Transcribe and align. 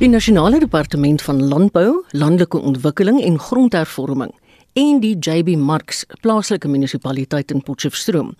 Die 0.00 0.08
Nasionale 0.08 0.58
Departement 0.58 1.22
van 1.22 1.42
Landbou, 1.48 2.04
Landelike 2.10 2.58
Ontwikkeling 2.58 3.18
en 3.22 3.38
Grondhervorming 3.38 4.30
en 4.72 5.00
die 5.02 5.18
JB 5.18 5.58
Marks 5.60 6.06
plaaslike 6.22 6.68
munisipaliteit 6.72 7.52
in 7.52 7.60
Potchefstroom 7.60 8.30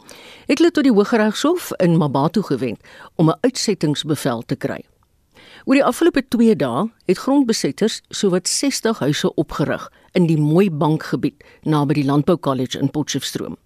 het 0.49 0.57
hulle 0.57 0.71
tot 0.73 0.89
die 0.89 0.95
Hooggeregshof 0.97 1.69
in 1.85 1.99
Mabatu 2.01 2.41
gewend 2.49 2.81
om 3.21 3.29
'n 3.29 3.39
uitsettingsbevel 3.45 4.43
te 4.47 4.57
kry. 4.57 4.81
Oor 5.65 5.75
die 5.75 5.85
afgelope 5.85 6.23
2 6.29 6.57
dae 6.57 6.89
het 7.05 7.19
grondbesetters 7.19 8.01
sowat 8.09 8.49
60 8.49 8.99
huise 8.99 9.35
opgerig 9.35 9.93
in 10.13 10.27
die 10.27 10.41
Mooi 10.41 10.71
Bankgebied 10.71 11.45
naby 11.63 11.95
die 11.95 12.05
Landbou 12.05 12.39
College 12.39 12.79
in 12.79 12.91
Potchefstroom. 12.91 13.57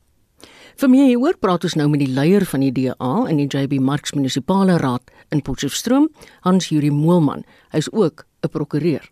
Vir 0.74 0.90
meer 0.90 1.06
hieroor 1.06 1.36
praat 1.38 1.62
ons 1.68 1.76
nou 1.78 1.84
met 1.86 2.00
die 2.02 2.10
leier 2.10 2.42
van 2.50 2.64
die 2.64 2.72
DA 2.74 3.12
in 3.30 3.38
die 3.38 3.46
JB 3.46 3.78
Marks 3.78 4.10
Munisipale 4.16 4.74
Raad 4.82 5.12
in 5.30 5.42
Potchefstroom, 5.46 6.08
Hans 6.42 6.66
Juri 6.72 6.90
Moelman. 6.90 7.44
Hy's 7.70 7.88
ook 7.92 8.26
'n 8.42 8.50
prokureur. 8.50 9.04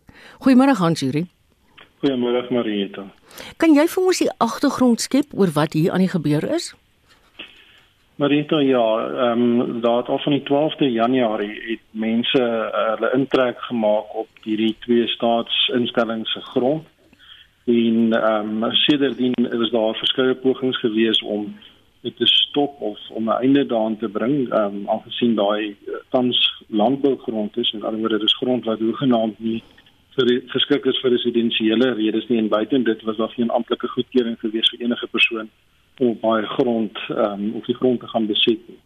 Goeiemôre 0.42 0.74
Hans 0.74 1.00
Juri. 1.00 1.26
Goeiemôre 2.02 2.50
Marieta. 2.50 3.04
Kan 3.58 3.74
jy 3.74 3.86
vir 3.86 4.04
ons 4.04 4.18
die 4.18 4.30
agtergrond 4.38 5.00
skep 5.00 5.26
oor 5.34 5.50
wat 5.54 5.72
hier 5.72 5.92
aan 5.92 6.02
die 6.02 6.08
gebeur 6.08 6.42
is? 6.54 6.74
Marieta, 8.16 8.58
ja, 8.60 8.86
ehm 9.08 9.60
um, 9.60 9.80
daar 9.80 10.02
af 10.02 10.22
van 10.22 10.32
die 10.32 10.42
12de 10.42 10.90
Januarie 10.90 11.62
het 11.70 11.84
mense 11.90 12.42
uh, 12.42 12.96
hulle 12.96 13.12
intrek 13.14 13.58
gemaak 13.60 14.14
op 14.14 14.28
hierdie 14.42 14.76
twee 14.80 15.06
staatsinstellings 15.06 16.32
se 16.32 16.40
grond 16.40 16.91
en 17.64 18.12
ehm 18.12 18.62
um, 18.62 18.72
sedertdien 18.72 19.34
is 19.34 19.70
daar 19.70 19.94
verskeie 19.94 20.34
pogings 20.34 20.78
gewees 20.78 21.22
om 21.22 21.54
dit 22.00 22.16
te 22.16 22.26
stop 22.26 22.80
of 22.80 22.98
om 23.10 23.24
'n 23.24 23.40
einde 23.40 23.66
daaraan 23.66 23.98
te 23.98 24.08
bring 24.08 24.52
ehm 24.52 24.64
um, 24.64 24.88
aangesien 24.88 25.34
daai 25.34 25.76
uh, 25.86 25.94
tans 26.10 26.62
landbougrond 26.68 27.56
is. 27.56 27.72
En 27.72 27.82
alhoewel 27.82 28.18
dit 28.18 28.22
is 28.22 28.36
grond 28.36 28.64
wat 28.64 28.78
hoegenaamd 28.78 29.38
nie 29.38 29.62
vir 30.16 30.42
geskik 30.46 30.84
is 30.84 31.00
vir 31.00 31.10
residensiële 31.10 31.92
redes 31.92 32.26
nie. 32.28 32.38
En 32.38 32.48
buiten 32.48 32.84
dit 32.84 33.02
was 33.02 33.16
daar 33.16 33.28
geen 33.28 33.50
amptelike 33.50 33.88
goedkeuring 33.88 34.38
gewees 34.38 34.70
vir 34.70 34.80
enige 34.80 35.06
persoon 35.06 35.48
om 35.98 36.08
op 36.08 36.22
daai 36.22 36.46
grond 36.46 36.98
ehm 37.08 37.32
um, 37.32 37.54
op 37.54 37.66
die 37.66 37.74
grond 37.74 38.00
te 38.00 38.08
gaan 38.08 38.26
beset 38.26 38.68
nie. 38.68 38.80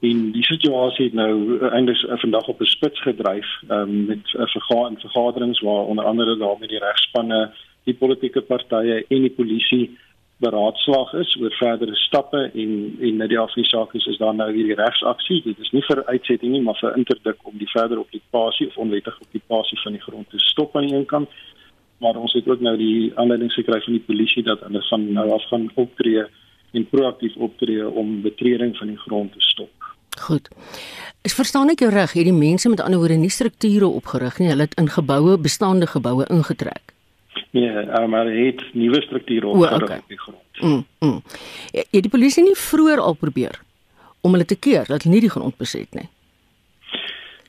En 0.00 0.30
die 0.32 0.44
situasie 0.44 1.04
het 1.04 1.14
nou 1.14 1.58
eintlik 1.68 2.20
vandag 2.20 2.48
op 2.48 2.60
'n 2.60 2.64
spits 2.64 3.00
gedryf 3.00 3.46
um, 3.68 4.04
met 4.06 4.24
'n 4.32 4.46
vergadering 4.46 5.00
vergaderings 5.00 5.60
waar 5.60 5.84
onder 5.84 6.04
andere 6.04 6.36
daar 6.36 6.56
met 6.58 6.68
die 6.68 6.78
regspanne 6.78 7.52
die 7.86 7.94
politieke 7.94 8.42
partye 8.42 9.04
en 9.06 9.24
die 9.26 9.34
polisie 9.34 9.84
beraadslaag 10.44 11.14
is 11.22 11.30
oor 11.40 11.54
verdere 11.56 11.96
stappe 11.96 12.42
en 12.52 12.72
en 13.00 13.20
net 13.22 13.30
die 13.32 13.40
afsaak 13.40 13.94
is 13.96 14.06
is 14.12 14.18
daar 14.20 14.34
nou 14.36 14.50
hierdie 14.52 14.76
regsaksie 14.76 15.40
dit 15.44 15.60
is 15.64 15.72
nie 15.72 15.84
vir 15.88 16.02
uitsetting 16.10 16.52
nie 16.52 16.62
maar 16.62 16.76
vir 16.80 16.96
interdik 17.00 17.40
om 17.48 17.56
die 17.56 17.70
verdere 17.72 18.02
okupasie 18.04 18.68
of 18.68 18.76
onwettige 18.84 19.22
okupasie 19.28 19.78
van 19.84 19.96
die 19.96 20.02
grond 20.02 20.28
te 20.30 20.42
stop 20.50 20.76
aan 20.76 20.88
die 20.88 20.96
een 20.96 21.06
kant. 21.06 21.28
Maar 21.98 22.16
ons 22.20 22.32
het 22.36 22.48
ook 22.48 22.60
nou 22.60 22.76
die 22.76 23.12
aanleiding 23.14 23.52
gekry 23.52 23.80
van 23.84 23.96
die 23.96 24.04
polisie 24.08 24.42
dat 24.44 24.60
hulle 24.60 24.82
van 24.90 25.12
nou 25.12 25.30
af 25.32 25.44
gaan 25.48 25.70
optree 25.74 26.26
en 26.72 26.88
proaktief 26.88 27.36
optree 27.36 27.88
om 27.88 28.20
betreding 28.22 28.76
van 28.76 28.92
die 28.92 28.98
grond 29.06 29.32
te 29.32 29.40
stop. 29.40 29.72
Goed. 30.26 30.48
Ek 31.24 31.32
verstaan 31.32 31.72
ek 31.72 31.84
jou 31.84 31.90
reg, 31.92 32.12
hierdie 32.16 32.36
mense 32.36 32.68
met 32.68 32.80
ander 32.84 33.00
woorde 33.00 33.16
nie 33.20 33.32
strukture 33.32 33.88
opgerig 33.88 34.38
nie, 34.40 34.50
hulle 34.52 34.68
het 34.68 34.76
in 34.80 34.88
geboue, 34.92 35.38
bestaande 35.40 35.88
geboue 35.88 36.28
ingetrek. 36.32 36.95
Nee, 37.50 38.06
maar 38.06 38.28
hy 38.30 38.50
het 38.50 38.64
nuwe 38.72 39.02
strukture 39.02 39.46
opgerig 39.46 39.82
okay. 39.82 39.98
op 39.98 40.08
die 40.08 40.18
grond. 40.18 40.60
Mm, 40.60 40.84
mm. 40.98 41.22
Ja, 41.72 41.82
het 41.90 42.02
die 42.02 42.12
polisie 42.12 42.42
nie 42.42 42.56
vroeër 42.56 43.00
al 43.00 43.14
probeer 43.14 43.60
om 44.20 44.32
hulle 44.32 44.44
te 44.44 44.58
keer 44.58 44.84
dat 44.86 45.02
hulle 45.02 45.14
nie 45.14 45.24
die 45.24 45.32
grond 45.32 45.56
beset 45.56 45.94
nie? 45.94 46.08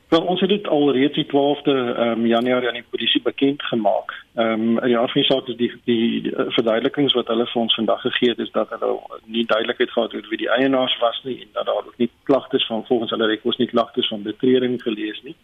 Wel, 0.08 0.22
ons 0.24 0.40
het 0.40 0.48
dit 0.48 0.68
al 0.72 0.92
reeds 0.96 1.18
die 1.20 1.26
12de 1.28 1.74
um, 2.00 2.26
Januarie 2.26 2.68
aan 2.68 2.78
die 2.80 2.90
polisie 2.90 3.20
bekend 3.22 3.62
gemaak. 3.62 4.14
Ehm 4.40 4.78
um, 4.78 4.86
ja, 4.88 5.02
vir 5.12 5.24
saak 5.28 5.50
is 5.52 5.58
die 5.58 5.68
die, 5.84 6.22
die 6.24 6.32
verduidelikings 6.56 7.16
wat 7.18 7.28
hulle 7.28 7.44
vir 7.50 7.60
ons 7.62 7.74
vandag 7.76 8.00
gegee 8.06 8.32
het 8.32 8.40
is 8.44 8.52
dat 8.54 8.72
hulle 8.72 8.94
nie 9.26 9.44
duidelikheid 9.44 9.92
gehad 9.92 10.16
het 10.16 10.30
wie 10.32 10.40
die 10.44 10.50
eienaars 10.56 10.96
was 11.02 11.20
nie 11.24 11.36
en 11.42 11.52
dat 11.52 11.68
daar 11.68 11.84
ook 11.84 12.00
nie 12.00 12.10
klagtes 12.30 12.66
van 12.66 12.86
volgens 12.88 13.10
hulle 13.10 13.28
rekords 13.28 13.60
nie 13.60 13.68
klagtes 13.68 14.08
van 14.08 14.22
betreding 14.22 14.80
gelees 14.82 15.20
nie 15.28 15.36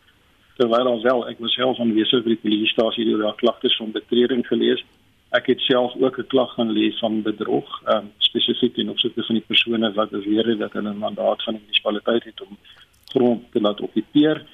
terwyl 0.57 0.87
ons 0.87 1.03
wel 1.03 1.29
ek 1.29 1.41
was 1.45 1.55
self 1.55 1.81
aanwesig 1.83 2.23
by 2.25 2.35
die 2.35 2.43
polisiestasie 2.43 3.07
deur 3.09 3.25
daar 3.27 3.41
klagtes 3.41 3.77
van 3.77 3.95
betreding 3.95 4.47
gelees. 4.47 4.85
Ek 5.35 5.47
het 5.51 5.61
self 5.67 5.95
ook 5.99 6.19
'n 6.19 6.27
klag 6.27 6.55
gaan 6.55 6.71
lees 6.71 6.99
van 6.99 7.23
bedrog, 7.23 7.69
um, 7.89 8.13
spesifiek 8.19 8.77
in 8.77 8.91
opsigte 8.91 9.23
van 9.23 9.35
die 9.35 9.47
persone 9.47 9.93
wat 9.93 10.11
beweer 10.11 10.47
het 10.47 10.59
dat 10.59 10.73
hulle 10.73 10.93
'n 10.93 11.05
mandaat 11.07 11.43
van 11.43 11.55
die 11.55 11.63
munisipaliteit 11.63 12.25
het 12.25 12.41
om 12.41 12.57
grond 13.15 13.43
te 13.53 13.61
laat 13.61 13.81
okupeer 13.81 14.47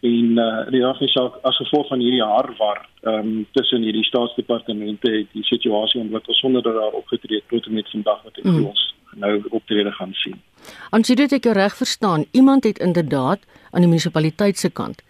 en 0.00 0.38
uh, 0.38 0.70
die 0.72 0.84
afsaak 0.84 1.36
as 1.44 1.56
gevolg 1.60 1.88
van 1.88 2.00
hierdie 2.00 2.24
harwar 2.24 2.86
um, 3.02 3.46
tussen 3.52 3.82
hierdie 3.84 4.04
staatsdepartemente 4.04 5.10
het 5.10 5.28
die 5.32 5.44
situasie 5.44 6.00
ontwikkel 6.00 6.34
sonder 6.34 6.62
dat 6.62 6.74
daar 6.74 6.96
opgetree 7.02 7.36
het 7.36 7.48
tot 7.48 7.66
en 7.66 7.76
met 7.76 7.90
vandag 7.90 8.22
wat 8.22 8.40
mm. 8.42 8.64
ons 8.64 8.86
nou 9.20 9.42
optrede 9.50 9.92
gaan 9.92 10.14
sien. 10.14 10.38
Ons 10.90 11.10
sê 11.10 11.16
dit 11.18 11.32
ek 11.32 11.50
reg 11.52 11.76
verstaan, 11.76 12.24
iemand 12.30 12.64
het 12.64 12.78
inderdaad 12.78 13.44
aan 13.70 13.84
die 13.84 13.90
munisipaliteit 13.90 14.58
se 14.58 14.70
kant 14.70 15.02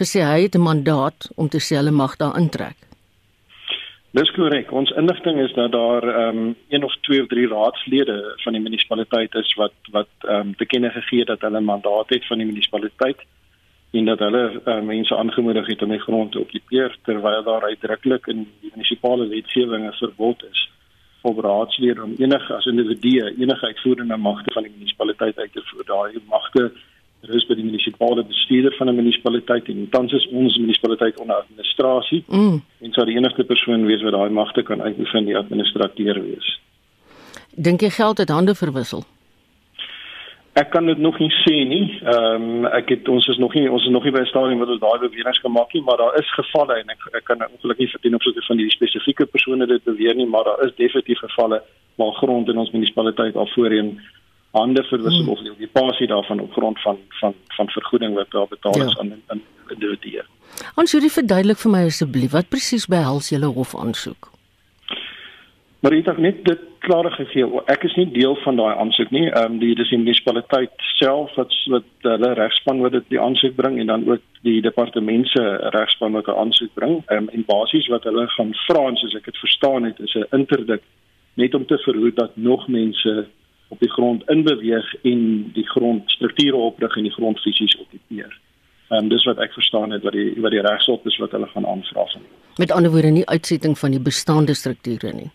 gesê 0.00 0.20
hy 0.22 0.42
het 0.42 0.54
'n 0.54 0.68
mandaat 0.70 1.30
om 1.36 1.48
te 1.48 1.60
sê 1.60 1.76
hulle 1.76 1.90
mag 1.90 2.16
daar 2.16 2.38
intrek. 2.38 2.76
Dis 4.12 4.30
korrek. 4.36 4.72
Ons 4.72 4.90
inligting 4.90 5.40
is 5.40 5.52
dat 5.56 5.72
daar 5.72 6.02
ehm 6.02 6.38
um, 6.38 6.56
een 6.68 6.84
of 6.84 6.94
twee 7.00 7.22
of 7.22 7.28
drie 7.28 7.48
raadslede 7.48 8.34
van 8.36 8.52
die 8.52 8.62
munisipaliteit 8.62 9.34
is 9.34 9.54
wat 9.54 9.72
wat 9.90 10.10
ehm 10.20 10.34
um, 10.40 10.56
te 10.56 10.66
kenne 10.66 10.90
gegee 10.90 11.24
dat 11.24 11.40
hulle 11.40 11.60
'n 11.60 11.64
mandaat 11.64 12.08
het 12.08 12.26
van 12.26 12.38
die 12.38 12.46
munisipaliteit 12.46 13.20
en 13.92 14.04
dat 14.04 14.18
hulle 14.18 14.60
uh, 14.64 14.80
mense 14.80 15.16
aangemoedig 15.16 15.66
het 15.66 15.82
om 15.82 15.88
die 15.88 16.00
grond 16.00 16.32
te 16.32 16.40
okupeer 16.40 16.96
terwyl 17.02 17.42
daar 17.42 17.62
uitdruklik 17.62 18.26
in 18.26 18.46
die 18.60 18.70
munisipale 18.74 19.26
wetgewing 19.28 19.86
'n 19.86 19.92
verbod 19.92 20.44
is 20.50 20.70
op 21.22 21.38
raadslede 21.38 22.02
om 22.02 22.14
enige 22.18 22.54
as 22.54 22.66
individue 22.66 23.34
enige 23.38 23.66
uitvoerende 23.66 24.16
magte 24.16 24.52
van 24.52 24.62
die 24.62 24.72
munisipaliteit 24.76 25.38
uit 25.38 25.52
te 25.52 25.62
voer. 25.64 25.84
Daai 25.84 26.12
magte 26.28 26.72
Is 27.28 27.46
by 27.46 27.54
die 27.54 27.64
munisipale 27.64 28.24
bestuurder 28.26 28.74
van 28.74 28.88
'n 28.88 28.94
munisipaliteit 28.94 29.68
en 29.68 29.88
tans 29.90 30.12
is 30.12 30.28
ons 30.28 30.56
munisipaliteit 30.58 31.20
onder 31.20 31.36
administrasie. 31.36 32.24
Mm. 32.28 32.62
En 32.80 32.92
sou 32.92 33.06
die 33.06 33.16
enigste 33.16 33.44
persoon 33.44 33.86
wees 33.86 34.02
wat 34.02 34.12
daai 34.12 34.30
magte 34.30 34.62
kan 34.62 34.82
uitoefen 34.82 35.24
die 35.24 35.36
administrateur 35.36 36.22
wees. 36.22 36.60
Dink 37.54 37.80
jy 37.80 37.90
geld 37.90 38.18
het 38.18 38.28
hande 38.28 38.54
verwissel? 38.54 39.04
Ek 40.52 40.70
kan 40.70 40.86
dit 40.86 40.98
nog 40.98 41.18
nie 41.18 41.30
sê 41.32 41.62
nie. 41.64 41.86
Ehm 42.04 42.42
um, 42.42 42.66
ek 42.66 42.88
het 42.88 43.08
ons 43.08 43.26
is 43.28 43.38
nog 43.40 43.54
nie 43.54 43.70
ons 43.70 43.84
is 43.84 43.92
nog 43.92 44.04
nie 44.04 44.12
by 44.12 44.20
'n 44.20 44.26
stadium 44.26 44.58
wat 44.58 44.68
ons 44.68 44.80
daai 44.80 44.98
beweringe 44.98 45.40
gemaak 45.40 45.72
het, 45.72 45.84
maar 45.84 45.96
daar 45.96 46.18
is 46.18 46.34
gevalle 46.34 46.74
en 46.74 46.88
ek 46.88 47.00
ek 47.12 47.24
kan 47.24 47.38
ongelukkig 47.40 47.78
nie 47.78 47.94
verteen 47.94 48.14
opsigte 48.14 48.42
van 48.46 48.56
die 48.56 48.70
spesifieke 48.70 49.26
persone 49.26 49.66
dit 49.66 49.84
beweer 49.84 50.14
nie, 50.14 50.26
maar 50.26 50.44
daar 50.44 50.64
is 50.64 50.74
definitief 50.76 51.18
gevalle 51.18 51.62
waar 51.96 52.12
grond 52.12 52.48
in 52.48 52.58
ons 52.58 52.70
munisipaliteit 52.70 53.36
al 53.36 53.48
voorheen 53.54 54.00
hande 54.52 54.82
verwissel 54.82 55.24
hmm. 55.24 55.32
of 55.32 55.40
die 55.40 55.50
okupasie 55.50 56.06
daarvan 56.06 56.40
op 56.40 56.52
grond 56.52 56.82
van 56.82 56.98
van 57.20 57.34
van 57.56 57.68
vergoeding 57.68 58.14
wat 58.14 58.30
daar 58.30 58.48
betaal 58.48 58.76
is 58.86 58.92
ja. 58.92 59.00
aan 59.00 59.14
individue. 59.70 60.24
Ons 60.76 60.92
dit 60.92 61.12
verduidelik 61.12 61.58
vir 61.58 61.72
my 61.72 61.82
asseblief 61.88 62.36
wat 62.36 62.52
presies 62.52 62.86
behels 62.86 63.32
julle 63.32 63.48
hof 63.56 63.74
aansoek. 63.76 64.30
Maar 65.82 65.96
ek 65.96 66.06
het 66.06 66.18
net 66.22 66.44
dit 66.46 66.60
klaar 66.78 67.08
gegee. 67.10 67.46
Ek 67.66 67.82
is 67.82 67.94
nie 67.98 68.06
deel 68.14 68.36
van 68.44 68.56
daai 68.60 68.76
aansoek 68.78 69.10
nie. 69.10 69.24
Ehm 69.30 69.54
um, 69.54 69.58
die 69.58 69.74
dis 69.74 69.90
die 69.90 69.98
munisipaliteit 69.98 70.84
self 70.98 71.34
wat 71.38 71.54
wat 71.72 72.06
hulle 72.06 72.30
regspan 72.38 72.82
wat 72.84 72.94
dit 72.94 73.08
die 73.14 73.20
aansoek 73.20 73.56
bring 73.58 73.80
en 73.80 73.90
dan 73.90 74.06
ook 74.06 74.22
die 74.46 74.60
departement 74.62 75.26
se 75.28 75.42
regspan 75.74 76.14
wat 76.18 76.28
'n 76.28 76.38
aansoek 76.44 76.74
bring. 76.78 77.00
Ehm 77.06 77.24
um, 77.24 77.28
en 77.34 77.44
basies 77.46 77.88
wat 77.94 78.04
hulle 78.04 78.28
gaan 78.36 78.54
vra 78.66 78.84
soos 78.94 79.16
ek 79.18 79.24
dit 79.24 79.42
verstaan 79.42 79.90
het 79.90 79.98
is 80.00 80.14
'n 80.14 80.30
interdik 80.30 80.82
net 81.34 81.54
om 81.54 81.66
te 81.66 81.78
verhoed 81.78 82.16
dat 82.16 82.36
nog 82.36 82.68
mense 82.68 83.26
op 83.72 83.80
die 83.80 83.90
grond 83.90 84.22
inbeweeg 84.30 84.94
en 85.02 85.50
die 85.56 85.68
grondstrukture 85.68 86.56
oprig 86.56 86.96
en 86.96 87.08
die 87.08 87.16
grond 87.18 87.40
fisies 87.40 87.76
okupeer. 87.80 88.32
Ehm 88.92 89.04
um, 89.04 89.08
dis 89.08 89.24
wat 89.24 89.38
ek 89.40 89.52
verstaan 89.56 89.94
het 89.96 90.02
wat 90.04 90.12
die 90.12 90.32
wat 90.44 90.52
die 90.52 90.60
regsop 90.60 91.06
is 91.08 91.16
wat 91.22 91.32
hulle 91.32 91.48
gaan 91.54 91.66
aanvra 91.66 92.04
van. 92.14 92.26
Met 92.60 92.72
ander 92.76 92.90
woorde 92.92 93.12
nie 93.14 93.28
uitsetting 93.28 93.78
van 93.78 93.94
die 93.96 94.02
bestaande 94.10 94.54
strukture 94.54 95.12
nie. 95.16 95.30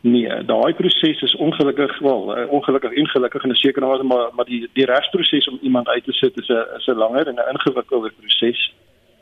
Nee, 0.00 0.44
daai 0.44 0.74
proses 0.74 1.22
is 1.22 1.36
ongelukkig 1.36 1.98
wel, 1.98 2.38
uh, 2.38 2.48
ongelukkig 2.52 2.92
en 2.92 3.06
gelukkig 3.08 3.44
in 3.44 3.50
'n 3.50 3.62
sekere 3.62 3.86
mate 3.86 4.02
maar 4.02 4.34
maar 4.36 4.44
die 4.44 4.68
die 4.72 4.84
regsproses 4.84 5.48
om 5.48 5.58
iemand 5.62 5.88
uit 5.88 6.04
te 6.04 6.12
sit 6.12 6.40
is 6.40 6.48
'n 6.48 6.66
is 6.78 6.86
'n 6.86 6.98
langer 7.04 7.26
en 7.28 7.34
'n 7.34 7.50
ingewikkelder 7.52 8.12
proses. 8.20 8.72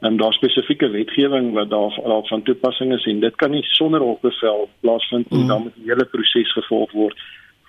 En 0.00 0.17
daar 0.17 0.32
spesifieke 0.32 0.88
wetgewing 0.88 1.52
wat 1.52 1.70
daar 1.70 2.00
al 2.05 2.26
van 2.26 2.43
toepassing 2.43 2.93
is 2.93 3.06
en 3.06 3.20
dit 3.20 3.37
kan 3.37 3.50
nie 3.50 3.62
sonder 3.62 4.00
hofbevel 4.00 4.69
plaasvind 4.81 5.31
nie, 5.31 5.43
mm. 5.43 5.49
dan 5.49 5.62
moet 5.62 5.75
die 5.75 5.90
hele 5.90 6.05
proses 6.05 6.52
gevolg 6.52 6.90
word 6.93 7.19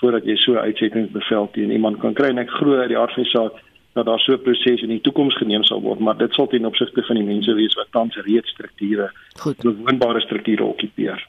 voordat 0.04 0.26
jy 0.28 0.36
so 0.42 0.60
uitsettingsbevel 0.60 1.48
teen 1.56 1.72
iemand 1.72 2.02
kan 2.04 2.16
kry 2.18 2.34
en 2.34 2.42
ek 2.44 2.52
glo 2.60 2.82
uit 2.82 2.92
die 2.92 3.00
aard 3.00 3.16
van 3.16 3.24
die 3.24 3.32
saak 3.32 3.62
dat 3.96 4.06
daar 4.10 4.20
so 4.20 4.34
'n 4.34 4.44
proses 4.44 4.82
in 4.82 4.92
die 4.92 5.02
toekoms 5.02 5.38
geneem 5.40 5.64
sal 5.64 5.82
word 5.82 6.00
maar 6.00 6.18
dit 6.18 6.34
sal 6.34 6.48
ten 6.48 6.66
opsigte 6.66 7.04
van 7.08 7.16
die 7.16 7.30
mense 7.34 7.54
wees 7.54 7.78
wat 7.80 7.92
tans 7.92 8.16
reeds 8.28 8.50
strukture 8.50 9.12
goed 9.40 9.58
bewoonbare 9.64 10.22
strukture 10.22 10.64
okupeer. 10.64 11.28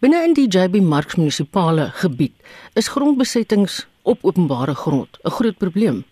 Binne 0.00 0.24
in 0.24 0.34
die 0.34 0.48
JB 0.48 0.82
Marks 0.82 1.16
munisipale 1.16 1.86
gebied 2.02 2.34
is 2.74 2.88
grondbesettings 2.88 3.86
op 4.02 4.18
openbare 4.22 4.74
grond 4.74 5.18
'n 5.24 5.30
groot 5.30 5.58
probleem. 5.58 6.04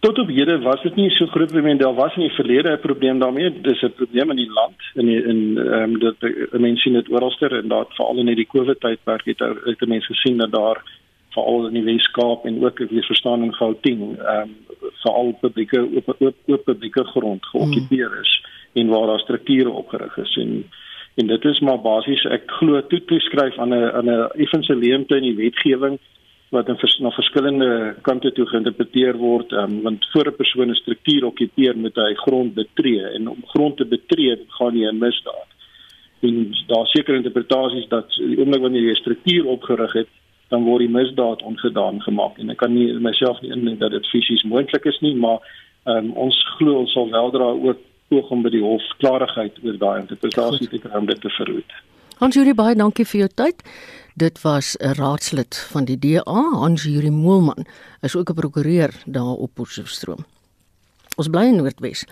Tot 0.00 0.18
op 0.18 0.28
hede 0.28 0.58
was 0.64 0.82
dit 0.82 0.96
nie 0.96 1.10
so 1.10 1.26
groot 1.26 1.52
probleem 1.52 1.78
daar 1.78 1.94
was 1.94 2.14
in 2.16 2.22
die 2.22 2.36
verlede 2.36 2.72
'n 2.72 2.80
probleem 2.80 3.18
daarmee 3.18 3.60
dis 3.60 3.82
'n 3.82 3.92
probleem 3.96 4.30
in 4.30 4.36
die 4.36 4.52
land 4.52 4.80
in 4.94 5.06
die, 5.06 5.22
in 5.22 5.58
ehm 5.58 5.82
um, 5.82 5.98
dit 5.98 6.52
mense 6.52 6.80
sien 6.80 6.92
dit 6.92 7.10
oralster 7.10 7.52
en 7.52 7.68
daar 7.68 7.84
veral 7.88 8.18
in 8.18 8.26
hierdie 8.26 8.52
Covid 8.54 8.80
tydperk 8.80 9.24
het 9.24 9.38
het 9.64 9.88
mense 9.88 10.14
gesien 10.14 10.36
dat 10.36 10.52
daar 10.52 10.82
veral 11.30 11.66
in 11.66 11.72
die 11.72 11.84
Weskaap 11.84 12.44
en 12.44 12.64
ook 12.64 12.78
weer 12.78 13.04
verstaan 13.04 13.42
in 13.42 13.54
Gauteng 13.54 14.18
ehm 14.18 14.40
um, 14.40 14.56
veral 15.02 15.38
publieke 15.40 15.80
oop 15.80 16.14
oop, 16.18 16.36
oop 16.46 16.64
publieke 16.64 17.04
grond 17.04 17.46
geokkupeer 17.46 18.20
is 18.20 18.42
mm. 18.42 18.80
en 18.80 18.88
waar 18.88 19.06
daar 19.06 19.20
strukture 19.20 19.70
opgerig 19.70 20.16
is 20.16 20.36
en 20.36 20.64
en 21.14 21.26
dit 21.26 21.44
is 21.44 21.60
maar 21.60 21.80
basies 21.80 22.24
ek 22.24 22.42
glo 22.46 22.86
toe 22.86 23.04
toeskryf 23.04 23.58
aan 23.58 23.74
'n 23.74 23.90
aan 23.98 24.10
'n 24.10 24.30
effense 24.44 24.76
leemte 24.76 25.16
in 25.16 25.22
die 25.22 25.36
wetgewing 25.36 25.98
wat 26.50 26.68
in 26.68 26.76
vers, 26.76 26.98
na 26.98 27.10
verskillende 27.14 27.94
kante 28.02 28.32
toe 28.34 28.46
geïnterpreteer 28.50 29.18
word 29.18 29.52
um, 29.52 29.80
want 29.82 30.06
voor 30.12 30.26
'n 30.26 30.36
persoon 30.36 30.70
'n 30.70 30.82
struktuur 30.82 31.24
okkupeer 31.24 31.78
met 31.78 31.94
hy 31.94 32.14
grond 32.14 32.54
betree 32.54 33.04
en 33.16 33.28
om 33.28 33.44
grond 33.46 33.76
te 33.76 33.84
betree 33.84 34.36
gaan 34.48 34.76
jy 34.76 34.88
'n 34.90 34.98
misdaad. 34.98 35.50
En 36.20 36.54
daar 36.66 36.86
seker 36.86 37.14
interpretasies 37.14 37.88
dat 37.88 38.08
die 38.14 38.38
oomblik 38.38 38.62
wanneer 38.62 38.82
jy 38.82 38.90
'n 38.90 39.04
struktuur 39.04 39.46
opgerig 39.46 39.92
het, 39.92 40.08
dan 40.48 40.64
word 40.64 40.78
die 40.78 40.96
misdaad 40.98 41.42
ongedaan 41.42 42.02
gemaak 42.02 42.38
en 42.38 42.50
ek 42.50 42.56
kan 42.56 42.74
nie 42.74 42.92
myself 42.92 43.40
nie 43.40 43.52
indink 43.52 43.78
dat 43.78 43.90
dit 43.90 44.06
fisies 44.06 44.42
moontlik 44.42 44.84
is 44.84 45.00
nie, 45.00 45.14
maar 45.14 45.38
um, 45.84 46.10
ons 46.12 46.36
glo 46.56 46.78
ons 46.78 46.92
sal 46.92 47.10
weldra 47.10 47.44
ook 47.44 47.78
poog 48.08 48.30
om 48.30 48.42
by 48.42 48.50
die 48.50 48.64
hof 48.64 48.82
klarigheid 48.98 49.58
oor 49.64 49.78
daai 49.78 50.00
interpretasie 50.00 50.68
te 50.68 50.78
kry 50.78 50.98
om 50.98 51.06
dit 51.06 51.20
te 51.20 51.30
verhoed. 51.30 51.72
Hans 52.20 52.36
Juri 52.36 52.52
baie 52.52 52.74
dankie 52.76 53.06
vir 53.08 53.22
jou 53.22 53.28
tyd. 53.32 53.62
Dit 54.20 54.42
was 54.44 54.76
'n 54.76 54.92
raadslid 54.98 55.56
van 55.72 55.84
die 55.84 55.96
DA, 55.96 56.40
Hans 56.52 56.82
Juri 56.82 57.10
Moelman, 57.10 57.64
is 58.02 58.14
ook 58.16 58.30
'n 58.30 58.34
prokureur 58.34 58.92
daar 59.06 59.40
op 59.40 59.54
Potchefstroom. 59.54 60.26
Ons 61.16 61.28
bly 61.28 61.46
in 61.46 61.56
Noordwes. 61.56 62.04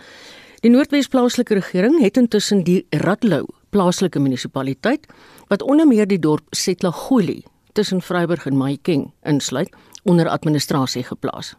Die 0.61 0.71
Noordwes 0.71 1.09
plaaslike 1.09 1.55
regering 1.55 2.01
het 2.01 2.17
intussen 2.17 2.65
die 2.65 2.87
Radlou 2.91 3.47
plaaslike 3.71 4.19
munisipaliteit 4.19 5.07
wat 5.49 5.63
onder 5.63 5.87
meer 5.87 6.07
die 6.07 6.19
dorp 6.19 6.47
Setlagoli 6.51 7.45
tussen 7.73 8.03
Vryburg 8.03 8.47
en 8.47 8.57
Mahikeng 8.57 9.13
insluit 9.23 9.77
onder 10.05 10.29
administrasie 10.29 11.03
geplaas. 11.03 11.55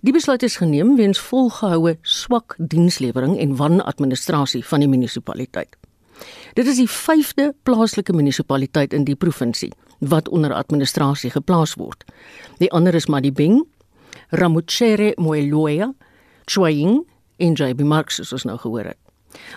Die 0.00 0.12
besluit 0.12 0.42
is 0.42 0.56
geneem 0.56 0.96
weens 0.96 1.18
volgehoue 1.18 1.98
swak 2.02 2.54
dienslewering 2.58 3.38
en 3.38 3.56
wanadministrasie 3.56 4.64
van 4.64 4.80
die 4.80 4.88
munisipaliteit. 4.88 5.76
Dit 6.54 6.66
is 6.66 6.78
die 6.78 6.88
5de 6.90 7.52
plaaslike 7.62 8.12
munisipaliteit 8.12 8.92
in 8.92 9.04
die 9.04 9.16
provinsie 9.16 9.72
wat 9.98 10.28
onder 10.28 10.52
administrasie 10.52 11.30
geplaas 11.30 11.74
word. 11.80 12.04
Die 12.58 12.70
ander 12.72 12.94
is 12.94 13.06
Madibeng, 13.06 13.62
Ramotshere 14.30 15.12
Moeloya, 15.16 15.92
Chwaying 16.44 17.04
en 17.36 17.52
JB 17.52 17.80
Marks 17.80 18.20
soos 18.20 18.32
ons 18.32 18.44
nou 18.44 18.58
gehoor 18.58 18.92
het. 18.92 18.98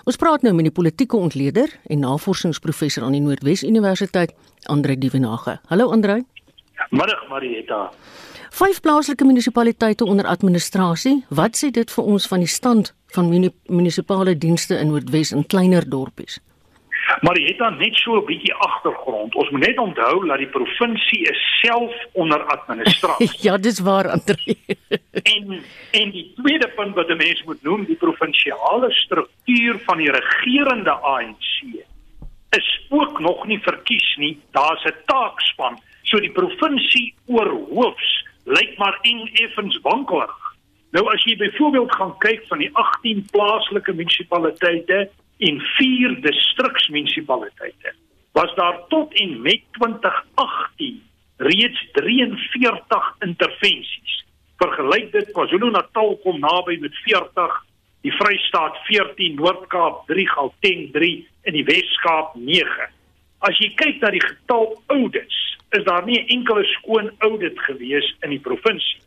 Ons 0.10 0.18
praat 0.18 0.42
nou 0.42 0.54
met 0.58 0.66
die 0.70 0.74
politieke 0.74 1.18
ontleder 1.18 1.70
en 1.86 2.02
navorsingsprofessor 2.02 3.06
aan 3.06 3.18
die 3.18 3.22
Noordwes 3.22 3.64
Universiteit, 3.64 4.34
Andre 4.66 4.98
Dievenage. 4.98 5.60
Hallo 5.70 5.92
Andre. 5.94 6.24
Middag 6.90 7.28
Marieta. 7.30 7.92
Vyf 8.58 8.80
plaaslike 8.82 9.26
munisipaliteite 9.26 10.06
onder 10.06 10.26
administrasie. 10.26 11.20
Wat 11.30 11.58
sê 11.60 11.68
dit 11.70 11.92
vir 11.94 12.08
ons 12.14 12.24
van 12.32 12.42
die 12.42 12.50
stand 12.50 12.88
van 13.14 13.28
munisipale 13.30 14.34
dienste 14.34 14.80
in 14.82 14.90
Noordwes 14.90 15.32
in 15.36 15.46
kleiner 15.46 15.86
dorpies? 15.86 16.40
Maar 17.22 17.38
jy 17.38 17.52
het 17.52 17.60
dan 17.62 17.78
net 17.78 17.94
so 18.02 18.18
'n 18.18 18.26
bietjie 18.26 18.54
agtergrond. 18.54 19.36
Ons 19.36 19.50
moet 19.50 19.68
net 19.68 19.78
onthou 19.78 20.26
dat 20.26 20.38
die 20.38 20.50
provinsie 20.50 21.22
is 21.30 21.42
self 21.62 21.94
onder 22.14 22.42
administrasie. 22.56 23.30
ja, 23.48 23.58
dis 23.58 23.80
waar, 23.80 24.10
Andre. 24.10 24.38
en 25.36 25.62
en 25.92 26.12
die 26.12 26.34
tweede 26.42 26.68
punt 26.76 26.96
wat 26.96 27.10
'n 27.10 27.18
mens 27.18 27.44
moet 27.44 27.62
noem, 27.64 27.86
die 27.86 27.96
provinsiale 27.96 28.92
struktuur 28.92 29.80
van 29.86 29.98
die 29.98 30.12
regerende 30.12 30.92
ANC 30.92 31.46
is 32.50 32.86
ook 32.90 33.20
nog 33.20 33.46
nie 33.46 33.60
verkies 33.60 34.16
nie. 34.18 34.40
Daar's 34.52 34.84
'n 34.84 34.98
taakspan. 35.06 35.78
So 36.02 36.20
die 36.20 36.32
provinsie 36.32 37.14
oorhoofs 37.26 38.26
lyk 38.48 38.78
maar 38.80 39.00
eng 39.02 39.26
effens 39.44 39.80
wankelig. 39.84 40.36
Nou 40.96 41.04
as 41.12 41.24
jy 41.28 41.36
byvoorbeeld 41.40 41.96
gaan 41.96 42.16
kyk 42.24 42.46
van 42.48 42.64
die 42.64 42.70
18 42.74 43.26
plaaslike 43.32 43.94
munisipaliteite 43.94 45.08
en 45.48 45.62
vier 45.78 46.16
distriksmunisipaliteite 46.24 47.94
was 48.38 48.54
daar 48.56 48.80
tot 48.88 49.14
en 49.14 49.42
met 49.42 49.62
2018 49.78 51.02
reeds 51.38 51.88
43 51.92 53.16
intervensies. 53.20 54.14
Vergelyk 54.58 55.12
dit 55.12 55.32
KwaZulu-Natal 55.32 56.18
kom 56.24 56.40
naby 56.42 56.78
met 56.82 56.96
40, 57.06 57.58
die 58.06 58.14
Vrystaat 58.14 58.78
14, 58.90 59.36
Noord-Kaap 59.36 60.06
3, 60.08 60.28
Gauteng 60.34 60.92
3 60.94 61.12
en 61.50 61.58
die 61.58 61.66
Wes-Kaap 61.66 62.36
9. 62.36 62.88
As 63.46 63.58
jy 63.62 63.72
kyk 63.78 64.02
na 64.02 64.14
die 64.14 64.24
getal 64.24 64.72
audits, 64.94 65.38
is 65.70 65.84
daar 65.84 66.06
nie 66.06 66.20
'n 66.20 66.28
enkele 66.28 66.64
skoon 66.64 67.12
audit 67.18 67.60
gewees 67.60 68.16
in 68.20 68.30
die 68.30 68.40
provinsie. 68.40 69.02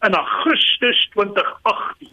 In 0.00 0.14
Augustus 0.14 1.08
2018 1.10 2.08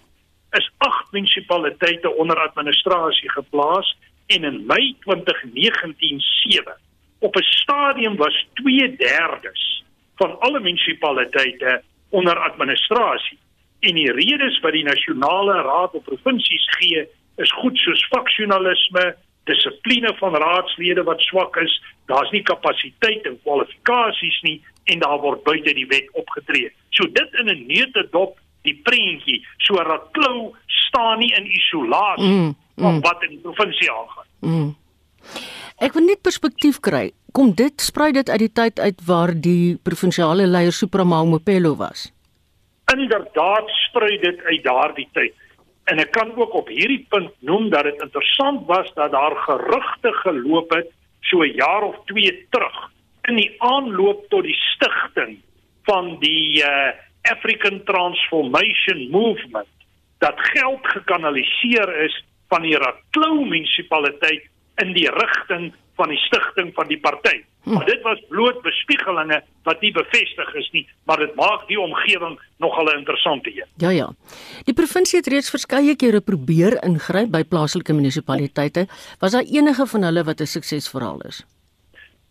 is 0.51 0.71
8 0.77 1.12
munisipaliteite 1.12 2.15
onder 2.15 2.39
administrasie 2.39 3.31
geplaas 3.31 3.97
en 4.25 4.44
in 4.44 4.65
Mei 4.65 4.95
2019 5.00 6.19
7. 6.19 6.77
Op 7.19 7.36
'n 7.36 7.44
stadium 7.44 8.15
was 8.15 8.45
2/3 8.53 9.83
van 10.15 10.39
alle 10.39 10.59
munisipaliteite 10.59 11.83
onder 12.09 12.39
administrasie. 12.39 13.38
En 13.80 13.95
die 13.95 14.12
redes 14.12 14.59
wat 14.59 14.71
die 14.71 14.83
nasionale 14.83 15.62
raad 15.62 15.94
of 15.94 16.03
provinsies 16.03 16.68
gee 16.77 17.07
is 17.36 17.51
goed 17.51 17.77
soos 17.77 18.07
faksionalisme, 18.07 19.15
dissipline 19.50 20.13
van 20.19 20.36
raadslede 20.36 21.03
wat 21.03 21.21
swak 21.21 21.57
is, 21.62 21.74
daar's 22.09 22.31
nie 22.33 22.44
kapasiteit 22.45 23.25
en 23.30 23.38
kwalifikasies 23.44 24.39
nie 24.47 24.57
en 24.92 25.00
daar 25.00 25.19
word 25.21 25.44
buite 25.44 25.74
die 25.74 25.88
wet 25.89 26.09
opgetree. 26.13 26.71
So 26.89 27.07
dit 27.12 27.39
in 27.42 27.50
'n 27.50 27.65
neutedop 27.68 28.39
die 28.62 28.75
prentjie 28.83 29.45
sodat 29.57 30.09
klou 30.12 30.53
staan 30.68 31.19
nie 31.19 31.33
in 31.38 31.45
isolasie 31.45 32.31
mm, 32.31 32.56
mm. 32.75 32.83
van 32.83 33.01
wat 33.01 33.24
in 33.24 33.30
die 33.30 33.44
provinsie 33.44 33.92
aangaan. 33.92 34.27
Mm. 34.39 34.75
Ek 35.77 35.94
wil 35.94 36.06
net 36.07 36.21
perspektief 36.21 36.80
kry. 36.80 37.12
Kom 37.36 37.51
dit 37.51 37.81
sprei 37.81 38.12
dit 38.15 38.30
uit 38.30 38.39
die 38.39 38.53
tyd 38.53 38.80
uit 38.80 39.01
waar 39.06 39.33
die 39.33 39.75
provinsiale 39.83 40.47
leier 40.47 40.71
Supramau 40.71 41.25
Mopelo 41.28 41.75
was? 41.75 42.11
Inderdaad 42.94 43.69
sprei 43.90 44.18
dit 44.21 44.40
uit 44.45 44.64
daardie 44.64 45.09
tyd. 45.14 45.33
En 45.85 45.99
ek 46.01 46.11
kan 46.11 46.33
ook 46.35 46.54
op 46.54 46.68
hierdie 46.68 47.06
punt 47.09 47.31
noem 47.45 47.69
dat 47.69 47.83
dit 47.83 48.01
interessant 48.01 48.65
was 48.65 48.89
dat 48.94 49.11
daar 49.11 49.35
gerugte 49.45 50.13
geloop 50.23 50.73
het 50.73 50.89
so 51.21 51.44
'n 51.44 51.54
jaar 51.56 51.81
of 51.81 51.95
2 52.06 52.47
terug 52.49 52.77
in 53.30 53.35
die 53.35 53.54
aanloop 53.57 54.25
tot 54.30 54.44
die 54.44 54.57
stigting 54.73 55.37
van 55.83 56.18
die 56.19 56.63
uh, 56.63 56.94
African 57.21 57.83
Transformation 57.83 59.09
Movement 59.09 59.68
dat 60.18 60.33
geld 60.37 60.87
gekanaliseer 60.87 62.04
is 62.04 62.25
van 62.47 62.61
die 62.61 62.77
Raklou 62.77 63.45
munisipaliteit 63.45 64.44
in 64.75 64.94
die 64.94 65.09
rigting 65.09 65.73
van 65.95 66.11
die 66.11 66.18
stigting 66.18 66.73
van 66.75 66.87
die 66.87 66.99
party. 66.99 67.44
Hm. 67.64 67.73
Maar 67.73 67.85
dit 67.85 68.02
was 68.02 68.21
bloot 68.30 68.61
bespiegelinge 68.61 69.42
wat 69.64 69.81
nie 69.81 69.92
bevestig 69.92 70.54
is 70.54 70.69
nie, 70.71 70.83
maar 71.04 71.18
dit 71.18 71.35
maak 71.35 71.66
die 71.68 71.80
omgewing 71.80 72.40
nogal 72.57 72.85
'n 72.85 72.97
interessante 72.97 73.49
een. 73.49 73.68
Ja 73.78 73.90
ja. 73.90 74.09
Die 74.64 74.73
provinsie 74.73 75.19
het 75.19 75.28
reeds 75.28 75.49
verskeie 75.49 75.95
kere 75.95 76.21
probeer 76.21 76.83
ingryp 76.83 77.31
by 77.31 77.44
plaaslike 77.44 77.94
munisipaliteite. 77.94 78.87
Was 79.19 79.31
daar 79.31 79.44
enige 79.44 79.85
van 79.85 80.04
hulle 80.04 80.23
wat 80.23 80.40
'n 80.42 80.45
suksesverhaal 80.45 81.21
is? 81.21 81.45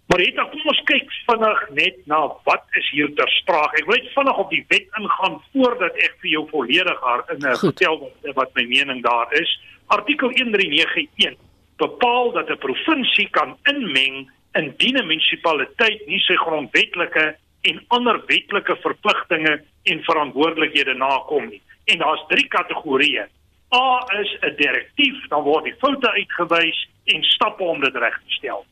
Maar 0.07 0.21
het 0.21 0.35
kom 0.35 0.67
ons 0.69 0.83
kyk 0.85 1.13
vinnig 1.27 1.61
net 1.71 1.97
na 2.07 2.19
wat 2.45 2.65
is 2.79 2.91
hier 2.91 3.09
ter 3.15 3.29
sprake. 3.29 3.79
Ek 3.81 3.87
wil 3.87 3.97
net 3.97 4.13
vinnig 4.13 4.39
op 4.39 4.51
die 4.51 4.65
wet 4.69 4.87
ingaan 5.01 5.41
voordat 5.53 5.97
ek 5.97 6.19
vir 6.21 6.31
jou 6.31 6.49
volledig 6.51 7.01
haar 7.01 7.25
in 7.33 7.41
'n 7.41 7.57
vertel 7.57 7.99
wat, 7.99 8.35
wat 8.35 8.55
my 8.55 8.65
mening 8.65 9.03
daar 9.03 9.33
is. 9.33 9.61
Artikel 9.87 10.29
1391 10.29 11.37
bepaal 11.77 12.33
dat 12.33 12.51
'n 12.51 12.59
provinsie 12.59 13.29
kan 13.31 13.57
inmeng 13.63 14.31
indien 14.53 14.97
'n 14.97 15.07
munisipaliteit 15.07 16.07
nie 16.07 16.21
sy 16.21 16.37
grondwetlike 16.37 17.37
en 17.63 17.85
ander 17.89 18.21
wetlike 18.27 18.77
verpligtinge 18.77 19.63
en 19.83 20.05
verantwoordelikhede 20.05 20.95
nakom 20.95 21.49
nie. 21.49 21.63
En 21.85 21.99
daar's 21.99 22.25
drie 22.29 22.49
kategorieë. 22.49 23.27
A 23.75 24.07
is 24.21 24.37
'n 24.41 24.57
direktief, 24.57 25.29
dan 25.29 25.43
word 25.43 25.65
die 25.65 25.79
foute 25.79 26.11
uitgewys 26.11 26.89
en 27.05 27.23
stappe 27.23 27.63
om 27.63 27.81
dit 27.81 27.97
reg 27.97 28.15
te 28.15 28.33
stel. 28.39 28.67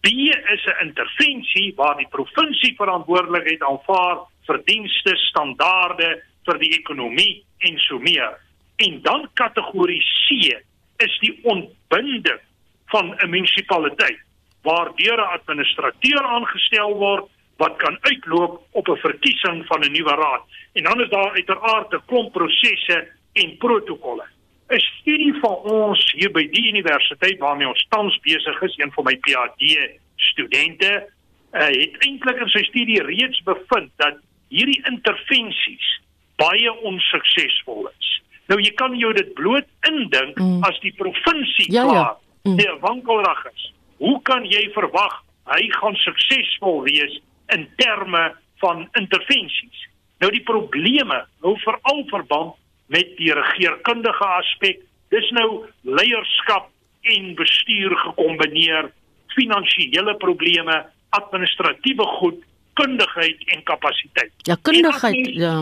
B 0.00 0.06
is 0.54 0.64
'n 0.66 0.86
intervensie 0.86 1.72
waar 1.76 1.96
die 1.96 2.08
provinsie 2.10 2.74
verantwoordelikheid 2.76 3.62
aanvaar 3.62 4.18
vir 4.46 4.62
dienste, 4.64 5.16
standaarde 5.16 6.22
vir 6.44 6.58
die 6.58 6.72
ekonomie 6.78 7.44
en 7.58 7.78
so 7.78 7.98
meer. 7.98 8.38
En 8.76 9.02
dan 9.02 9.28
kategorie 9.34 10.02
C 10.26 10.62
is 11.02 11.18
die 11.20 11.38
ontbinding 11.42 12.40
van 12.86 13.14
'n 13.14 13.30
munisipaliteit 13.30 14.20
waar 14.62 14.90
deur 14.96 15.18
'n 15.18 15.32
administrateur 15.38 16.22
aangestel 16.22 16.94
word 16.94 17.30
wat 17.56 17.76
kan 17.76 17.96
uitloop 18.00 18.62
op 18.70 18.88
'n 18.88 19.04
verkiesing 19.06 19.66
van 19.66 19.80
'n 19.84 19.92
nuwe 19.92 20.14
raad. 20.14 20.42
En 20.72 20.82
dan 20.82 21.00
is 21.02 21.08
daar 21.08 21.32
uiteraard 21.32 21.92
'n 21.92 22.06
klomp 22.06 22.32
prosesse 22.32 23.08
en 23.32 23.56
protokolle. 23.56 24.26
'n 24.68 24.80
Studie 24.80 25.34
van 25.40 25.56
ons 25.56 26.12
hier 26.16 26.30
by 26.30 26.48
die 26.48 26.66
universiteit 26.72 27.38
waarmee 27.38 27.68
ons 27.68 27.86
tans 27.88 28.18
besig 28.20 28.62
is, 28.62 28.74
een 28.76 28.92
van 28.92 29.04
my 29.04 29.16
PhD 29.16 29.90
studente, 30.16 31.08
uh, 31.52 31.60
het 31.66 31.96
eintlik 31.98 32.40
in 32.40 32.48
sy 32.48 32.62
studie 32.64 33.02
reeds 33.02 33.42
bevind 33.42 33.90
dat 33.96 34.16
hierdie 34.48 34.80
intervensies 34.90 36.00
baie 36.36 36.72
onsuksesvol 36.80 37.90
is. 37.98 38.11
Nou 38.50 38.58
jy 38.60 38.72
kan 38.78 38.94
jou 38.98 39.12
dit 39.14 39.34
bloot 39.38 39.68
indink 39.88 40.38
mm. 40.38 40.62
as 40.66 40.78
die 40.82 40.94
provinsie 40.98 41.68
ja, 41.72 41.84
klaar 41.86 41.98
ja. 41.98 42.16
mm. 42.48 42.56
die 42.56 42.70
wankelrag 42.80 43.44
is. 43.54 43.68
Hoe 44.02 44.16
kan 44.26 44.44
jy 44.50 44.66
verwag 44.74 45.20
hy 45.50 45.66
gaan 45.78 45.96
suksesvol 45.98 46.82
wees 46.86 47.18
in 47.54 47.66
terme 47.76 48.30
van 48.62 48.86
intervensies. 48.98 49.86
Nou 50.22 50.30
die 50.32 50.44
probleme 50.46 51.24
hou 51.42 51.56
veral 51.64 52.04
verband 52.10 52.54
met 52.92 53.14
die 53.18 53.32
regeringskundige 53.34 54.28
aspek. 54.38 54.82
Dis 55.12 55.28
nou 55.36 55.64
leierskap 55.82 56.70
en 57.12 57.32
bestuur 57.36 57.94
gekombineer, 58.04 58.92
finansiële 59.34 60.14
probleme, 60.22 60.76
administratiewe 61.18 62.06
goed, 62.20 62.38
kundigheid 62.78 63.42
en 63.52 63.64
kapasiteit. 63.68 64.32
Ja, 64.48 64.56
kundigheid, 64.62 65.32
ja. 65.36 65.56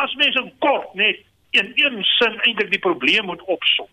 As 0.00 0.14
mens 0.20 0.36
in 0.38 0.52
kort 0.62 0.94
net 0.94 1.24
in 1.60 1.72
een 1.74 2.02
sin 2.16 2.40
eintlik 2.46 2.70
die 2.70 2.82
probleem 2.82 3.28
moet 3.30 3.42
opsom, 3.42 3.88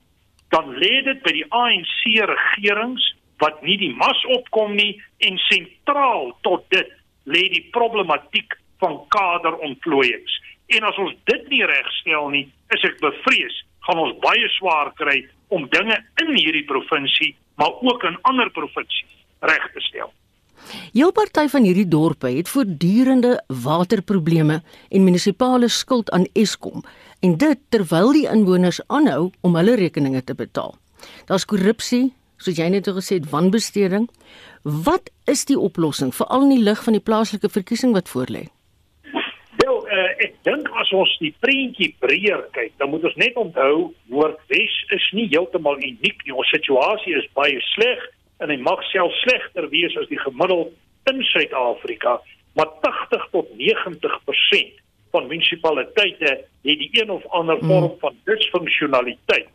dan 0.54 0.76
lê 0.78 1.02
dit 1.06 1.22
by 1.26 1.34
die 1.34 1.46
ANC 1.50 2.02
regerings 2.30 3.06
wat 3.42 3.62
nie 3.66 3.78
die 3.82 3.92
mas 3.98 4.20
opkom 4.38 4.76
nie 4.78 5.02
en 5.28 5.40
sentraal 5.50 6.32
tot 6.48 6.66
dit 6.74 6.90
lê 7.26 7.48
die 7.52 7.66
problematiek 7.76 8.56
van 8.84 9.00
kaderontplooiings. 9.16 10.40
En 10.76 10.88
as 10.88 10.98
ons 11.02 11.14
dit 11.30 11.50
nie 11.52 11.64
regstel 11.68 12.30
nie, 12.34 12.48
is 12.76 12.84
ek 12.88 13.00
bevrees 13.04 13.62
gaan 13.88 14.00
ons 14.00 14.18
baie 14.24 14.50
swaar 14.58 14.94
kry 15.00 15.22
om 15.54 15.68
dinge 15.72 15.98
in 16.24 16.36
hierdie 16.38 16.66
provinsie, 16.68 17.34
maar 17.60 17.74
ook 17.84 18.06
in 18.08 18.20
ander 18.30 18.52
provinsies 18.56 19.18
reg 19.44 19.66
te 19.74 19.84
stel. 19.90 20.14
Jou 20.96 21.10
party 21.12 21.48
van 21.52 21.66
hierdie 21.68 21.88
dorpe 21.90 22.30
het 22.32 22.50
voortdurende 22.50 23.34
waterprobleme 23.64 24.62
en 24.64 25.04
munisipale 25.04 25.68
skuld 25.68 26.12
aan 26.16 26.30
Eskom 26.40 26.86
en 27.24 27.38
dit 27.40 27.60
terwyl 27.72 28.12
die 28.16 28.26
inwoners 28.28 28.82
aanhou 28.92 29.30
om 29.48 29.56
hulle 29.56 29.78
rekeninge 29.80 30.24
te 30.28 30.36
betaal. 30.36 30.76
Daar's 31.30 31.48
korrupsie, 31.48 32.12
soos 32.38 32.60
jy 32.60 32.68
net 32.72 32.90
gesê 32.92 33.20
het, 33.22 33.30
wanbesteding. 33.32 34.10
Wat 34.64 35.12
is 35.32 35.46
die 35.48 35.60
oplossing 35.60 36.12
veral 36.16 36.48
in 36.48 36.58
die 36.58 36.66
lig 36.66 36.84
van 36.84 36.98
die 36.98 37.04
plaaslike 37.04 37.52
verkiesing 37.52 37.96
wat 37.96 38.12
voorlê? 38.12 38.44
Wel, 39.64 39.80
uh, 39.88 40.10
ek 40.26 40.36
dink 40.48 40.68
as 40.82 40.92
ons 40.92 41.16
die 41.24 41.32
prentjie 41.44 41.94
breër 42.04 42.44
kyk, 42.58 42.76
dan 42.82 42.92
moet 42.92 43.08
ons 43.08 43.20
net 43.22 43.40
onthou 43.40 43.94
Noordwes 44.12 44.78
is 44.98 45.10
nie 45.16 45.30
heeltemal 45.32 45.80
uniek 45.80 46.26
nie. 46.26 46.36
Ons 46.36 46.52
situasie 46.52 47.16
is 47.20 47.30
baie 47.40 47.60
sleg 47.72 48.04
en 48.44 48.52
hy 48.52 48.60
mag 48.60 48.84
self 48.92 49.16
slegter 49.24 49.70
wees 49.72 49.96
as 50.02 50.10
die 50.12 50.20
gemiddeld 50.20 50.76
in 51.12 51.24
Suid-Afrika, 51.32 52.18
maar 52.60 52.72
80 52.84 53.28
tot 53.32 53.52
90% 53.60 54.84
van 55.14 55.28
munisipaliteite 55.30 56.32
het 56.66 56.80
die 56.82 56.90
een 56.92 57.12
of 57.14 57.26
ander 57.28 57.60
vorm 57.60 57.92
mm. 57.92 58.00
van 58.00 58.16
disfunksionaliteit. 58.26 59.52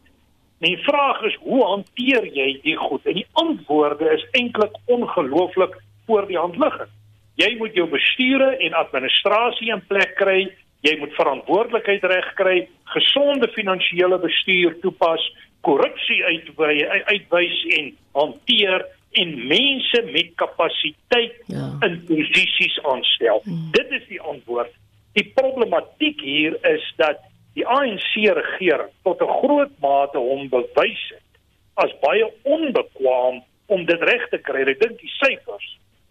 Die 0.58 0.76
vraag 0.86 1.22
is 1.22 1.36
hoe 1.42 1.64
hanteer 1.64 2.26
jy 2.34 2.48
die 2.62 2.76
goed? 2.76 3.06
En 3.06 3.18
die 3.18 3.26
antwoorde 3.32 4.10
is 4.14 4.24
eintlik 4.38 4.74
ongelooflik 4.86 5.76
voor 6.06 6.26
die 6.26 6.38
hand 6.38 6.56
liggend. 6.58 6.94
Jy 7.38 7.52
moet 7.58 7.74
jou 7.78 7.86
bestuure 7.90 8.48
en 8.56 8.74
administrasie 8.74 9.70
in 9.70 9.82
plek 9.86 10.16
kry, 10.18 10.48
jy 10.86 10.94
moet 10.98 11.14
verantwoordelikheid 11.14 12.06
regkry, 12.10 12.56
gesonde 12.94 13.50
finansiële 13.54 14.18
bestuur 14.22 14.74
toepas, 14.82 15.22
korrupsie 15.66 16.18
uitwy 16.24 16.82
uitwys 17.12 17.62
en 17.78 17.92
hanteer 18.18 18.86
en 19.18 19.34
mense 19.50 20.02
met 20.12 20.34
kapasiteit 20.42 21.38
ja. 21.46 21.70
in 21.86 22.02
posisies 22.06 22.78
aanstel. 22.82 23.42
Hmm. 23.44 23.70
Dit 23.78 23.94
is 24.00 24.06
die 24.10 24.20
antwoord. 24.20 24.74
Die 25.18 25.32
problematiek 25.34 26.20
hier 26.22 26.54
is 26.68 26.84
dat 27.00 27.24
die 27.58 27.64
ANC 27.66 28.12
regering 28.38 28.90
tot 29.02 29.22
'n 29.22 29.36
groot 29.40 29.74
mate 29.82 30.18
hom 30.18 30.48
bewys 30.48 31.04
het 31.10 31.28
as 31.74 31.94
baie 32.02 32.26
onbekwaam 32.42 33.42
om 33.66 33.84
dit 33.86 34.02
reg 34.02 34.28
te 34.30 34.38
kry. 34.38 34.62
Ek 34.62 34.80
dink 34.80 35.00
die 35.00 35.14
syfers 35.22 35.68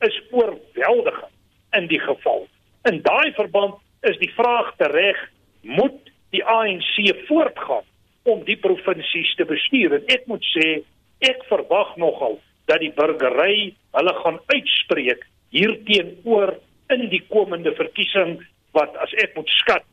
is 0.08 0.18
oorweldigend 0.32 1.36
in 1.78 1.88
die 1.88 2.00
geval. 2.00 2.48
In 2.90 3.02
daai 3.02 3.32
verband 3.34 3.76
is 4.02 4.18
die 4.18 4.32
vraag 4.36 4.76
tereg, 4.78 5.18
moet 5.62 6.12
die 6.32 6.44
ANC 6.44 6.96
voortgaan 7.28 7.88
om 8.24 8.44
die 8.44 8.58
provinsies 8.58 9.36
te 9.36 9.46
bestuur? 9.46 9.94
En 9.94 10.04
ek 10.08 10.28
moet 10.28 10.44
sê, 10.56 10.84
ek 11.20 11.44
verwag 11.48 11.96
nogal 11.96 12.40
dat 12.66 12.80
die 12.80 12.92
burgery 12.92 13.74
hulle 13.92 14.14
gaan 14.24 14.40
uitspreek 14.48 15.28
hierteenoor 15.50 16.58
in 16.90 17.10
die 17.10 17.24
komende 17.30 17.72
verkiesing 17.76 18.40
wat 18.78 18.96
as 19.04 19.14
ek 19.24 19.36
moet 19.38 19.50
skat 19.58 19.86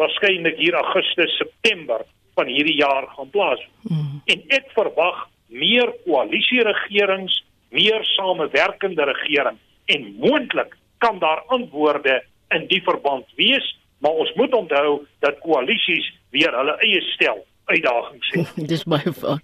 waarskynlik 0.00 0.58
hier 0.58 0.74
Augustus 0.78 1.36
September 1.38 2.04
van 2.34 2.48
hierdie 2.48 2.78
jaar 2.78 3.06
gaan 3.14 3.30
plaasvind. 3.30 3.90
Mm. 3.90 4.20
En 4.32 4.44
ek 4.56 4.70
verwag 4.76 5.26
meer 5.52 5.92
koalisieregerings, 6.06 7.34
meer 7.76 8.04
samewerkende 8.16 9.04
regering 9.12 9.60
en 9.92 10.08
moontlik 10.22 10.76
kan 11.04 11.18
daar 11.18 11.42
antwoorde 11.52 12.22
in 12.54 12.66
die 12.70 12.80
verband 12.84 13.26
wees, 13.36 13.64
maar 13.98 14.18
ons 14.24 14.32
moet 14.38 14.54
onthou 14.54 15.02
dat 15.24 15.40
koalisies 15.44 16.08
weer 16.34 16.54
hulle 16.56 16.76
eie 16.86 17.00
stel 17.12 17.42
uitdagings 17.72 18.30
het. 18.30 18.52
Dis 18.72 18.84
baie 18.88 19.12
vaar. 19.16 19.40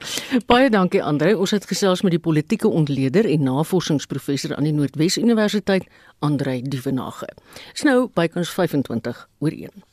Baie 0.47 0.71
dankie 0.71 1.03
Andre. 1.03 1.35
Ons 1.39 1.55
het 1.57 1.67
gesels 1.69 2.03
met 2.05 2.15
die 2.15 2.23
politieke 2.23 2.69
ontleder 2.69 3.29
en 3.29 3.47
navorsingsprofessor 3.49 4.57
aan 4.57 4.69
die 4.69 4.75
Noordwes 4.77 5.19
Universiteit, 5.21 5.89
Andre 6.25 6.61
Dievenage. 6.63 7.29
Dis 7.73 7.87
nou 7.89 8.09
bykans 8.15 8.53
25 8.55 9.25
oor 9.39 9.57
1. 9.57 9.85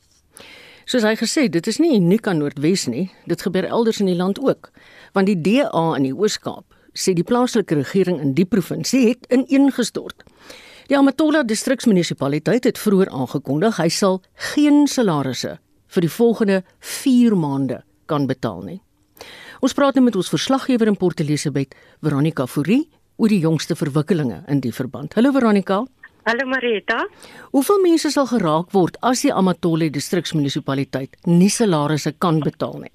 Soos 0.85 1.05
hy 1.07 1.15
gesê, 1.17 1.47
dit 1.49 1.67
is 1.67 1.79
nie 1.81 1.95
uniek 1.97 2.27
aan 2.29 2.43
Noordwes 2.43 2.85
nie, 2.91 3.07
dit 3.25 3.41
gebeur 3.41 3.65
elders 3.65 4.03
in 4.03 4.11
die 4.11 4.19
land 4.19 4.39
ook. 4.43 4.69
Want 5.17 5.31
die 5.31 5.39
DA 5.41 5.85
in 5.97 6.05
die 6.05 6.13
Oos-Kaap 6.13 6.67
sê 6.95 7.15
die 7.17 7.25
plaaslike 7.25 7.75
regering 7.75 8.21
in 8.21 8.35
die 8.37 8.45
provinsie 8.45 9.07
het 9.09 9.25
ineengestort. 9.33 10.23
Die 10.85 10.97
Amatola 10.97 11.41
distriksmunisipaliteit 11.43 12.67
het 12.69 12.77
vroeër 12.77 13.09
aangekondig 13.09 13.79
hy 13.81 13.89
sal 13.89 14.21
geen 14.53 14.85
salarisse 14.87 15.55
vir 15.95 16.05
die 16.05 16.13
volgende 16.13 16.61
4 16.79 17.33
maande 17.39 17.81
kan 18.05 18.27
betaal 18.27 18.61
nie. 18.65 18.79
Ons 19.63 19.73
praat 19.73 19.95
nou 19.95 20.03
met 20.05 20.15
ons 20.15 20.29
verslaggewer 20.29 20.91
in 20.91 20.97
Port 20.99 21.19
Elizabeth, 21.23 21.75
Veronica 22.03 22.45
Fourie, 22.45 22.83
oor 23.17 23.31
die 23.31 23.39
jongste 23.43 23.77
verwikkelinge 23.79 24.41
in 24.51 24.59
die 24.63 24.73
verband. 24.75 25.15
Hallo 25.15 25.31
Veronica. 25.31 25.83
Hallo 26.25 26.45
Marita. 26.49 27.03
Hoeveel 27.53 27.81
mense 27.83 28.09
sal 28.11 28.27
geraak 28.27 28.71
word 28.73 28.95
as 29.05 29.21
die 29.21 29.33
Amatole 29.33 29.91
distriksmunisipaliteit 29.93 31.19
nie 31.29 31.51
salarisse 31.53 32.15
kan 32.17 32.41
betaal 32.41 32.79
nie? 32.81 32.93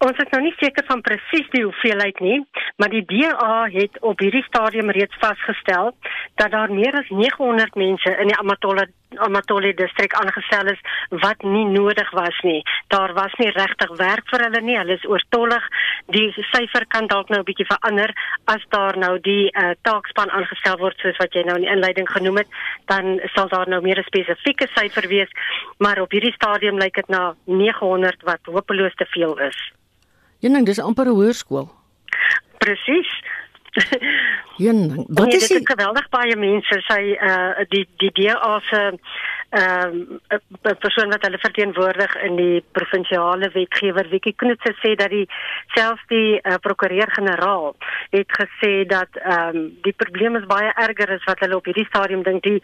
Ons 0.00 0.16
is 0.22 0.30
nou 0.32 0.40
nie 0.42 0.54
seker 0.56 0.86
van 0.88 1.02
presies 1.04 1.48
die 1.52 1.60
hoeveelheid 1.60 2.22
nie, 2.24 2.38
maar 2.80 2.88
die 2.88 3.02
DA 3.04 3.66
het 3.68 3.98
op 4.00 4.22
hierdie 4.24 4.42
stadium 4.46 4.88
reeds 4.96 5.18
vasgestel 5.20 5.92
dat 6.40 6.54
daar 6.54 6.72
meer 6.72 6.96
as 7.02 7.10
900 7.12 7.76
mense 7.76 8.14
in 8.22 8.32
die 8.32 8.38
Amatole 8.40 8.88
Amatole 9.18 9.74
distrik 9.74 10.14
aangestel 10.14 10.66
is 10.70 10.80
wat 11.08 11.42
nie 11.42 11.64
nodig 11.64 12.10
was 12.10 12.36
nie. 12.42 12.62
Daar 12.88 13.12
was 13.14 13.32
nie 13.38 13.50
regtig 13.50 13.96
werk 13.98 14.28
vir 14.30 14.44
hulle 14.46 14.60
nie. 14.60 14.76
Hulle 14.78 14.94
is 14.94 15.06
oortollig. 15.08 15.64
Die 16.14 16.30
syfer 16.52 16.86
kan 16.86 17.06
dalk 17.06 17.28
nou 17.28 17.40
'n 17.40 17.48
bietjie 17.48 17.66
verander 17.66 18.14
as 18.44 18.62
daar 18.68 18.98
nou 18.98 19.18
die 19.20 19.50
uh, 19.50 19.74
taakspan 19.82 20.30
aangestel 20.30 20.78
word 20.78 20.98
soos 20.98 21.16
wat 21.16 21.34
jy 21.34 21.42
nou 21.42 21.56
in 21.56 21.62
die 21.66 21.72
inleiding 21.72 22.08
genoem 22.10 22.36
het, 22.36 22.48
dan 22.86 23.20
sal 23.34 23.48
daar 23.48 23.68
nou 23.68 23.82
meer 23.82 23.98
'n 23.98 24.04
spesifieke 24.04 24.68
syfer 24.74 25.08
wees, 25.08 25.30
maar 25.78 26.00
op 26.00 26.10
hierdie 26.10 26.32
stadium 26.32 26.78
lyk 26.78 26.94
dit 26.94 27.08
na 27.08 27.34
900 27.44 28.22
wat 28.22 28.40
hopeloos 28.44 28.94
te 28.94 29.06
veel 29.06 29.38
is. 29.38 29.72
Ja, 30.38 30.48
nee, 30.48 30.62
dis 30.62 30.78
amper 30.78 31.06
'n 31.06 31.14
hoërskool. 31.14 31.68
Presies. 32.58 33.10
Ja, 34.56 34.72
wat 35.06 35.26
nee, 35.26 35.36
is 35.36 35.48
dit? 35.48 35.70
Geweldig 35.70 36.08
baie 36.08 36.36
mense 36.36 36.80
sê 36.84 37.00
uh 37.16 37.64
die 37.72 37.86
die 38.02 38.10
DA 38.12 38.58
se 38.68 38.80
ehm 39.50 39.94
um, 39.96 40.76
persoon 40.78 41.10
wat 41.10 41.24
hulle 41.26 41.38
verteenwoordig 41.38 42.16
in 42.26 42.36
die 42.36 42.64
provinsiale 42.76 43.50
wetgewer 43.54 44.06
Wiekie 44.10 44.34
Knoetse 44.36 44.74
sê 44.82 44.94
dat 44.94 45.10
die 45.10 45.26
selfs 45.74 46.04
die 46.12 46.38
uh, 46.38 46.58
prokureur-generaal 46.62 47.74
het 48.10 48.38
gesê 48.40 48.72
dat 48.86 49.22
ehm 49.22 49.56
um, 49.56 49.68
die 49.86 49.96
probleem 50.02 50.36
is 50.36 50.46
baie 50.46 50.72
erger 50.86 51.14
as 51.16 51.26
wat 51.26 51.42
hulle 51.46 51.56
op 51.56 51.70
hierdie 51.70 51.88
stadium 51.90 52.22
dink 52.22 52.42
die 52.42 52.58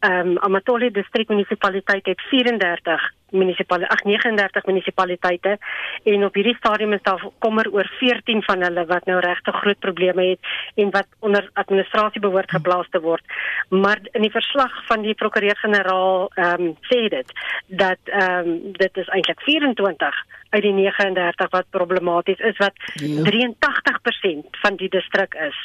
ehm 0.00 0.34
um, 0.34 0.38
Amatoli 0.48 0.90
distrik 0.90 1.28
munisipaliteit 1.28 2.06
het 2.06 2.30
34 2.30 3.10
munisipale 3.32 3.88
ag 3.88 4.04
39 4.04 4.66
munisipaliteite 4.66 5.56
en 6.04 6.24
op 6.24 6.34
hierdie 6.34 6.56
stadium 6.56 6.92
is 6.92 7.02
daar 7.02 7.24
kommer 7.38 7.70
oor 7.72 7.88
14 7.98 8.42
van 8.42 8.62
hulle 8.62 8.86
wat 8.86 9.06
nou 9.10 9.18
regtig 9.20 9.60
groot 9.62 9.78
probleme 9.78 10.28
het 10.32 10.52
en 10.74 10.90
wat 10.90 11.08
onder 11.18 11.50
administrasie 11.52 12.20
behoort 12.20 12.50
geplaas 12.50 12.88
te 12.90 13.00
word. 13.00 13.24
Maar 13.68 13.98
in 14.12 14.22
die 14.26 14.34
verslag 14.34 14.74
van 14.86 15.02
die 15.02 15.14
prokureur-generaal 15.14 16.30
ehm 16.34 16.68
um, 16.68 16.76
sê 16.90 17.08
dit 17.08 17.32
dat 17.66 17.98
ehm 18.04 18.48
um, 18.48 18.72
dit 18.72 18.96
is 18.96 19.08
eintlik 19.08 19.40
24 19.40 20.24
uit 20.52 20.62
die 20.62 20.72
39 20.72 21.50
wat 21.50 21.66
problematies 21.70 22.38
is 22.38 22.56
wat 22.60 22.76
ja. 23.00 23.24
83% 23.24 24.58
van 24.62 24.76
die 24.76 24.88
distrik 24.88 25.34
is. 25.34 25.58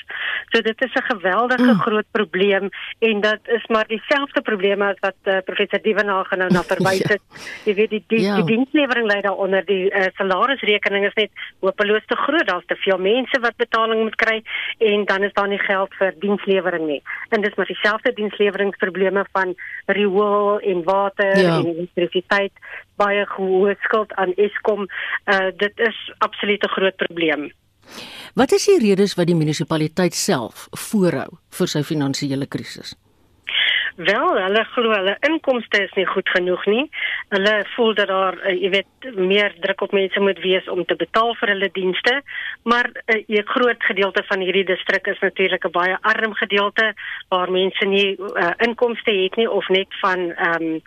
So 0.51 0.61
dit 0.61 0.81
is 0.85 0.93
'n 0.93 1.07
geweldige 1.13 1.73
mm. 1.73 1.79
groot 1.79 2.09
probleem 2.11 2.69
en 2.99 3.21
dat 3.21 3.39
is 3.43 3.65
maar 3.67 3.87
dieselfde 3.87 4.41
probleme 4.41 4.85
as 4.85 4.99
wat 4.99 5.19
uh, 5.23 5.37
professor 5.45 5.81
Dievenage 5.81 6.35
nou 6.35 6.49
na 6.51 6.63
verwys 6.63 7.03
ja. 7.05 7.13
het. 7.13 7.21
Ja. 7.29 7.39
Jy 7.65 7.73
weet 7.73 7.89
die 7.89 8.03
die, 8.07 8.21
ja. 8.21 8.35
die 8.35 8.45
dienslewering 8.55 9.11
lê 9.11 9.21
daaronder 9.21 9.65
die 9.65 9.91
uh, 9.91 10.05
salarisrekening 10.15 11.05
is 11.05 11.13
net 11.13 11.31
hopeloos 11.59 12.05
te 12.05 12.15
groot. 12.15 12.47
Daar's 12.47 12.65
te 12.65 12.75
veel 12.75 12.97
mense 12.97 13.39
wat 13.39 13.55
betaling 13.55 14.03
moet 14.03 14.15
kry 14.15 14.41
en 14.77 15.05
dan 15.05 15.23
is 15.23 15.33
daar 15.33 15.47
nie 15.47 15.59
geld 15.59 15.93
vir 15.99 16.13
dienslewering 16.19 16.87
nie. 16.87 17.01
En 17.29 17.41
dis 17.41 17.55
maar 17.55 17.65
dieselfde 17.65 18.13
diensleweringsprobleme 18.13 19.25
van 19.31 19.55
riool 19.85 20.59
en 20.59 20.83
water 20.83 21.37
ja. 21.37 21.57
en 21.57 21.65
elektrisiteit 21.65 22.53
baie 22.97 23.25
hoë 23.37 23.75
skuld 23.85 24.13
aan 24.13 24.33
Eskom. 24.35 24.87
Uh 25.25 25.49
dit 25.57 25.73
is 25.89 25.97
absoluut 26.17 26.63
'n 26.63 26.75
groot 26.75 26.95
probleem. 26.95 27.51
Wat 28.35 28.51
is 28.51 28.65
die 28.65 28.79
redes 28.79 29.15
wat 29.15 29.27
die 29.27 29.35
munisipaliteit 29.35 30.13
self 30.13 30.67
voorhou 30.71 31.29
vir 31.49 31.67
sy 31.67 31.83
finansiële 31.83 32.47
krisis? 32.47 32.95
Wel, 33.97 34.35
hulle 34.37 34.61
glo 34.75 34.91
hulle 34.93 35.15
inkomste 35.25 35.79
is 35.81 35.93
nie 35.97 36.05
goed 36.05 36.27
genoeg 36.29 36.65
nie. 36.69 36.83
Hulle 37.33 37.53
voel 37.71 37.95
dat 37.97 38.11
daar, 38.11 38.35
uh, 38.45 38.53
jy 38.53 38.69
weet, 38.75 39.07
meer 39.17 39.55
druk 39.63 39.81
op 39.87 39.95
mense 39.97 40.21
moet 40.21 40.37
wees 40.43 40.67
om 40.69 40.83
te 40.85 40.95
betaal 40.99 41.33
vir 41.39 41.51
hulle 41.55 41.69
dienste, 41.73 42.13
maar 42.69 42.91
'n 42.93 43.23
uh, 43.39 43.41
groot 43.55 43.81
gedeelte 43.89 44.23
van 44.29 44.45
hierdie 44.45 44.67
distrik 44.69 45.07
is 45.07 45.19
natuurlik 45.19 45.65
'n 45.65 45.71
baie 45.71 45.97
arm 46.01 46.33
gedeelte 46.33 46.93
waar 47.29 47.51
mense 47.51 47.85
nie 47.85 48.17
uh, 48.19 48.53
inkomste 48.57 49.11
het 49.11 49.35
nie 49.35 49.49
of 49.49 49.67
net 49.69 49.89
van 50.01 50.29
ehm 50.31 50.61
um, 50.61 50.81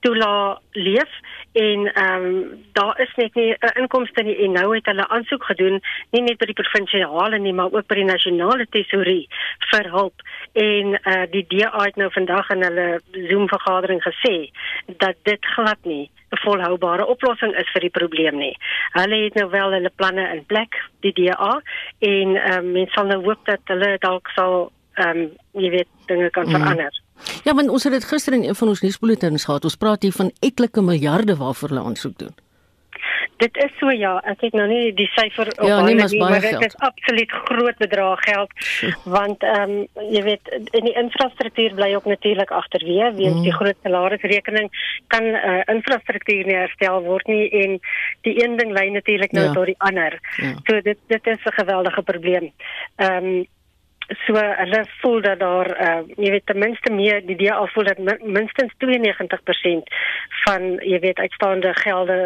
toela 0.00 0.60
leef 0.72 1.10
en 1.54 1.92
ehm 1.92 2.24
um, 2.24 2.64
daar 2.72 3.00
is 3.00 3.12
net 3.16 3.34
nie 3.34 3.54
'n 3.58 3.78
inkomste 3.80 4.22
nie 4.22 4.36
en 4.44 4.52
nou 4.52 4.74
het 4.74 4.86
hulle 4.86 5.08
aansoek 5.08 5.44
gedoen 5.44 5.80
nie 6.10 6.22
net 6.22 6.38
by 6.38 6.46
die 6.46 6.60
provinsiale 6.62 7.38
nie 7.38 7.52
maar 7.52 7.72
ook 7.72 7.86
by 7.86 7.94
die 7.94 8.10
nasionale 8.10 8.66
tesourie 8.70 9.28
vir 9.70 9.90
hulp 9.90 10.22
en 10.52 10.86
uh, 10.94 11.22
die 11.30 11.46
DA 11.48 11.82
het 11.84 11.96
nou 11.96 12.10
vandag 12.10 12.50
in 12.50 12.62
hulle 12.62 13.00
Zoom 13.28 13.48
vergadering 13.48 14.02
gesê 14.02 14.50
dat 14.96 15.16
dit 15.22 15.46
glad 15.46 15.78
nie 15.82 16.10
'n 16.34 16.42
volhoubare 16.42 17.06
oplossing 17.06 17.54
is 17.56 17.70
vir 17.72 17.80
die 17.80 17.96
probleem 17.98 18.38
nie. 18.38 18.56
Hulle 18.90 19.16
het 19.24 19.34
nou 19.34 19.50
wel 19.50 19.72
hulle 19.72 19.90
planne 19.96 20.28
in 20.34 20.44
plek 20.46 20.82
die 21.00 21.12
DA 21.12 21.60
en 21.98 22.36
ehm 22.36 22.58
um, 22.58 22.72
mense 22.72 22.92
sal 22.92 23.06
nou 23.06 23.22
hoop 23.24 23.44
dat 23.44 23.60
hulle 23.64 23.96
dalk 23.98 24.28
sal 24.34 24.72
ehm 24.94 25.18
um, 25.18 25.30
jy 25.52 25.70
weet 25.70 25.90
dinge 26.06 26.30
kan 26.30 26.46
mm. 26.46 26.50
verander. 26.50 27.03
Ja, 27.44 27.54
want 27.54 27.68
ons 27.68 27.84
het 27.84 27.92
dit 27.92 28.04
gister 28.04 28.32
in 28.32 28.44
een 28.44 28.54
van 28.54 28.68
ons 28.68 28.80
nuusbulletins 28.80 29.44
gehad. 29.44 29.64
Ons 29.64 29.76
praat 29.76 30.02
hier 30.02 30.12
van 30.12 30.32
etlike 30.40 30.82
miljarde 30.82 31.36
waarvoor 31.36 31.68
hulle 31.68 31.84
aansoek 31.84 32.18
doen. 32.18 32.34
Dit 33.36 33.56
is 33.56 33.72
so 33.80 33.90
ja, 33.90 34.12
ek 34.30 34.44
het 34.46 34.54
nou 34.54 34.66
nie 34.70 34.92
die 34.96 35.08
syfer 35.12 35.50
op 35.56 35.66
ja, 35.66 35.80
nee, 35.82 35.96
nie, 35.98 36.18
maar 36.20 36.40
dit 36.40 36.60
is 36.66 36.76
absoluut 36.86 37.32
groot 37.48 37.80
bedrag 37.82 38.22
geld 38.28 38.52
want 39.16 39.42
ehm 39.42 39.74
um, 39.74 40.04
jy 40.12 40.22
weet 40.28 40.52
in 40.78 40.86
die 40.86 40.94
infrastruktuur 41.02 41.74
bly 41.74 41.90
ook 41.96 42.06
natuurlik 42.10 42.52
agterweë 42.54 43.10
weens 43.18 43.40
mm. 43.40 43.46
die 43.48 43.56
groot 43.56 43.80
salarisrekening 43.82 44.70
kan 45.14 45.26
uh, 45.32 45.56
infrastruktuur 45.74 46.46
nie 46.46 46.60
herstel 46.60 47.02
word 47.08 47.26
nie 47.32 47.48
en 47.64 47.80
die 48.28 48.36
een 48.42 48.56
ding 48.60 48.72
lei 48.76 48.86
natuurlik 48.94 49.34
nou 49.34 49.48
ja. 49.48 49.56
tot 49.58 49.72
die 49.72 49.80
ander. 49.90 50.18
Ja. 50.36 50.54
So 50.68 50.80
dit 50.80 50.98
dit 51.10 51.26
is 51.34 51.44
'n 51.44 51.58
geweldige 51.58 52.02
probleem. 52.02 52.52
Ehm 52.96 53.34
um, 53.34 53.44
so 54.26 54.36
hulle 54.36 54.84
voel 55.00 55.20
dat 55.24 55.38
daar 55.40 55.70
uh, 55.80 56.00
jy 56.16 56.30
weet 56.34 56.46
ten 56.46 56.58
minste 56.58 56.92
meer 56.92 57.22
die 57.26 57.36
DA 57.40 57.56
voel 57.72 57.88
dat 57.88 58.00
minstens 58.22 58.72
92% 58.84 59.92
van 60.44 60.66
jy 60.84 60.98
weet 61.00 61.18
uitstaande 61.18 61.72
gelde 61.80 62.18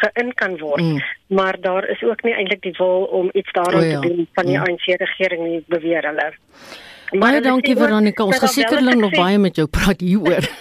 geïn 0.00 0.32
kan 0.34 0.58
word 0.58 0.82
mm. 0.82 1.02
maar 1.26 1.60
daar 1.60 1.88
is 1.88 2.02
ook 2.02 2.22
nie 2.24 2.34
eintlik 2.34 2.62
die 2.62 2.74
wil 2.78 3.08
om 3.20 3.30
iets 3.32 3.52
daaraan 3.52 3.82
oh, 3.82 3.90
ja. 3.90 4.00
te 4.00 4.08
doen 4.08 4.28
van 4.32 4.46
die 4.46 4.58
mm. 4.58 4.64
ANC 4.64 4.86
regering 5.04 5.44
nie 5.44 5.64
beweer 5.66 6.12
hulle 6.12 6.32
Baie 7.08 7.40
dankie 7.40 7.76
Veronica 7.76 8.24
ons 8.24 8.38
gesekerlik 8.38 9.00
nog 9.00 9.14
baie 9.16 9.38
met 9.38 9.56
jou 9.56 9.68
praat 9.68 10.00
hieroor 10.00 10.44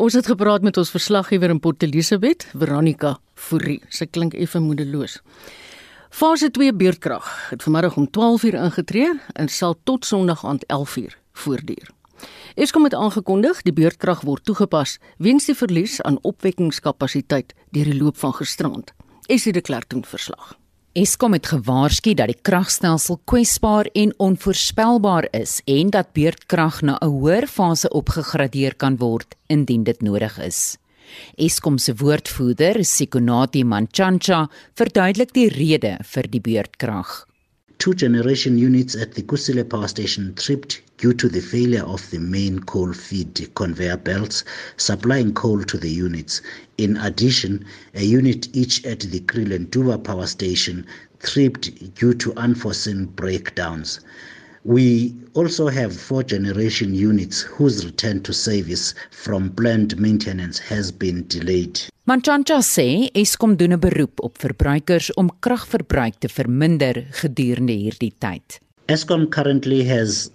Ons 0.00 0.14
het 0.16 0.24
gepraat 0.30 0.62
met 0.64 0.78
ons 0.80 0.90
verslaggewer 0.90 1.52
in 1.52 1.58
Port 1.60 1.82
Elizabeth 1.84 2.46
Veronica 2.54 3.18
Fourie 3.34 3.80
sy 3.88 4.06
klink 4.06 4.34
effe 4.34 4.62
moedeloos 4.62 5.18
Fase 6.10 6.50
2 6.50 6.74
beurtkrag 6.74 7.50
het 7.50 7.62
vanmiddag 7.62 7.96
om 7.96 8.08
12:00 8.10 8.54
ingetree 8.54 9.20
en 9.32 9.48
sal 9.48 9.78
tot 9.82 10.04
Sondag 10.04 10.44
aand 10.44 10.64
11:00 10.66 11.16
voortduur. 11.32 11.90
Eskom 12.54 12.84
het 12.84 12.94
aangekondig 12.94 13.62
die 13.62 13.72
beurtkrag 13.72 14.20
word 14.20 14.44
toegepas 14.44 14.98
weens 15.16 15.46
die 15.46 15.54
verlies 15.54 16.02
aan 16.02 16.18
opwekkingskapasiteit 16.22 17.54
deur 17.70 17.84
die 17.84 18.02
loop 18.02 18.16
van 18.16 18.34
gisterand. 18.34 18.92
Esie 19.26 19.52
de 19.52 19.60
Klerk 19.60 19.88
doen 19.88 20.04
verslag. 20.04 20.58
Eskom 20.92 21.32
het 21.32 21.46
gewaarsku 21.46 22.14
dat 22.14 22.26
die 22.26 22.40
kragstelsel 22.42 23.20
kwesbaar 23.24 23.86
en 23.92 24.14
onvoorspelbaar 24.16 25.28
is 25.30 25.60
en 25.64 25.90
dat 25.90 26.12
beurtkrag 26.12 26.82
na 26.82 26.98
'n 27.00 27.06
hoër 27.06 27.46
fase 27.46 27.88
opgegradeer 27.88 28.74
kan 28.74 28.96
word 28.96 29.34
indien 29.46 29.82
dit 29.82 30.00
nodig 30.02 30.38
is. 30.38 30.76
Eskom 31.38 31.78
se 31.78 31.92
woordvoerder, 31.92 32.84
Sikonati 32.84 33.64
Manchancha, 33.64 34.48
verduidelik 34.76 35.34
die 35.34 35.48
rede 35.48 35.98
vir 36.12 36.28
die 36.30 36.40
beurtkrag. 36.40 37.26
Two 37.78 37.94
generation 37.94 38.58
units 38.58 38.94
at 38.94 39.14
the 39.14 39.22
Kusile 39.22 39.64
power 39.64 39.88
station 39.88 40.34
tripped 40.34 40.82
due 40.98 41.14
to 41.14 41.30
the 41.30 41.40
failure 41.40 41.84
of 41.84 42.10
the 42.10 42.18
main 42.18 42.58
coal 42.60 42.92
feed 42.92 43.48
conveyor 43.54 43.96
belts 43.96 44.44
supplying 44.76 45.32
coal 45.32 45.62
to 45.64 45.78
the 45.78 45.88
units. 45.88 46.42
In 46.76 46.98
addition, 46.98 47.64
a 47.94 48.04
unit 48.04 48.54
each 48.54 48.84
at 48.84 49.00
the 49.00 49.20
Krilentuva 49.20 50.04
power 50.04 50.26
station 50.26 50.84
tripped 51.20 51.94
due 51.94 52.12
to 52.12 52.34
unforeseen 52.36 53.06
breakdowns. 53.06 54.00
We 54.64 55.14
also 55.32 55.68
have 55.68 55.96
four 55.96 56.22
generation 56.22 56.94
units 56.94 57.40
whose 57.40 57.86
return 57.86 58.22
to 58.24 58.32
service 58.32 58.94
from 59.10 59.50
planned 59.50 59.98
maintenance 59.98 60.58
has 60.58 60.92
been 60.92 61.26
delayed. 61.28 61.80
Manchancha 62.06 62.58
sê 62.60 63.08
Eskom 63.14 63.56
doen 63.56 63.72
'n 63.72 63.80
beroep 63.80 64.20
op 64.20 64.38
verbruikers 64.38 65.14
om 65.14 65.30
kragverbruik 65.40 66.18
te 66.18 66.28
verminder 66.28 67.06
gedurende 67.10 67.72
hierdie 67.72 68.12
tyd. 68.18 68.60
Eskom 68.88 69.28
currently 69.28 69.82
has 69.84 70.30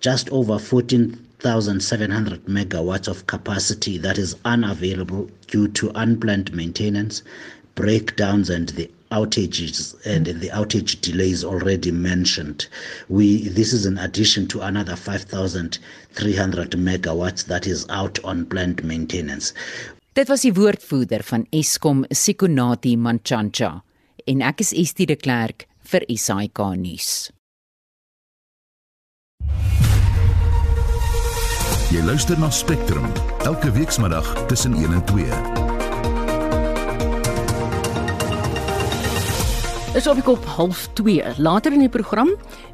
just 0.00 0.30
over 0.30 0.58
14,700 0.58 2.46
megawatts 2.48 3.08
of 3.08 3.26
capacity 3.26 3.98
that 3.98 4.18
is 4.18 4.34
unavailable 4.44 5.28
due 5.46 5.68
to 5.68 5.90
unplanned 5.94 6.52
maintenance, 6.52 7.22
breakdowns 7.74 8.50
and 8.50 8.70
the 8.70 8.90
outages 9.10 9.94
and 10.06 10.26
the 10.26 10.48
outage 10.50 11.00
delays 11.00 11.44
already 11.44 11.90
mentioned. 11.90 12.66
We 13.08 13.48
this 13.48 13.72
is 13.72 13.86
in 13.86 13.98
addition 13.98 14.46
to 14.48 14.60
another 14.60 14.96
5300 14.96 16.70
megawatts 16.72 17.46
that 17.46 17.66
is 17.66 17.86
out 17.88 18.18
on 18.24 18.46
planned 18.46 18.84
maintenance. 18.84 19.52
Dit 20.14 20.28
was 20.28 20.42
die 20.42 20.52
woordvoerder 20.52 21.22
van 21.22 21.46
Eskom 21.50 22.04
Sikonati 22.10 22.96
Manchancha 22.96 23.82
en 24.26 24.42
ek 24.42 24.60
is 24.64 24.72
Estie 24.74 25.06
de 25.06 25.16
Klerk 25.16 25.68
vir 25.88 26.04
SAK 26.10 26.64
nuus. 26.76 27.30
Jy 31.88 32.02
luister 32.04 32.36
na 32.36 32.50
Spectrum 32.52 33.06
elke 33.48 33.72
weekmiddag 33.72 34.26
tussen 34.50 34.76
1 34.76 34.92
en 34.92 35.04
2. 35.14 35.57
Is 39.98 40.06
op 40.06 40.18
die 40.18 40.22
kop 40.22 40.44
half 40.54 40.84
2. 40.94 41.32
Later 41.42 41.74
in 41.74 41.80
die 41.82 41.90
program, 41.90 42.28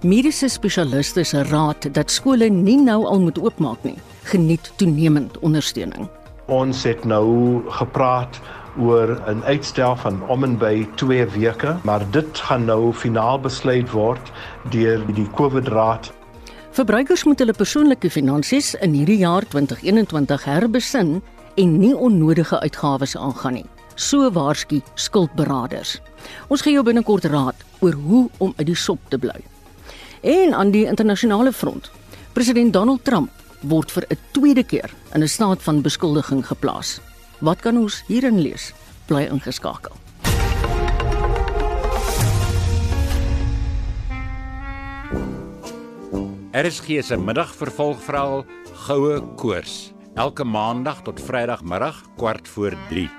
mediese 0.05 0.49
spesialiste 0.53 1.23
se 1.25 1.41
raad 1.49 1.87
dat 1.97 2.13
skole 2.13 2.51
nie 2.53 2.77
nou 2.77 2.99
al 3.09 3.23
moet 3.23 3.39
oopmaak 3.41 3.81
nie, 3.87 3.95
geniet 4.29 4.69
toenemend 4.77 5.39
ondersteuning. 5.41 6.11
Ons 6.53 6.83
het 6.85 7.07
nou 7.09 7.63
gepraat 7.79 8.37
oor 8.77 9.17
'n 9.31 9.41
uitstel 9.45 9.97
van 9.97 10.21
om 10.29 10.45
en 10.45 10.59
by 10.59 10.87
2 10.97 11.27
weke, 11.27 11.77
maar 11.85 12.05
dit 12.11 12.39
gaan 12.39 12.65
nou 12.65 12.93
finaal 12.93 13.41
besluit 13.41 13.91
word 13.91 14.33
deur 14.71 15.01
die 15.15 15.29
COVID-raad. 15.31 16.13
Verbruikers 16.71 17.25
moet 17.25 17.39
hulle 17.39 17.53
persoonlike 17.53 18.11
finansies 18.11 18.75
in 18.75 18.93
hierdie 18.93 19.19
jaar 19.19 19.49
2021 19.49 20.45
herbesin 20.45 21.23
en 21.55 21.79
nie 21.79 21.97
onnodige 21.97 22.61
uitgawes 22.61 23.17
aangaan 23.17 23.53
nie 23.53 23.74
so 23.95 24.31
waarsku 24.31 24.81
skuldberaders. 24.95 25.99
Ons 26.49 26.63
gee 26.63 26.75
jou 26.75 26.85
binnekort 26.85 27.25
raad 27.25 27.57
oor 27.81 27.93
hoe 27.93 28.29
om 28.39 28.53
uit 28.57 28.67
die 28.67 28.79
sop 28.79 29.01
te 29.09 29.19
bly. 29.19 29.37
En 30.23 30.55
aan 30.55 30.71
die 30.71 30.87
internasionale 30.87 31.53
front, 31.53 31.91
president 32.33 32.73
Donald 32.73 33.05
Trump 33.05 33.31
word 33.61 33.91
vir 33.91 34.05
'n 34.11 34.19
tweede 34.33 34.65
keer 34.65 34.91
in 35.15 35.23
'n 35.23 35.29
staat 35.29 35.63
van 35.63 35.83
beskuldiging 35.83 36.47
geplaas. 36.47 37.01
Wat 37.41 37.61
kan 37.61 37.77
ons 37.77 38.05
hierin 38.07 38.41
lees? 38.41 38.73
Bly 39.07 39.29
ingeskakel. 39.31 39.93
RSG 46.53 47.03
se 47.03 47.17
middagvervolgverhaal 47.17 48.45
Goue 48.87 49.21
Koors 49.35 49.95
elke 50.15 50.45
maandag 50.45 51.03
tot 51.03 51.21
Vrydagmiddag 51.21 52.03
kwart 52.17 52.49
voor 52.49 52.77
3. 52.89 53.11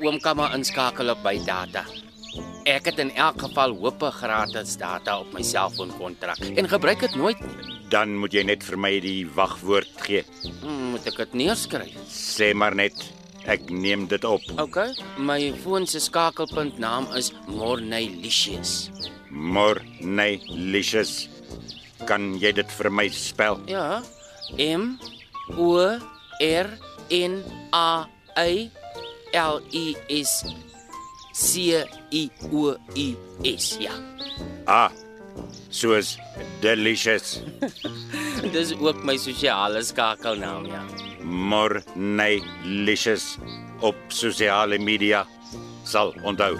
Oom 0.00 0.16
kan 0.20 0.38
maar 0.38 0.54
inskakel 0.56 1.12
op 1.12 1.18
by 1.20 1.34
data. 1.44 1.82
Ek 2.68 2.86
het 2.88 3.00
in 3.02 3.10
elk 3.20 3.42
geval 3.42 3.74
hoop 3.82 4.00
gratis 4.16 4.78
data 4.80 5.18
op 5.20 5.34
my 5.36 5.42
selfoonkontrak 5.44 6.40
en 6.56 6.68
gebruik 6.72 7.02
dit 7.04 7.16
nooit. 7.20 7.42
Dan 7.92 8.14
moet 8.16 8.32
jy 8.32 8.46
net 8.48 8.64
vir 8.64 8.78
my 8.80 8.94
die 9.04 9.26
wagwoord 9.36 10.00
gee. 10.06 10.22
Hmm, 10.62 10.94
moet 10.94 11.10
ek 11.10 11.20
dit 11.24 11.36
neerskryf? 11.42 11.92
Sê 12.08 12.54
maar 12.56 12.78
net 12.78 12.96
ek 13.44 13.68
neem 13.68 14.06
dit 14.08 14.24
op. 14.24 14.46
OK. 14.62 14.78
My 15.20 15.52
foon 15.60 15.84
se 15.84 16.00
skakelpunt 16.00 16.80
naam 16.80 17.10
is 17.18 17.34
Mornelicious. 17.50 18.88
Mornelicious. 19.28 21.26
Kan 22.08 22.38
jy 22.40 22.54
dit 22.56 22.76
vir 22.80 22.88
my 22.88 23.10
spel? 23.12 23.60
Ja. 23.68 24.00
M 24.56 24.94
O 25.60 25.76
R 26.40 26.76
N 27.12 27.42
A 27.76 28.06
Y 28.40 28.70
L 29.32 29.60
I 29.72 29.96
S 30.08 30.44
C 31.32 31.84
I 32.10 32.30
O 32.52 32.76
U 32.96 33.16
S. 33.42 33.76
Ja. 33.80 33.92
Ah. 34.66 34.90
Soos 35.70 36.18
delicious. 36.60 37.40
Dis 38.52 38.74
ook 38.74 39.04
my 39.04 39.16
sosiale 39.16 39.82
skakelnaam, 39.82 40.66
ja. 40.66 40.82
Mornelicious 41.22 43.38
op 43.80 43.94
sosiale 44.08 44.78
media 44.78 45.26
sal 45.84 46.14
onthou. 46.26 46.56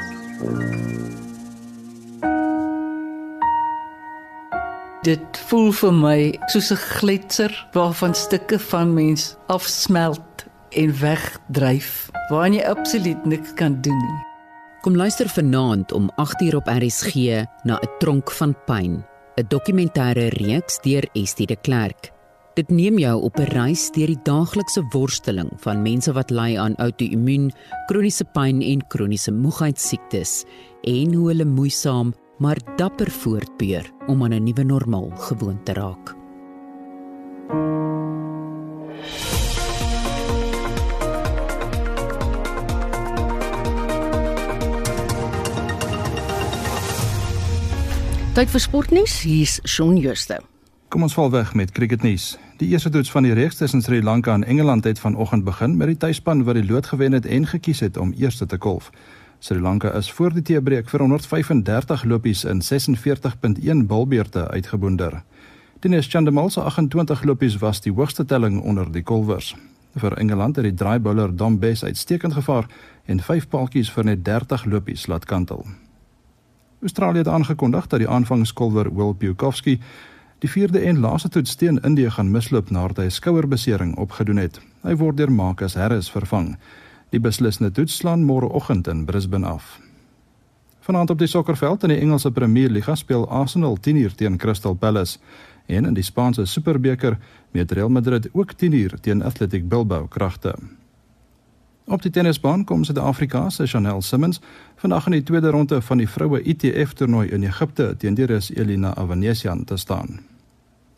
Dit 5.03 5.39
voel 5.49 5.71
vir 5.73 5.93
my 5.97 6.39
soos 6.53 6.71
'n 6.73 6.77
gletser 6.77 7.53
waarvan 7.73 8.15
stukke 8.15 8.59
van 8.59 8.95
mens 8.95 9.37
afsmelt 9.47 10.21
en 10.71 10.93
wegdryf, 11.01 12.11
waarin 12.29 12.55
jy 12.59 12.65
absoluut 12.65 13.25
niks 13.25 13.55
kan 13.55 13.81
doen 13.83 13.99
nie. 13.99 14.21
Kom 14.81 14.97
luister 14.97 15.29
vanaand 15.29 15.93
om 15.93 16.11
8uur 16.17 16.57
op 16.57 16.69
RSG 16.69 17.45
na 17.65 17.77
'n 17.77 17.91
tronk 17.99 18.31
van 18.31 18.55
pyn, 18.67 19.05
'n 19.37 19.47
dokumentêre 19.49 20.29
reeks 20.29 20.81
deur 20.81 21.09
Estie 21.13 21.47
de 21.47 21.57
Klerk. 21.57 22.13
Dit 22.55 22.69
neem 22.69 22.99
jou 22.99 23.23
op 23.23 23.39
'n 23.39 23.53
reis 23.53 23.91
deur 23.91 24.07
die 24.07 24.23
daaglikse 24.23 24.83
worsteling 24.93 25.51
van 25.57 25.83
mense 25.83 26.13
wat 26.13 26.31
ly 26.31 26.59
aan 26.59 26.77
outoimmuun, 26.77 27.53
kroniese 27.87 28.25
pyn 28.25 28.63
en 28.63 28.87
kroniese 28.87 29.33
moegheidsiektes 29.33 30.45
en 30.83 31.15
hoe 31.15 31.29
hulle 31.29 31.45
moeisaam 31.45 32.15
maar 32.39 32.59
dapper 32.77 33.11
voortbeur 33.11 33.91
om 34.07 34.23
aan 34.25 34.35
'n 34.35 34.43
nuwe 34.43 34.65
normaal 34.65 35.11
gewoon 35.11 35.63
te 35.63 35.73
raak. 35.73 36.17
Tyd 48.31 48.47
vir 48.47 48.63
sportnuus. 48.63 49.13
Hier's 49.27 49.57
Shaun 49.67 49.97
Jooste. 49.99 50.37
Kom 50.89 51.03
ons 51.03 51.17
val 51.19 51.33
weg 51.35 51.49
met 51.59 51.73
cricketnuus. 51.75 52.37
Die 52.61 52.69
eerste 52.71 52.93
toets 52.95 53.11
van 53.11 53.27
die 53.27 53.33
reeks 53.35 53.57
tussen 53.59 53.83
Sri 53.83 53.99
Lanka 54.07 54.37
en 54.37 54.45
Engeland 54.45 54.87
het 54.87 55.01
vanoggend 55.03 55.43
begin 55.45 55.75
met 55.77 55.91
die 55.91 55.97
tuisspan 55.97 56.45
wat 56.47 56.55
die 56.55 56.65
lood 56.65 56.87
gewen 56.87 57.13
het 57.13 57.27
en 57.27 57.49
gekies 57.51 57.81
het 57.83 57.99
om 57.99 58.13
eerste 58.13 58.47
te 58.47 58.59
kolf. 58.59 58.93
Sri 59.43 59.59
Lanka 59.59 59.91
is 59.99 60.13
voor 60.15 60.31
die 60.31 60.45
teebreek 60.47 60.89
vir 60.89 61.01
135 61.01 62.05
lopies 62.05 62.45
in 62.45 62.63
46.1 62.63 63.83
bilbeurte 63.91 64.47
uitgeboonder. 64.49 65.23
Dinesh 65.81 66.09
Chandimal 66.09 66.51
se 66.51 66.63
28 66.63 67.25
lopies 67.25 67.59
was 67.59 67.83
die 67.83 67.93
hoogste 67.93 68.25
telling 68.25 68.63
onder 68.63 68.93
die 68.93 69.03
kolwers. 69.03 69.57
Vir 69.99 70.15
Engeland 70.23 70.57
het 70.57 70.71
die 70.71 70.75
draaibouler 70.75 71.37
Dom 71.37 71.59
Bess 71.59 71.85
uitstekend 71.85 72.39
gevaar 72.39 72.71
en 73.05 73.21
vyf 73.21 73.49
paaltjies 73.49 73.91
vir 73.91 74.05
net 74.05 74.25
30 74.25 74.65
lopies 74.71 75.07
laat 75.07 75.25
kantel. 75.25 75.67
Australië 76.81 77.19
het 77.19 77.29
aangekondig 77.29 77.87
dat 77.87 77.99
die 77.99 78.09
aanvangskolwer 78.09 78.95
Will 78.95 79.13
Pukowski 79.13 79.81
die 80.39 80.51
vierde 80.51 80.79
en 80.79 81.01
laaste 81.01 81.29
toets 81.29 81.55
teen 81.55 81.81
Indië 81.85 82.11
gaan 82.11 82.31
misloop 82.31 82.71
nadat 82.71 82.97
hy 82.97 83.09
skouerbesering 83.09 83.97
opgedoen 84.01 84.41
het. 84.41 84.61
Hy 84.83 84.97
word 84.97 85.17
deur 85.17 85.33
Marcus 85.33 85.77
Harris 85.77 86.09
vervang. 86.11 86.55
Die 87.13 87.21
beslissende 87.21 87.71
toets 87.77 87.99
slaan 88.01 88.25
môreoggend 88.25 88.89
in 88.89 89.05
Brisbane 89.05 89.47
af. 89.47 89.79
Vanaand 90.81 91.11
op 91.11 91.19
die 91.19 91.29
sokkerveld 91.29 91.83
in 91.85 91.93
die 91.93 92.01
Engelse 92.01 92.33
Premier 92.33 92.71
Liga 92.73 92.95
speel 92.95 93.29
Arsenal 93.29 93.77
10uur 93.77 94.15
teen 94.17 94.39
Crystal 94.41 94.75
Palace 94.75 95.19
en 95.67 95.85
in 95.85 95.95
die 95.95 96.05
Spaanse 96.05 96.47
Superbeker 96.47 97.19
meet 97.53 97.73
Real 97.73 97.89
Madrid 97.89 98.29
ook 98.33 98.57
10uur 98.57 99.01
teen 99.01 99.23
Athletic 99.23 99.69
Bilbao 99.69 100.07
kragte. 100.07 100.55
Op 101.91 102.03
die 102.03 102.11
tennisbaan 102.11 102.65
kom 102.65 102.85
Suid-Afrika 102.85 103.49
se 103.51 103.67
Chanel 103.67 104.03
Simmons 104.03 104.39
vandag 104.79 105.07
in 105.07 105.17
die 105.17 105.23
tweede 105.23 105.51
ronde 105.51 105.81
van 105.83 105.99
die 105.99 106.09
vroue 106.09 106.39
ITF 106.43 106.93
toernooi 106.93 107.29
in 107.35 107.43
Egipte 107.43 107.95
teen 107.99 108.15
die 108.15 108.29
Rus 108.31 108.53
Elina 108.55 108.95
Avanesian 108.95 109.65
te 109.65 109.77
staan. 109.77 110.21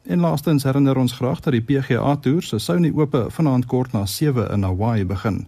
En 0.05 0.21
laastens 0.21 0.67
herinner 0.69 0.97
ons 0.97 1.13
graag 1.13 1.41
dat 1.41 1.57
die 1.57 1.63
PGA 1.65 2.17
Tour 2.17 2.43
se 2.43 2.59
Sony 2.59 2.93
Ope 2.95 3.25
vanaand 3.29 3.67
kort 3.67 3.93
na 3.93 4.05
7 4.07 4.51
in 4.53 4.63
Hawaii 4.63 5.05
begin. 5.05 5.47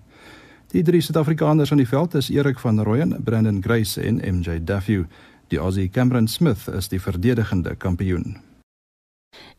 Die 0.73 0.83
drie 0.83 1.01
Suid-Afrikaners 1.01 1.71
aan 1.71 1.83
die 1.83 1.89
veld 1.89 2.15
is 2.15 2.31
Erik 2.31 2.59
van 2.59 2.81
Rooyen, 2.81 3.23
Brandon 3.25 3.63
Grace 3.63 4.01
en 4.01 4.23
MJ 4.39 4.65
Duffy. 4.65 5.05
Die 5.49 5.59
Aussie 5.59 5.91
Cameron 5.91 6.29
Smith 6.29 6.69
is 6.73 6.89
die 6.89 7.01
verdedigende 7.01 7.75
kampioen. 7.77 8.37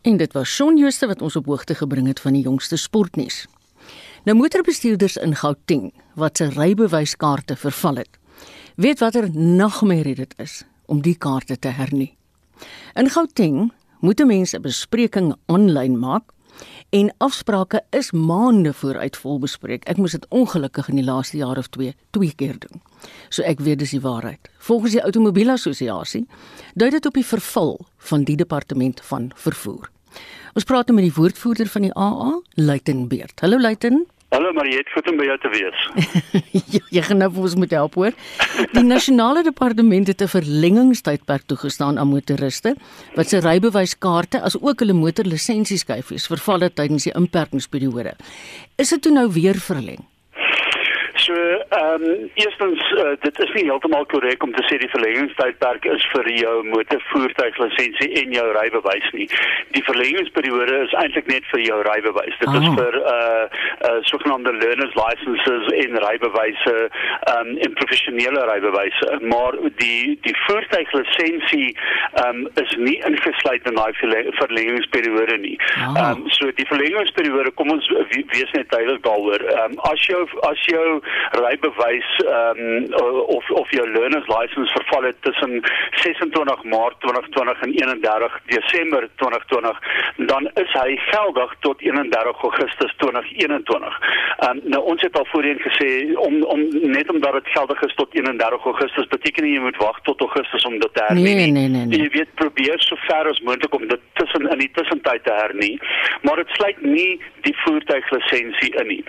En 0.01 0.17
dit 0.17 0.33
was 0.33 0.49
Shaun 0.49 0.77
Jooste 0.77 1.07
wat 1.07 1.21
ons 1.21 1.35
op 1.35 1.45
hoogte 1.45 1.75
gebring 1.75 2.07
het 2.07 2.19
van 2.19 2.33
die 2.33 2.43
jongste 2.43 2.77
sportnuus. 2.77 3.45
Nou 4.25 4.33
motorbestuurders 4.33 5.19
in 5.21 5.35
Gauteng 5.37 5.91
wat 6.17 6.39
se 6.39 6.47
rybewyskaarte 6.49 7.53
verval 7.61 7.99
het. 8.01 8.15
Weet 8.75 8.99
watter 8.99 9.27
nagmerrie 9.29 10.15
dit 10.17 10.33
is 10.41 10.63
om 10.89 11.03
die 11.05 11.13
kaarte 11.13 11.59
te 11.61 11.69
hernie. 11.69 12.15
In 12.97 13.11
Gauteng 13.13 13.69
moet 14.01 14.25
mense 14.25 14.57
'n 14.57 14.61
bespreking 14.61 15.35
aanlyn 15.45 15.99
maak 15.99 16.33
en 16.89 17.13
afsprake 17.17 17.83
is 17.89 18.11
maande 18.11 18.73
vooruit 18.73 19.17
volbespreek. 19.17 19.85
Ek 19.85 19.97
moes 19.97 20.11
dit 20.11 20.25
ongelukkig 20.29 20.89
in 20.89 20.95
die 20.95 21.05
laaste 21.05 21.37
jaar 21.37 21.57
of 21.57 21.67
2 21.67 21.93
twee 22.09 22.33
keer 22.35 22.57
doen. 22.59 22.81
So 23.29 23.43
ek 23.43 23.59
weet 23.59 23.79
dis 23.79 23.91
die 23.91 24.01
waarheid. 24.01 24.49
Volgens 24.57 24.91
die 24.91 25.01
Automobielassosiasie 25.01 26.27
dui 26.73 26.89
dit 26.89 27.05
op 27.05 27.13
die 27.13 27.25
verval 27.25 27.85
van 27.97 28.23
die 28.23 28.35
departement 28.35 29.01
van 29.01 29.31
vervoer. 29.35 29.89
Ons 30.55 30.63
praat 30.63 30.87
nou 30.87 30.95
met 30.95 31.03
die 31.09 31.15
woordvoerder 31.17 31.67
van 31.67 31.83
die 31.83 31.95
AA, 31.99 32.29
Luiten 32.55 33.09
Beerd. 33.11 33.41
Hallo 33.43 33.57
Luiten. 33.59 34.05
Hallo 34.31 34.53
Mariet, 34.55 34.87
goed 34.95 35.09
om 35.11 35.17
by 35.19 35.25
jou 35.27 35.35
te 35.43 35.51
wees. 35.51 35.81
jy, 36.71 36.79
jy 36.95 37.03
gaan 37.03 37.19
nou 37.19 37.27
vir 37.35 37.47
ons 37.49 37.57
moet 37.59 37.75
help 37.75 37.97
hoor. 37.99 38.15
Die 38.71 38.85
nasionale 38.87 39.43
departement 39.43 40.07
het 40.07 40.23
'n 40.23 40.31
verlengingstydperk 40.31 41.43
toegestaan 41.51 41.99
aan 41.99 42.07
motoriste 42.07 42.75
wat 43.19 43.27
se 43.27 43.43
rybewyskaarte 43.43 44.39
as 44.39 44.55
ook 44.55 44.79
hulle 44.79 44.95
motorlisensieskyfies 44.95 46.31
verval 46.31 46.63
het 46.63 46.79
tydens 46.79 47.03
die 47.03 47.15
inperkingsperiode. 47.19 48.15
Is 48.79 48.95
dit 48.95 49.01
toe 49.01 49.11
nou 49.11 49.27
weer 49.35 49.59
verleng? 49.59 50.07
So, 51.17 51.33
ehm 51.33 52.03
um, 52.03 52.29
eerstens 52.33 52.91
uh, 52.91 53.11
dit 53.19 53.39
is 53.39 53.51
nie 53.53 53.63
heeltemal 53.63 54.05
korrek 54.05 54.43
om 54.43 54.51
te 54.53 54.63
sê 54.67 54.75
die 54.81 54.89
verlengingstydperk 54.91 55.85
is 55.87 56.03
vir 56.11 56.27
jou 56.35 56.55
motorvoertuiglisensie 56.67 58.09
en 58.21 58.33
jou 58.35 58.45
rybewys 58.57 59.07
nie. 59.15 59.27
Die 59.77 59.83
verlengingsperiode 59.87 60.81
is 60.83 60.95
eintlik 60.99 61.29
net 61.31 61.47
vir 61.53 61.63
jou 61.63 61.77
rybewys. 61.87 62.35
Dit 62.41 62.51
oh. 62.51 62.59
is 62.59 62.67
vir 62.79 62.97
uh, 62.99 63.45
uh 63.87 63.93
sogenaamde 64.09 64.53
learners 64.57 64.97
licenses 64.99 65.71
en 65.85 65.99
rybewyse 66.03 66.75
ehm 66.75 67.39
um, 67.39 67.53
en 67.63 67.77
professionele 67.79 68.43
rybewyse, 68.51 69.19
maar 69.31 69.55
die 69.79 70.17
die 70.27 70.35
voertuiglisensie 70.43 71.69
ehm 71.71 72.43
um, 72.43 72.51
is 72.65 72.75
nie 72.75 72.97
ingesluit 73.11 73.71
in 73.71 73.79
daai 73.79 73.93
verlengingsperiode 74.41 75.39
nie. 75.47 75.55
Ehm 75.77 75.95
oh. 75.95 76.09
um, 76.09 76.27
so 76.41 76.51
die 76.59 76.67
verlengingsperiode 76.73 77.55
kom 77.55 77.71
ons 77.77 77.89
wees 78.35 78.51
net 78.59 78.69
duidelik 78.75 79.03
daaroor. 79.07 79.47
Ehm 79.55 79.79
um, 79.79 79.81
as 79.93 80.07
jou 80.11 80.21
as 80.51 80.67
jou 80.67 81.01
rybewys 81.31 82.09
ehm 82.25 82.59
um, 82.59 82.93
of 83.37 83.51
of 83.51 83.71
jou 83.71 83.85
learner's 83.91 84.27
license 84.27 84.71
verval 84.71 85.03
het 85.03 85.17
tussen 85.21 85.61
26 85.91 86.63
Maart 86.63 86.99
2020 86.99 87.61
en 87.61 87.71
31 87.71 88.39
Desember 88.45 89.09
2020, 89.15 89.79
dan 90.15 90.49
is 90.53 90.71
hy 90.73 90.95
geldig 90.97 91.55
tot 91.59 91.81
31 91.81 92.41
Augustus 92.41 92.93
2021. 92.97 93.99
Ehm 94.37 94.49
um, 94.49 94.61
nou 94.63 94.83
ons 94.83 95.01
het 95.01 95.17
al 95.17 95.25
voorheen 95.25 95.59
gesê 95.59 96.15
om 96.27 96.43
om 96.43 96.59
net 96.71 97.09
omdat 97.09 97.33
dit 97.33 97.47
geldig 97.47 97.81
is 97.81 97.95
tot 97.95 98.13
31 98.13 98.65
Augustus 98.65 99.07
beteken 99.07 99.43
nie 99.43 99.53
jy 99.53 99.61
moet 99.61 99.77
wag 99.77 99.99
tot 100.01 100.19
Augustus 100.21 100.65
om 100.65 100.79
dit 100.79 100.93
te 100.93 101.03
hernie. 101.07 101.23
Nee, 101.23 101.51
nee, 101.51 101.67
nee, 101.67 101.85
nee. 101.85 101.99
Jy 101.99 102.09
weet 102.17 102.33
probeer 102.41 102.79
so 102.79 102.95
ver 103.07 103.29
as 103.29 103.39
moontlik 103.39 103.73
om 103.73 103.87
dit 103.87 104.01
tussen 104.13 104.49
in 104.51 104.63
die 104.63 104.71
tussentyd 104.71 105.23
te 105.23 105.33
hernie, 105.33 105.79
maar 106.21 106.35
dit 106.35 106.49
sluit 106.57 106.81
nie 106.81 107.21
die 107.47 107.55
voertuiglisensie 107.63 108.71
in 108.81 108.87
nie. 108.87 109.03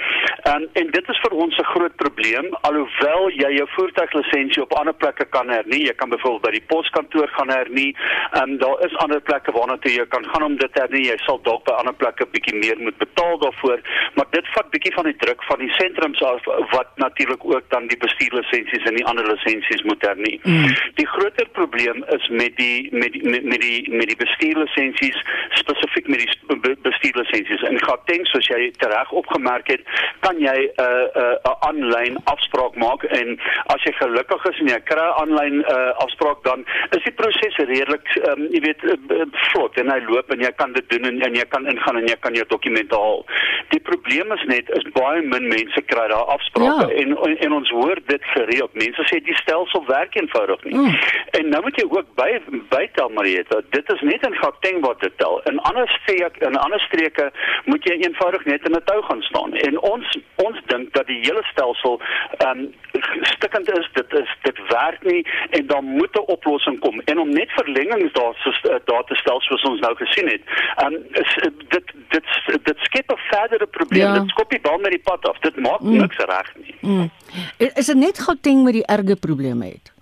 Um, 0.50 0.66
en 0.80 0.90
dit 0.90 1.08
is 1.14 1.20
vir 1.24 1.36
ons 1.44 1.58
'n 1.58 1.68
groot 1.86 1.96
probleem 1.96 2.46
alhoewel 2.66 3.30
jy 3.30 3.50
jou 3.56 3.66
voertuiglisensie 3.74 4.62
op 4.62 4.72
ander 4.78 4.94
plekke 4.94 5.24
kan 5.30 5.48
hernie. 5.48 5.86
Jy 5.86 5.94
kan 5.94 6.10
byvoorbeeld 6.10 6.42
by 6.42 6.52
die 6.56 6.64
poskantoor 6.66 7.28
gaan 7.36 7.50
hernie. 7.50 7.94
Ehm 8.32 8.50
um, 8.50 8.58
daar 8.58 8.80
is 8.86 8.96
ander 9.04 9.20
plekke 9.20 9.52
waarna 9.52 9.76
toe 9.78 9.92
jy 9.92 10.06
kan 10.08 10.24
gaan 10.24 10.42
om 10.42 10.56
dit 10.56 10.72
te 10.72 10.80
hernie. 10.80 11.06
Jy 11.06 11.16
sal 11.24 11.40
dalk 11.42 11.64
by 11.64 11.76
ander 11.78 11.94
plekke 11.94 12.26
bietjie 12.32 12.56
meer 12.58 12.78
moet 12.78 12.96
betaal 12.98 13.38
daarvoor, 13.38 13.80
maar 14.14 14.26
dit 14.30 14.46
vat 14.54 14.70
bietjie 14.70 14.94
van 14.94 15.04
die 15.10 15.16
druk 15.22 15.44
van 15.44 15.58
die 15.58 15.70
sentrums 15.78 16.22
af 16.22 16.48
wat 16.72 16.90
natuurlik 16.96 17.44
ook 17.44 17.70
dan 17.70 17.86
die 17.86 17.98
bestuurlisensies 18.02 18.88
en 18.90 18.98
die 18.98 19.06
ander 19.06 19.26
lisensies 19.30 19.82
moet 19.82 20.02
hernie. 20.02 20.40
Mm. 20.42 20.74
Die 20.94 21.06
groter 21.06 21.48
probleem 21.52 22.04
is 22.16 22.28
met 22.28 22.56
die 22.56 22.88
met 22.92 23.12
die 23.12 23.22
met, 23.28 23.44
met 23.44 23.60
die 23.60 23.94
met 23.94 24.10
die 24.10 24.18
bestuurlisensies 24.24 25.22
spesifiek 25.62 26.08
met 26.08 26.24
die 26.24 26.76
bestuurlisensies. 26.82 27.62
En 27.68 27.78
Gauteng 27.84 28.26
soos 28.32 28.50
jy 28.50 28.72
reg 28.86 29.12
opgemerk 29.12 29.68
het, 29.70 29.82
kan 30.20 30.38
jy 30.38 30.56
'n 30.56 30.82
uh, 30.82 31.06
'n 31.06 31.20
uh, 31.20 31.34
'n 31.44 31.58
aanlyn 31.76 32.16
afspraak 32.24 32.76
maak 32.76 33.04
en 33.04 33.38
as 33.74 33.82
jy 33.84 33.92
gelukkig 33.98 34.44
is 34.50 34.60
en 34.60 34.70
jy 34.72 34.80
kry 34.88 35.06
'n 35.06 35.16
aanlyn 35.22 35.56
uh, 35.60 35.92
afspraak 36.04 36.42
dan 36.44 36.64
is 36.96 37.02
die 37.04 37.12
proses 37.12 37.56
redelik 37.56 38.06
um, 38.30 38.46
jy 38.54 38.60
weet 38.66 38.84
uh, 38.84 39.26
vlot 39.50 39.76
en 39.76 39.90
hy 39.90 40.00
loop 40.08 40.30
en 40.30 40.40
jy 40.40 40.52
kan 40.56 40.72
dit 40.72 40.88
doen 40.90 41.04
en, 41.04 41.22
en 41.22 41.34
jy 41.34 41.44
kan 41.54 41.66
ingaan 41.66 41.96
en 42.00 42.08
jy 42.08 42.16
kan 42.20 42.34
jou 42.34 42.46
dokumente 42.48 42.96
haal. 42.96 43.24
Die 43.70 43.80
probleem 43.80 44.32
is 44.32 44.44
net 44.46 44.70
is 44.78 44.86
baie 44.96 45.22
min 45.22 45.48
mense 45.48 45.82
kry 45.90 46.08
daai 46.08 46.32
afsprake 46.36 46.88
ja. 46.88 47.02
en, 47.02 47.16
en 47.16 47.36
en 47.46 47.52
ons 47.60 47.70
hoor 47.70 48.00
dit 48.06 48.24
gereeld. 48.34 48.74
Mense 48.74 49.06
sê 49.10 49.20
die 49.24 49.36
stelsel 49.42 49.84
werk 49.86 50.16
eenvoudig 50.16 50.64
nie. 50.64 50.76
Mm. 50.76 50.94
En 51.38 51.48
nou 51.54 51.62
moet 51.62 51.80
jy 51.80 51.86
ook 51.90 52.08
by 52.18 52.30
bytel 52.72 53.12
Marieta, 53.16 53.60
dit 53.70 53.92
is 53.92 54.00
net 54.00 54.24
in 54.26 54.36
Gauteng 54.40 54.80
wat 54.84 55.00
dit 55.00 55.12
tel. 55.22 55.40
In 55.50 55.60
ander 55.70 55.88
streke 56.00 56.44
in 56.46 56.56
ander 56.56 56.80
streke 56.88 57.30
moet 57.64 57.84
jy 57.84 57.98
eenvoudig 58.02 58.44
net 58.44 58.66
in 58.68 58.76
'n 58.76 58.84
tou 58.84 59.00
gaan 59.02 59.22
staan. 59.22 59.54
En 59.68 59.80
ons 59.80 60.18
ons 60.36 60.60
dink 60.66 60.92
dat 60.92 61.06
die 61.06 61.20
hele 61.24 61.42
stelsel 61.52 61.65
ehm 61.74 62.58
um, 62.58 62.74
stikkend 63.20 63.78
is. 63.78 63.90
Dit 63.92 64.12
is 64.12 64.36
dit 64.42 64.58
werk 64.68 65.02
nie 65.02 65.26
en 65.50 65.66
dan 65.66 65.84
moet 65.84 66.14
'n 66.14 66.30
oplossing 66.36 66.78
kom. 66.80 67.00
En 67.00 67.18
om 67.18 67.28
net 67.28 67.50
verlengings 67.50 68.12
daar 68.12 68.34
so 68.34 68.50
eh, 68.50 68.80
daar 68.84 69.04
te 69.04 69.14
stel 69.14 69.40
soos 69.40 69.62
ons 69.62 69.80
nou 69.80 69.94
gesien 69.96 70.28
het. 70.28 70.42
Um, 70.84 70.94
is 71.10 71.34
dit 71.68 71.84
dit 72.08 72.24
dit 72.62 72.78
skep 72.78 73.12
'n 73.12 73.18
verdere 73.30 73.66
probleem. 73.66 74.02
Ja. 74.02 74.18
Dit 74.18 74.28
skop 74.28 74.50
die 74.50 74.60
bal 74.60 74.78
met 74.78 74.90
die 74.90 75.02
pad 75.04 75.28
af. 75.28 75.38
Dit 75.38 75.56
maak 75.56 75.80
mm. 75.80 75.96
niks 75.96 76.16
reg 76.16 76.52
nie. 76.56 76.74
Mm. 76.80 77.10
Is 77.56 77.86
dit 77.86 77.96
net 77.96 78.18
Gauteng 78.18 78.62
met 78.64 78.72
die 78.72 78.86
erge 78.86 79.16
probleme 79.16 79.64
het? 79.64 79.92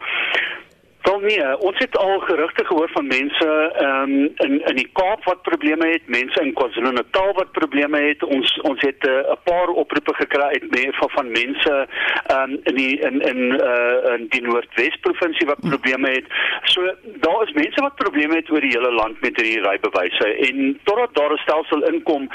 Wel 1.05 1.19
nee, 1.21 1.59
ons 1.59 1.79
het 1.79 1.97
al 1.97 2.19
gerugte 2.19 2.65
gehoor 2.65 2.91
van 2.93 3.07
mense 3.07 3.49
um, 3.81 4.13
in 4.47 4.55
in 4.69 4.77
die 4.77 4.89
Kaap 4.93 5.25
wat 5.25 5.43
probleme 5.43 5.87
het, 5.89 6.07
mense 6.07 6.41
in 6.41 6.53
KwaZulu-Natal 6.53 7.33
wat 7.33 7.51
probleme 7.53 8.01
het. 8.01 8.23
Ons 8.23 8.61
ons 8.61 8.81
het 8.81 9.07
eh, 9.09 9.13
'n 9.13 9.33
uh, 9.33 9.37
paar 9.45 9.69
oproepe 9.69 10.15
gekry 10.15 10.49
uit 10.55 10.95
van 11.01 11.11
van 11.11 11.31
mense 11.31 11.89
um, 12.37 12.51
in 12.63 12.75
die 12.75 12.99
in 13.09 13.21
in 13.21 13.41
uh, 13.73 14.15
in 14.15 14.27
die 14.29 14.43
Noordwes 14.43 14.97
provinsie 15.01 15.47
wat 15.47 15.61
probleme 15.69 16.09
het. 16.09 16.25
So 16.63 16.81
daar 17.05 17.43
is 17.43 17.53
mense 17.53 17.81
wat 17.81 17.95
probleme 17.95 18.35
het 18.35 18.51
oor 18.51 18.61
die 18.61 18.77
hele 18.77 18.93
land 18.93 19.21
met 19.21 19.37
hierdie 19.37 19.61
rybewyse 19.69 20.29
en 20.49 20.81
totdat 20.85 21.15
daar 21.15 21.33
'n 21.33 21.45
stelsel 21.45 21.83
inkom 21.93 22.29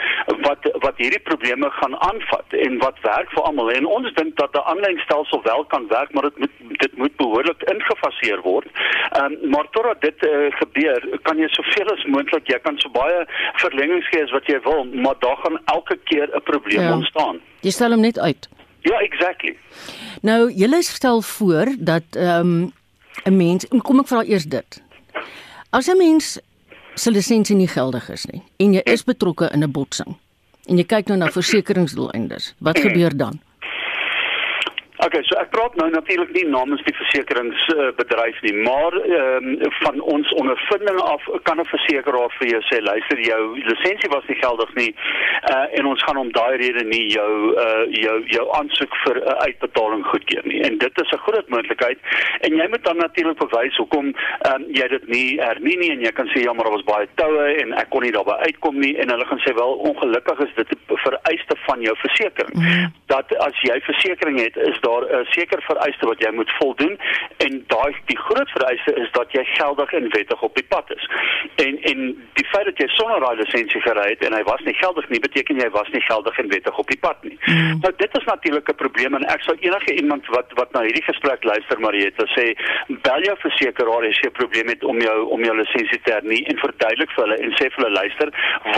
wat 0.47 0.61
wat 0.85 0.97
hierdie 0.97 1.25
probleme 1.31 1.69
gaan 1.69 1.99
aanvat 1.99 2.47
en 2.49 2.77
wat 2.77 3.01
werk 3.01 3.31
vir 3.31 3.43
almal. 3.43 3.71
En 3.71 3.85
ons 3.85 4.13
dink 4.13 4.35
dat 4.35 4.53
'n 4.53 4.67
aanlyn 4.71 4.99
stelsel 4.99 5.41
wel 5.43 5.65
kan 5.65 5.87
werk, 5.87 6.13
maar 6.13 6.23
dit 6.23 6.37
moet 6.37 6.79
dit 6.79 6.97
moet 6.97 7.15
behoorlik 7.15 7.61
ingefaseer 7.63 8.41
word 8.41 8.58
word. 8.59 8.69
Ehm 9.17 9.25
um, 9.25 9.49
maar 9.53 9.67
totdat 9.75 10.01
dit 10.01 10.25
uh, 10.27 10.51
gebeur, 10.61 11.19
kan 11.27 11.37
jy 11.37 11.47
soveel 11.55 11.91
as 11.95 12.05
moontlik, 12.13 12.47
jy 12.51 12.59
kan 12.65 12.77
so 12.83 12.91
baie 12.93 13.25
verlengings 13.63 14.09
gee 14.11 14.23
as 14.23 14.33
wat 14.35 14.47
jy 14.51 14.59
wil, 14.67 14.85
maar 15.05 15.17
daar 15.25 15.37
gaan 15.43 15.59
elke 15.75 15.97
keer 16.11 16.27
'n 16.35 16.43
probleem 16.51 16.81
ja. 16.81 16.95
ontstaan. 16.95 17.41
Jy 17.61 17.71
stel 17.71 17.91
hom 17.91 18.01
net 18.01 18.19
uit. 18.19 18.49
Ja, 18.81 18.99
exactly. 18.99 19.57
Nou, 20.21 20.51
julle 20.51 20.83
stel 20.83 21.21
voor 21.21 21.75
dat 21.77 22.03
ehm 22.15 22.39
um, 22.39 22.73
'n 23.25 23.35
mens, 23.37 23.65
kom 23.81 23.99
ek 23.99 24.07
vra 24.07 24.23
eers 24.23 24.45
dit. 24.45 24.81
As 25.69 25.87
'n 25.87 25.97
mens 25.97 26.39
se 26.95 27.11
lisensie 27.11 27.55
nie 27.55 27.67
geldig 27.67 28.09
is 28.09 28.25
nie 28.25 28.41
en 28.57 28.73
jy 28.73 28.81
is 28.83 29.03
betrokke 29.03 29.49
in 29.53 29.63
'n 29.63 29.71
botsing 29.71 30.17
en 30.67 30.77
jy 30.77 30.83
kyk 30.83 31.07
nou 31.07 31.17
na 31.17 31.31
versekeringsdoeleindes, 31.31 32.53
wat 32.59 32.79
gebeur 32.85 33.17
dan? 33.17 33.39
Okay, 34.99 35.21
so 35.23 35.37
ek 35.39 35.53
praat 35.55 35.77
nou 35.79 35.85
natuurlik 35.93 36.33
nie 36.35 36.43
namens 36.51 36.81
die 36.83 36.93
versekeringsbedryf 36.97 38.39
nie, 38.43 38.51
maar 38.65 38.95
ehm 38.99 39.45
um, 39.47 39.71
van 39.79 40.01
ons 40.13 40.31
ondervinding 40.41 40.99
af 40.99 41.23
kan 41.47 41.59
'n 41.61 41.65
versekeraar 41.71 42.33
vir 42.39 42.47
jou 42.47 42.59
sê, 42.67 42.81
luister, 42.83 43.19
jou 43.23 43.43
lisensie 43.63 44.09
was 44.11 44.27
nie 44.27 44.35
geldig 44.41 44.73
nie 44.75 44.91
uh, 45.51 45.67
en 45.79 45.85
ons 45.85 46.03
gaan 46.03 46.17
om 46.17 46.31
daai 46.31 46.57
rede 46.57 46.83
nie 46.83 47.05
jou 47.13 47.31
uh, 47.65 47.85
jou 48.03 48.17
jou 48.27 48.45
aansoek 48.59 48.97
vir 49.05 49.15
'n 49.21 49.27
uh, 49.27 49.37
uitbetaling 49.47 50.03
goedkeur 50.05 50.43
nie. 50.43 50.61
En 50.67 50.77
dit 50.77 51.01
is 51.03 51.11
'n 51.11 51.23
groot 51.27 51.47
moontlikheid 51.49 51.99
en 52.41 52.55
jy 52.55 52.67
moet 52.67 52.83
dan 52.83 52.97
natuurlik 52.97 53.39
bewys 53.39 53.77
hoekom 53.77 54.05
um, 54.51 54.65
jy 54.67 54.87
dit 54.87 55.07
nie 55.07 55.39
hernie 55.41 55.77
nie 55.77 55.91
en 55.91 56.01
jy 56.01 56.11
kan 56.11 56.27
sê 56.27 56.43
ja, 56.43 56.53
maar 56.53 56.65
daar 56.67 56.75
was 56.75 56.91
baie 56.91 57.07
toue 57.15 57.47
en 57.61 57.73
ek 57.73 57.89
kon 57.89 58.03
nie 58.03 58.11
daarby 58.11 58.35
uitkom 58.51 58.79
nie 58.79 58.97
en 58.97 59.09
hulle 59.09 59.25
gaan 59.25 59.43
sê 59.47 59.55
wel 59.55 59.73
ongelukkig 59.91 60.39
is 60.39 60.53
dit 60.55 60.77
vereiste 60.87 61.55
van 61.67 61.81
jou 61.81 61.95
versekering. 61.97 62.55
Mm. 62.55 62.91
Dat 63.07 63.35
as 63.37 63.55
jy 63.61 63.79
versekerings 63.81 64.43
het, 64.43 64.57
is 64.57 64.79
daar 64.89 65.03
'n 65.19 65.25
sekere 65.37 65.61
vereiste 65.61 66.05
wat 66.11 66.19
jy 66.23 66.31
moet 66.39 66.51
voldoen 66.59 66.95
en 67.45 67.63
daai 67.67 67.91
die 68.11 68.19
groot 68.25 68.49
vereiste 68.57 68.91
is 69.03 69.11
dat 69.11 69.31
jy 69.31 69.43
geldig 69.61 69.93
en 69.93 70.09
wettig 70.17 70.41
op 70.41 70.55
die 70.55 70.67
pad 70.73 70.87
is. 70.97 71.03
En 71.65 71.73
en 71.91 71.99
die 72.39 72.47
feit 72.53 72.65
dat 72.65 72.77
jy 72.77 72.87
sonder 72.87 73.19
daai 73.19 73.35
lisensie 73.41 73.81
gery 73.81 74.07
het 74.13 74.25
en 74.25 74.33
hy 74.33 74.43
was 74.43 74.61
nie 74.69 74.77
geldig 74.83 75.09
nie 75.09 75.19
beteken 75.27 75.61
jy 75.63 75.69
was 75.69 75.89
nie 75.95 76.05
geldig 76.11 76.37
en 76.37 76.49
wettig 76.55 76.77
op 76.77 76.87
die 76.87 77.01
pad 77.05 77.23
nie. 77.23 77.37
Mm. 77.45 77.79
Nou 77.83 77.93
dit 78.03 78.17
is 78.19 78.25
natuurlik 78.33 78.69
'n 78.69 78.81
probleem 78.83 79.15
en 79.15 79.25
ek 79.35 79.41
sou 79.41 79.55
enige 79.59 79.93
iemand 80.01 80.27
wat 80.35 80.47
wat 80.53 80.71
na 80.71 80.81
hierdie 80.81 81.07
gesprek 81.11 81.43
luister 81.43 81.79
Marieta 81.79 82.25
sê 82.35 82.45
bel 83.07 83.21
jou 83.27 83.35
versekeraar 83.45 84.07
as 84.09 84.19
jy 84.21 84.29
'n 84.29 84.39
probleem 84.41 84.67
het 84.67 84.83
om 84.83 85.01
jou 85.01 85.17
om 85.35 85.43
jou 85.43 85.55
lisensie 85.57 86.01
te 86.03 86.13
hernie 86.13 86.45
en 86.45 86.57
verduidelik 86.57 87.11
vir 87.15 87.23
hulle 87.23 87.37
en 87.45 87.51
sê 87.59 87.65
vir 87.71 87.83
hulle 87.83 87.99
luister 88.01 88.29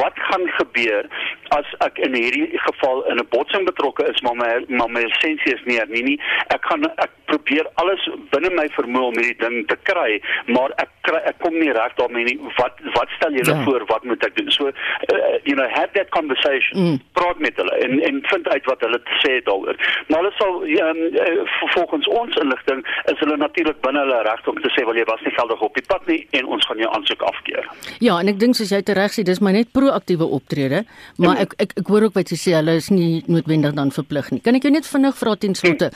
wat 0.02 0.16
gaan 0.28 0.48
gebeur 0.60 1.10
as 1.58 1.68
ek 1.88 1.98
in 2.08 2.14
hierdie 2.14 2.60
geval 2.68 3.04
in 3.12 3.18
'n 3.20 3.28
botsing 3.30 3.66
betrokke 3.66 4.04
is 4.12 4.22
maar 4.22 4.36
my 4.36 4.52
maar 4.68 4.90
my 4.90 5.04
lisensie 5.04 5.54
is 5.54 5.66
nie 5.66 5.78
hernie 5.78 6.01
nie. 6.06 6.18
Ek 6.54 6.66
gaan 6.70 6.88
ek 6.92 7.14
probeer 7.32 7.68
alles 7.82 8.04
binne 8.34 8.52
my 8.56 8.68
vermoë 8.76 9.12
om 9.12 9.20
hierdie 9.20 9.38
ding 9.40 9.68
te 9.72 9.78
kry, 9.88 10.20
maar 10.52 10.74
ek 10.84 10.92
kry 11.08 11.22
ek 11.30 11.40
kom 11.44 11.56
nie 11.58 11.72
reg 11.76 11.96
daarmee 12.00 12.28
nie. 12.30 12.38
Wat 12.60 12.82
wat 12.98 13.14
stel 13.18 13.38
julle 13.38 13.56
ja. 13.56 13.64
voor? 13.68 13.86
Wat 13.92 14.08
moet 14.08 14.26
ek 14.28 14.36
doen? 14.40 14.52
So 14.52 14.72
uh, 14.72 14.74
you 15.48 15.56
know, 15.56 15.68
have 15.72 15.94
that 15.98 16.12
conversation. 16.16 16.78
Mm. 16.78 17.00
Praat 17.18 17.40
met 17.40 17.58
hulle 17.62 17.78
en 17.86 18.00
en 18.10 18.22
vind 18.34 18.48
uit 18.48 18.70
wat 18.72 18.86
hulle 18.88 19.02
te 19.08 19.20
sê 19.24 19.38
daaroor. 19.48 19.80
Maar 20.10 20.24
hulle 20.24 20.34
sal 20.40 20.62
um, 20.88 21.02
volgens 21.76 22.08
ons 22.08 22.42
inligting 22.44 22.84
is 23.14 23.20
hulle 23.24 23.38
natuurlik 23.38 23.82
binne 23.86 24.04
hulle 24.06 24.22
reg 24.28 24.48
om 24.52 24.62
te 24.62 24.72
sê 24.76 24.86
wel 24.88 25.02
jy 25.02 25.08
was 25.10 25.24
nie 25.26 25.36
geldig 25.38 25.62
op 25.68 25.78
die 25.78 25.86
pad 25.88 26.08
nie 26.10 26.20
en 26.38 26.50
ons 26.58 26.66
gaan 26.68 26.82
jou 26.82 26.90
aansoek 26.96 27.24
afkeer. 27.30 27.68
Ja, 28.04 28.18
en 28.20 28.32
ek 28.32 28.40
dink 28.42 28.58
soos 28.58 28.74
jy 28.74 28.82
reg 28.98 29.14
sê, 29.16 29.26
dis 29.28 29.42
maar 29.44 29.56
net 29.56 29.72
proaktiewe 29.76 30.28
optrede, 30.38 30.84
maar 31.22 31.40
ja, 31.40 31.48
ek, 31.48 31.56
ek 31.64 31.76
ek 31.82 31.92
hoor 31.92 32.08
ook 32.08 32.18
wat 32.18 32.32
jy 32.34 32.40
sê 32.40 32.56
hulle 32.58 32.76
is 32.80 32.90
nie 32.94 33.22
noodwendig 33.32 33.76
dan 33.78 33.94
verplig 33.96 34.32
nie. 34.34 34.42
Kan 34.46 34.58
ek 34.58 34.68
jou 34.68 34.74
net 34.74 34.88
vinnig 34.90 35.18
vra 35.20 35.36
ten 35.40 35.56
slotte? 35.58 35.91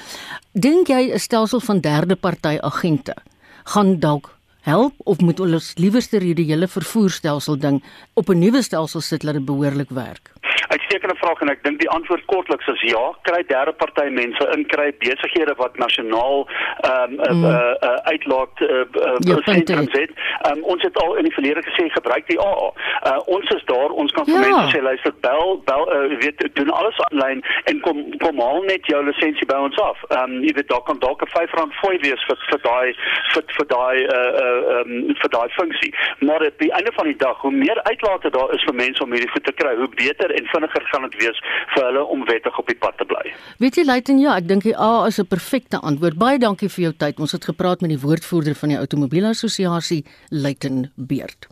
Dink 0.52 0.88
jy 0.88 1.12
'n 1.14 1.20
stelsel 1.20 1.60
van 1.60 1.80
derde 1.80 2.16
party 2.16 2.58
agente 2.62 3.16
gaan 3.64 4.00
dalk 4.00 4.36
help 4.66 4.94
of 5.06 5.22
moet 5.22 5.40
ons 5.40 5.74
liewerste 5.78 6.18
hierdie 6.24 6.48
hele 6.50 6.68
vervoerstelsel 6.68 7.60
ding 7.62 7.84
op 8.14 8.30
'n 8.30 8.40
nuwe 8.40 8.62
stelsel 8.62 9.02
sit 9.02 9.22
dat 9.22 9.34
dit 9.34 9.46
behoorlik 9.46 9.90
werk? 9.90 10.34
uitstekende 10.68 11.16
vraag 11.16 11.42
en 11.42 11.52
ek 11.54 11.64
dink 11.64 11.80
die 11.80 11.90
antwoord 11.90 12.26
kortliks 12.32 12.68
is 12.74 12.82
ja, 12.90 13.04
kry 13.28 13.42
derde 13.50 13.74
party 13.82 14.08
mense 14.14 14.48
in 14.56 14.66
kry 14.72 14.88
besighede 15.04 15.56
wat 15.62 15.78
nasionaal 15.82 16.46
ehm 16.46 17.16
um, 17.28 17.38
mm. 17.38 17.46
uh, 17.46 17.74
uh, 17.90 18.00
uitlaat 18.12 18.64
uh, 18.66 18.84
uh, 19.06 19.38
sentrums 19.46 19.94
het. 19.98 20.12
Um, 20.50 20.64
ons 20.74 20.82
het 20.86 20.98
al 21.04 21.16
in 21.22 21.28
die 21.28 21.34
verlede 21.34 21.64
gesê 21.68 21.88
gebruik 21.98 22.28
die 22.30 22.40
AA. 22.42 22.70
Uh, 23.10 23.20
ons 23.38 23.50
is 23.56 23.64
daar, 23.72 23.94
ons 24.04 24.12
kan 24.18 24.28
vir 24.30 24.38
ja. 24.38 24.44
mense 24.46 24.76
sê 24.76 24.82
luister 24.86 25.16
bel 25.28 25.56
bel 25.70 25.86
uh, 25.96 26.18
weet 26.24 26.46
doen 26.60 26.72
alles 26.80 27.00
aanlyn 27.10 27.44
en 27.72 27.82
kom 27.88 28.02
kom 28.24 28.42
haal 28.42 28.64
net 28.70 28.90
jou 28.92 29.02
lisensie 29.06 29.50
by 29.52 29.60
ons 29.70 29.80
af. 29.88 30.02
Ehm 30.10 30.38
um, 30.38 30.38
jy 30.48 30.56
weet 30.60 30.72
daar 30.74 30.86
kan 30.90 31.02
dalk 31.06 31.26
'n 31.26 31.34
R5 31.46 31.80
fooi 31.82 31.96
wees 32.06 32.28
vir 32.30 32.40
vir 32.50 32.62
daai 32.70 32.90
vir 33.34 33.44
vir 33.58 33.70
daai 33.76 33.98
uh 34.18 34.32
uh 34.46 34.55
um, 34.78 35.14
vir 35.22 35.32
daai 35.36 35.50
funksie. 35.58 35.92
Maar 36.28 36.46
op 36.48 36.60
die 36.64 36.72
einde 36.78 36.92
van 36.96 37.10
die 37.10 37.18
dag, 37.22 37.42
hoe 37.42 37.52
meer 37.52 37.82
uitlate 37.84 38.30
daar 38.30 38.54
is 38.56 38.64
vir 38.68 38.76
mense 38.76 39.04
om 39.04 39.16
hierdie 39.16 39.32
goed 39.32 39.46
te 39.48 39.56
kry, 39.62 39.76
hoe 39.80 39.90
beter 39.96 40.34
en 40.38 40.52
vinniger 40.54 40.88
gaan 40.92 41.08
dit 41.10 41.18
wees 41.24 41.42
vir 41.74 41.84
hulle 41.88 42.04
om 42.16 42.26
wettig 42.30 42.60
op 42.60 42.68
die 42.72 42.78
pad 42.86 42.98
te 42.98 43.08
bly. 43.10 43.34
Weet 43.64 43.80
jy 43.80 43.86
Luiten 43.86 44.22
ja, 44.22 44.38
ek 44.38 44.48
dink 44.52 44.64
die 44.68 44.78
A 44.78 45.08
is 45.08 45.20
'n 45.20 45.28
perfekte 45.28 45.80
antwoord. 45.80 46.18
Baie 46.18 46.40
dankie 46.40 46.70
vir 46.70 46.84
jou 46.90 46.94
tyd. 46.94 47.20
Ons 47.20 47.32
het 47.32 47.46
gepraat 47.46 47.82
met 47.82 47.90
die 47.90 48.00
woordvoerder 48.00 48.56
van 48.56 48.70
die 48.70 48.78
Outomobielassosiasie, 48.78 50.06
Luiten 50.30 50.92
Beerd. 50.96 51.48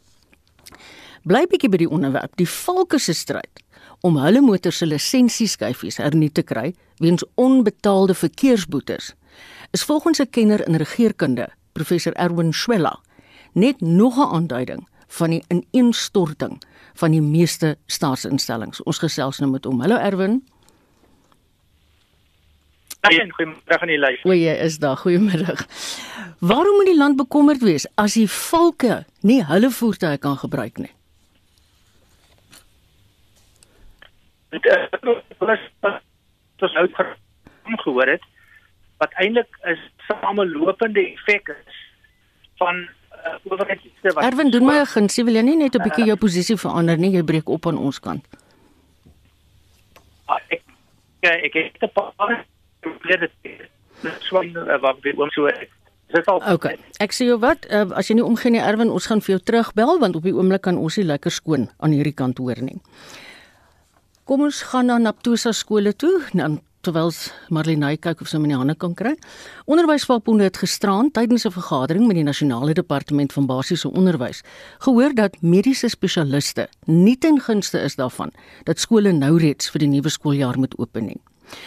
Bly 1.23 1.45
bietjie 1.47 1.69
by 1.69 1.77
die 1.77 1.89
onderwerp, 1.89 2.35
die 2.35 2.49
valke 2.49 2.99
se 2.99 3.13
stryd 3.13 3.63
om 4.03 4.17
hulle 4.19 4.41
motor 4.43 4.73
se 4.75 4.85
lisensieskyfies 4.85 6.01
hernie 6.03 6.31
te 6.31 6.43
kry 6.43 6.73
weens 6.99 7.23
onbetaalde 7.39 8.13
verkeersboetes. 8.13 9.13
Is 9.71 9.83
volgens 9.83 10.19
'n 10.19 10.29
kenner 10.29 10.67
in 10.67 10.75
regeringskunde, 10.75 11.47
professor 11.73 12.13
Erwin 12.13 12.53
Schwella, 12.53 12.99
net 13.53 13.81
nog 13.81 14.17
'n 14.17 14.33
aanduiding 14.35 14.87
van 15.07 15.29
die 15.29 15.43
ineenstorting 15.47 16.61
van 16.93 17.11
die 17.11 17.21
meeste 17.21 17.77
staatsinstellings. 17.85 18.83
Ons 18.83 18.97
gesels 18.97 19.39
nou 19.39 19.51
met 19.51 19.65
hom. 19.65 19.81
Hallo 19.81 19.97
Erwin. 19.97 20.43
Ja, 23.11 23.25
goeiemôre 23.35 23.79
aan 23.79 23.91
die 23.91 23.99
lys. 23.99 24.21
O, 24.23 24.31
jy 24.31 24.53
is 24.63 24.77
daar. 24.79 24.97
Goeiemiddag. 24.97 25.65
Waarom 26.39 26.75
moet 26.75 26.85
die 26.85 26.97
land 26.97 27.17
bekommerd 27.19 27.61
wees 27.61 27.87
as 27.99 28.13
die 28.13 28.29
valke 28.31 29.03
nie 29.21 29.41
hulle 29.43 29.69
voertuie 29.71 30.17
kan 30.17 30.37
gebruik 30.37 30.77
nie? 30.77 30.91
Dit 34.49 34.65
is 34.65 34.87
wat 36.59 36.73
nou 36.73 37.77
gehoor 37.83 38.07
het 38.07 38.23
wat 39.03 39.15
eintlik 39.21 39.59
'n 39.67 39.79
samelopende 40.07 41.03
effek 41.13 41.51
is 41.55 41.75
van 42.61 42.75
uh, 42.85 43.51
owerheidste 43.51 44.13
wat 44.15 44.23
Erwin 44.23 44.51
doen 44.55 44.65
my 44.65 44.79
'n 44.79 44.91
guns, 44.95 45.19
wil 45.27 45.35
jy 45.39 45.43
nie 45.43 45.59
net 45.59 45.75
'n 45.75 45.83
bietjie 45.83 46.07
jou 46.11 46.17
posisie 46.17 46.57
verander 46.57 46.97
nie, 46.97 47.11
jy 47.11 47.23
breek 47.23 47.49
op 47.49 47.67
aan 47.67 47.77
ons 47.77 47.99
kant. 47.99 48.25
Ah, 50.31 50.39
ek 50.47 50.63
ek 51.21 51.55
ek 51.55 51.77
het 51.77 51.83
'n 51.83 51.93
paar 51.93 52.45
probeer 52.79 53.19
dit 53.27 53.35
swyn 54.27 54.53
wat 54.81 54.97
weet 55.01 55.17
oom 55.17 55.31
so 55.31 55.49
Dis 56.13 56.27
al. 56.29 56.41
Okay. 56.53 56.77
Ek 57.01 57.13
sê 57.15 57.25
jou 57.25 57.39
wat, 57.41 57.65
uh, 57.73 57.89
as 57.97 58.09
jy 58.09 58.19
nie 58.19 58.25
omgee 58.25 58.53
nie 58.53 58.61
Erwin, 58.61 58.91
ons 58.93 59.07
gaan 59.09 59.21
vir 59.25 59.33
jou 59.33 59.41
terugbel 59.49 59.97
want 60.01 60.19
op 60.19 60.27
die 60.27 60.35
oomblik 60.35 60.61
kan 60.67 60.77
ons 60.77 60.99
nie 60.99 61.07
lekker 61.09 61.33
skoon 61.33 61.71
aan 61.81 61.95
hierdie 61.95 62.13
kant 62.13 62.37
hoor 62.37 62.61
nie. 62.61 62.77
Kom 64.29 64.45
ons 64.45 64.61
gaan 64.69 64.91
na 64.91 64.99
Naptosa 65.01 65.51
skole 65.57 65.95
toe, 65.97 66.21
dan 66.37 66.61
terwyl 66.83 67.11
Marlene 67.49 67.95
kyk 67.97 68.21
of 68.21 68.29
sy 68.29 68.37
my 68.37 68.49
in 68.49 68.53
die 68.53 68.59
hande 68.59 68.75
kan 68.79 68.93
kry. 68.99 69.13
Onderwysvakbonde 69.71 70.49
het 70.49 70.59
gisterand 70.59 71.13
tydens 71.15 71.45
'n 71.45 71.51
vergadering 71.51 72.07
met 72.07 72.15
die 72.15 72.23
Nasionale 72.23 72.73
Departement 72.73 73.33
van 73.33 73.45
Basiese 73.45 73.91
Onderwys 73.91 74.43
gehoor 74.79 75.13
dat 75.13 75.41
mediese 75.41 75.89
spesialiste 75.89 76.67
nie 76.85 77.17
ten 77.17 77.39
gunste 77.39 77.79
is 77.79 77.95
daarvan 77.95 78.31
dat 78.63 78.79
skole 78.79 79.11
nou 79.11 79.37
reeds 79.37 79.69
vir 79.69 79.79
die 79.79 79.87
nuwe 79.87 80.09
skooljaar 80.09 80.57
moet 80.57 80.77
open 80.77 81.05
nie. 81.05 81.21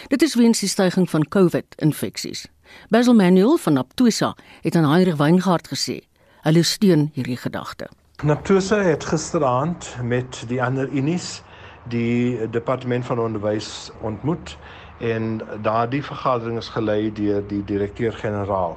Dit 0.08 0.22
is 0.22 0.34
weens 0.34 0.60
die 0.60 0.68
stygings 0.68 1.10
van 1.10 1.28
COVID-infeksies. 1.28 2.46
Basil 2.90 3.14
Manuel 3.14 3.56
van 3.56 3.76
Aptosa 3.76 4.34
het 4.62 4.76
aan 4.76 4.90
Heinrich 4.90 5.16
Weingart 5.16 5.68
gesê, 5.68 6.00
hulle 6.42 6.62
steun 6.62 7.10
hierdie 7.14 7.36
gedagte. 7.36 7.88
Aptosa 8.26 8.82
het 8.82 9.04
gisteraand 9.04 9.96
met 10.02 10.44
die 10.48 10.62
ander 10.62 10.88
unies 10.88 11.42
die 11.88 12.48
departement 12.50 13.04
van 13.04 13.18
onderwys 13.18 13.90
ontmoet 14.02 14.56
en 14.98 15.40
daardie 15.62 16.02
vergadering 16.04 16.58
is 16.58 16.68
gelei 16.68 17.12
deur 17.12 17.42
die 17.48 17.64
direkteur-generaal 17.64 18.76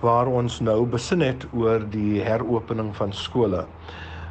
waar 0.00 0.26
ons 0.26 0.60
nou 0.64 0.86
besin 0.88 1.20
het 1.20 1.44
oor 1.52 1.82
die 1.92 2.22
heropening 2.24 2.94
van 2.96 3.12
skole. 3.12 3.66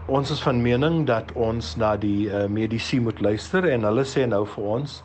Ons 0.09 0.31
is 0.33 0.39
van 0.41 0.57
mening 0.61 1.03
dat 1.05 1.29
ons 1.37 1.75
na 1.77 1.91
die 2.01 2.25
uh, 2.25 2.47
medisy 2.49 2.97
moet 2.97 3.19
luister 3.21 3.67
en 3.69 3.85
hulle 3.85 4.05
sê 4.09 4.23
nou 4.25 4.41
vir 4.55 4.69
ons 4.79 4.95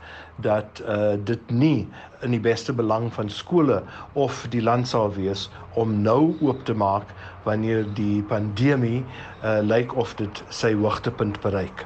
dat 0.47 0.81
uh, 0.89 1.21
dit 1.21 1.51
nie 1.53 1.85
in 2.25 2.33
die 2.33 2.41
beste 2.41 2.73
belang 2.73 3.11
van 3.13 3.29
skole 3.29 3.83
of 4.17 4.47
die 4.55 4.63
land 4.65 4.89
sal 4.89 5.13
wees 5.13 5.51
om 5.77 5.93
nou 6.07 6.33
oop 6.41 6.65
te 6.65 6.73
maak 6.73 7.13
wanneer 7.45 7.85
die 8.01 8.23
pandemie 8.33 9.03
uh, 9.05 9.61
lyk 9.61 9.93
of 10.01 10.17
dit 10.17 10.41
sy 10.49 10.73
hoogtepunt 10.73 11.37
bereik. 11.45 11.85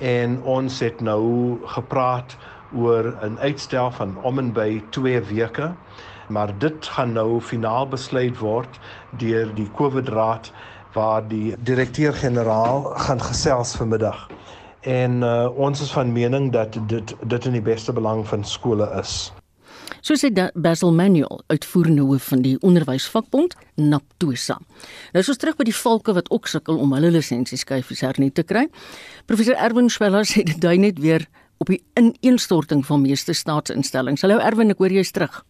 En 0.00 0.40
ons 0.48 0.80
het 0.80 1.04
nou 1.04 1.60
gepraat 1.76 2.38
oor 2.76 3.14
'n 3.22 3.38
uitstel 3.38 3.90
van 3.90 4.16
om 4.22 4.38
en 4.38 4.52
by 4.52 4.82
2 4.90 5.20
weke 5.20 5.74
maar 6.28 6.58
dit 6.58 6.86
gaan 6.86 7.12
nou 7.12 7.40
finaal 7.40 7.88
besluit 7.88 8.38
word 8.38 8.78
deur 9.18 9.54
die 9.54 9.70
COVID-raad 9.76 10.52
waar 10.92 11.28
die 11.28 11.54
direkteur-generaal 11.58 12.82
gaan 12.82 13.22
gesels 13.22 13.74
vanmiddag. 13.76 14.28
En 14.80 15.22
uh, 15.22 15.48
ons 15.56 15.80
is 15.80 15.90
van 15.90 16.12
mening 16.12 16.52
dat 16.52 16.76
dit 16.86 17.14
dit 17.26 17.44
in 17.44 17.52
die 17.52 17.64
beste 17.64 17.92
belang 17.92 18.26
van 18.28 18.44
skole 18.44 18.88
is. 19.00 19.32
So 20.04 20.14
sê 20.20 20.28
Basil 20.54 20.92
Manuel, 20.92 21.42
uitvoerende 21.46 22.02
hoof 22.04 22.26
van 22.28 22.42
die 22.44 22.58
onderwysvakbond 22.60 23.56
Naptosa. 23.74 24.58
Nou 25.12 25.22
is 25.24 25.30
ons 25.32 25.40
terug 25.40 25.56
by 25.56 25.64
die 25.64 25.76
valke 25.76 26.12
wat 26.12 26.28
ook 26.30 26.48
sukkel 26.48 26.78
om 26.78 26.92
hulle 26.92 27.10
lisensieskyfies 27.14 28.04
hernie 28.04 28.32
te 28.32 28.44
kry. 28.44 28.66
Professor 29.26 29.56
Erwin 29.56 29.88
Schwella 29.88 30.20
sê 30.28 30.44
dit 30.44 30.60
dui 30.60 30.76
net 30.78 31.00
weer 31.00 31.24
op 31.64 31.72
die 31.72 31.82
ineenstorting 31.96 32.84
van 32.86 33.00
meeste 33.00 33.32
staatsinstellings. 33.32 34.22
Hallo 34.24 34.36
Erwin, 34.44 34.72
ek 34.74 34.82
hoor 34.82 34.92
jy's 34.92 35.12
terug. 35.16 35.40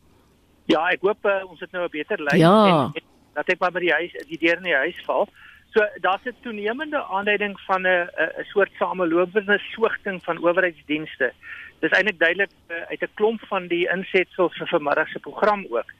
Ja, 0.70 0.87
ek 0.94 1.03
hoop 1.05 1.27
uh, 1.27 1.40
ons 1.48 1.61
het 1.61 1.72
nou 1.74 1.83
'n 1.85 1.92
beter 1.92 2.22
lyn 2.22 2.38
ja. 2.38 2.55
en, 2.55 3.03
en 3.03 3.09
dat 3.35 3.50
ek 3.50 3.59
maar 3.59 3.74
by 3.74 3.83
die 3.83 3.92
huis 3.92 4.14
die 4.31 4.38
deur 4.38 4.62
in 4.62 4.70
die 4.70 4.83
huis 4.85 5.00
val. 5.07 5.27
So 5.74 5.83
daar's 6.07 6.24
'n 6.24 6.37
toenemende 6.46 7.03
aanduiding 7.03 7.59
van 7.66 7.83
'n 7.83 8.07
'n 8.07 8.46
soort 8.53 8.70
samelopende 8.79 9.59
swigting 9.74 10.22
van 10.22 10.38
owerheidsdienste. 10.38 11.33
Dis 11.81 11.90
eintlik 11.90 12.18
duidelik 12.18 12.55
uh, 12.70 12.87
uit 12.94 13.03
'n 13.03 13.14
klomp 13.14 13.40
van 13.50 13.66
die 13.66 13.88
insetsels 13.90 14.57
vir 14.57 14.68
vanmiddag 14.68 15.09
se 15.09 15.18
program 15.18 15.66
ook. 15.70 15.90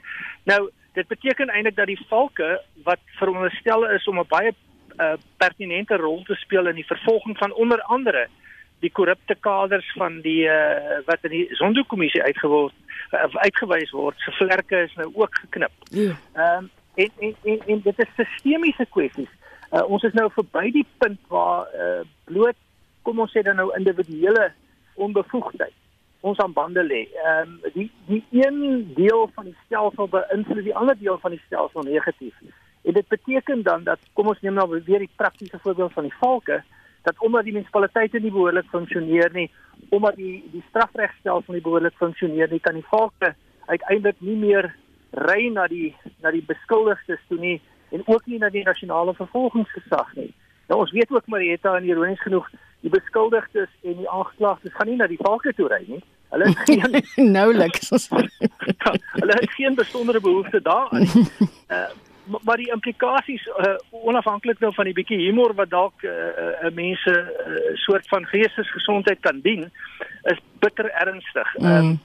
Nou, 0.45 0.71
dit 0.93 1.07
beteken 1.09 1.51
eintlik 1.51 1.77
dat 1.77 1.87
die 1.87 2.07
valke 2.09 2.63
wat 2.85 3.03
veronderstel 3.19 3.91
is 3.91 4.07
om 4.07 4.19
'n 4.19 4.29
baie 4.29 4.55
uh, 5.01 5.19
pertinente 5.37 5.97
rol 5.97 6.23
te 6.23 6.35
speel 6.35 6.67
in 6.67 6.75
die 6.75 6.87
vervolging 6.87 7.39
van 7.39 7.53
onder 7.53 7.83
andere 7.83 8.29
die 8.85 8.93
korrupte 8.93 9.37
kaders 9.41 9.87
van 9.99 10.21
die 10.25 10.45
uh, 10.51 11.01
wat 11.09 11.25
in 11.29 11.35
die 11.35 11.45
Zondo-kommissie 11.59 12.23
uitgeword 12.23 12.75
uh, 13.13 13.29
uitgewys 13.47 13.93
word, 13.97 14.19
se 14.21 14.35
vlerke 14.39 14.85
is 14.87 14.97
nou 15.01 15.11
ook 15.15 15.39
geknip. 15.45 15.87
Ja. 15.91 16.17
Ehm 16.33 16.65
um, 16.65 16.71
en, 16.95 17.11
en 17.27 17.33
en 17.43 17.63
en 17.67 17.81
dit 17.83 18.03
is 18.05 18.11
sistemiese 18.17 18.87
kwessies. 18.95 19.31
Uh, 19.73 19.83
ons 19.91 20.05
is 20.07 20.13
nou 20.15 20.29
verby 20.35 20.69
die 20.77 20.87
punt 21.03 21.19
waar 21.33 21.67
uh, 21.75 22.03
bloot 22.29 22.59
kom 23.03 23.19
ons 23.25 23.33
sê 23.35 23.43
dan 23.43 23.59
nou 23.59 23.73
individuele 23.77 24.53
onbevoegdheid 24.95 25.75
ons 26.25 26.39
aan 26.41 26.55
bande 26.57 26.85
lê. 26.85 27.03
Ehm 27.25 27.57
um, 27.57 27.73
die 27.75 27.91
die 28.07 28.23
een 28.31 28.93
deel 28.97 29.27
van 29.35 29.51
die 29.51 29.57
stelsel 29.65 30.09
beïnvloed 30.09 30.65
die 30.65 30.77
ander 30.77 30.99
deel 30.99 31.19
van 31.25 31.35
die 31.35 31.43
stelsel 31.47 31.83
negatief. 31.83 32.37
En 32.85 32.93
dit 32.93 33.09
beteken 33.09 33.63
dan 33.63 33.85
dat 33.85 34.01
kom 34.13 34.29
ons 34.33 34.41
neem 34.41 34.55
nou 34.55 34.69
weer 34.85 35.05
die 35.05 35.17
praktiese 35.17 35.59
voorbeeld 35.59 35.93
van 35.93 36.09
die 36.09 36.17
valke 36.21 36.63
dat 37.05 37.21
omdat 37.25 37.45
die 37.45 37.53
munisipaliteite 37.53 38.21
nie 38.21 38.33
behoorlik 38.33 38.69
funksioneer 38.73 39.31
nie, 39.33 39.51
omdat 39.89 40.17
die 40.17 40.43
die 40.53 40.65
strafregstelsel 40.69 41.55
nie 41.55 41.65
behoorlik 41.65 41.97
funksioneer 42.01 42.51
nie, 42.51 42.63
kan 42.65 42.79
die 42.79 42.87
valke 42.89 43.35
uiteindelik 43.67 44.21
nie 44.21 44.37
meer 44.41 44.71
ry 45.29 45.49
na 45.53 45.67
die 45.71 45.95
na 46.23 46.33
die 46.35 46.45
beskuldigdes 46.47 47.21
toe 47.29 47.39
nie 47.39 47.59
en 47.95 48.03
ook 48.07 48.27
nie 48.27 48.41
na 48.43 48.51
die 48.51 48.65
nasionale 48.65 49.15
vervolgingsgesag 49.15 50.15
nie. 50.17 50.33
Nou 50.69 50.81
ons 50.81 50.93
weet 50.97 51.13
ook 51.13 51.29
Marietta 51.31 51.77
en 51.77 51.85
ironies 51.85 52.23
genoeg, 52.25 52.49
die 52.81 52.91
beskuldigdes 52.91 53.71
en 53.85 54.01
die 54.01 54.11
aangeklaagdes 54.11 54.75
gaan 54.75 54.91
nie 54.91 54.99
na 54.99 55.07
die 55.07 55.21
valke 55.21 55.53
toe 55.55 55.69
ry 55.71 55.85
nie. 55.87 56.01
Hulle 56.35 56.49
het 56.51 56.65
geen 56.67 57.31
nouliks. 57.37 57.93
hulle 59.21 59.37
het 59.37 59.53
geen 59.55 59.75
besondere 59.75 60.21
behoefte 60.21 60.63
daaraan. 60.63 61.07
Uh, 61.69 61.87
maar 62.25 62.57
die 62.57 62.71
implikasies 62.73 63.47
uh, 63.47 63.75
onafhanklik 63.91 64.59
nou 64.59 64.73
van 64.75 64.89
die 64.89 64.97
bietjie 64.97 65.19
humor 65.19 65.55
wat 65.55 65.71
dalk 65.71 66.03
'n 66.03 66.07
uh, 66.07 66.69
uh, 66.69 66.73
mense 66.75 67.13
uh, 67.13 67.77
soort 67.85 68.09
van 68.09 68.27
geestesgesondheid 68.27 69.21
kan 69.21 69.41
dien 69.41 69.71
is 70.23 70.41
bitter 70.59 70.91
ernstig. 70.91 71.55
Mm. 71.59 71.67
Um, 71.67 72.01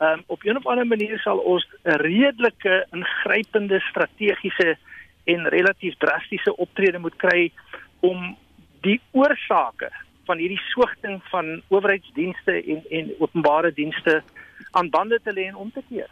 um, 0.00 0.22
op 0.26 0.42
'n 0.42 0.56
of 0.56 0.66
ander 0.66 0.86
manier 0.86 1.18
sal 1.18 1.38
ons 1.38 1.66
'n 1.84 2.00
redelike 2.02 2.86
ingrypende 2.92 3.80
strategiese 3.80 4.76
en 5.24 5.48
relatief 5.48 5.94
drastiese 5.98 6.56
optrede 6.56 6.98
moet 6.98 7.16
kry 7.16 7.52
om 8.00 8.36
die 8.80 9.00
oorsake 9.12 9.90
van 10.24 10.38
hierdie 10.38 10.62
swigting 10.70 11.22
van 11.30 11.62
owerheidsdienste 11.68 12.62
en 12.62 12.82
en 12.90 13.14
openbare 13.18 13.72
dienste 13.72 14.22
aan 14.70 14.90
bande 14.90 15.20
te 15.22 15.32
lê 15.32 15.46
en 15.46 15.56
om 15.56 15.72
te 15.72 15.82
keer. 15.88 16.10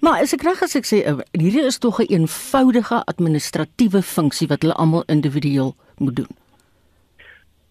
Maar 0.00 0.20
as 0.20 0.32
ek 0.32 0.42
reg 0.42 0.62
as 0.62 0.74
ek 0.74 0.86
sê 0.86 1.02
hierdie 1.32 1.66
is 1.66 1.78
tog 1.78 2.00
'n 2.00 2.02
een 2.08 2.20
eenvoudige 2.20 3.04
administratiewe 3.04 4.02
funksie 4.02 4.48
wat 4.48 4.62
hulle 4.62 4.74
almal 4.74 5.02
individueel 5.06 5.76
moet 5.98 6.16
doen. 6.16 6.32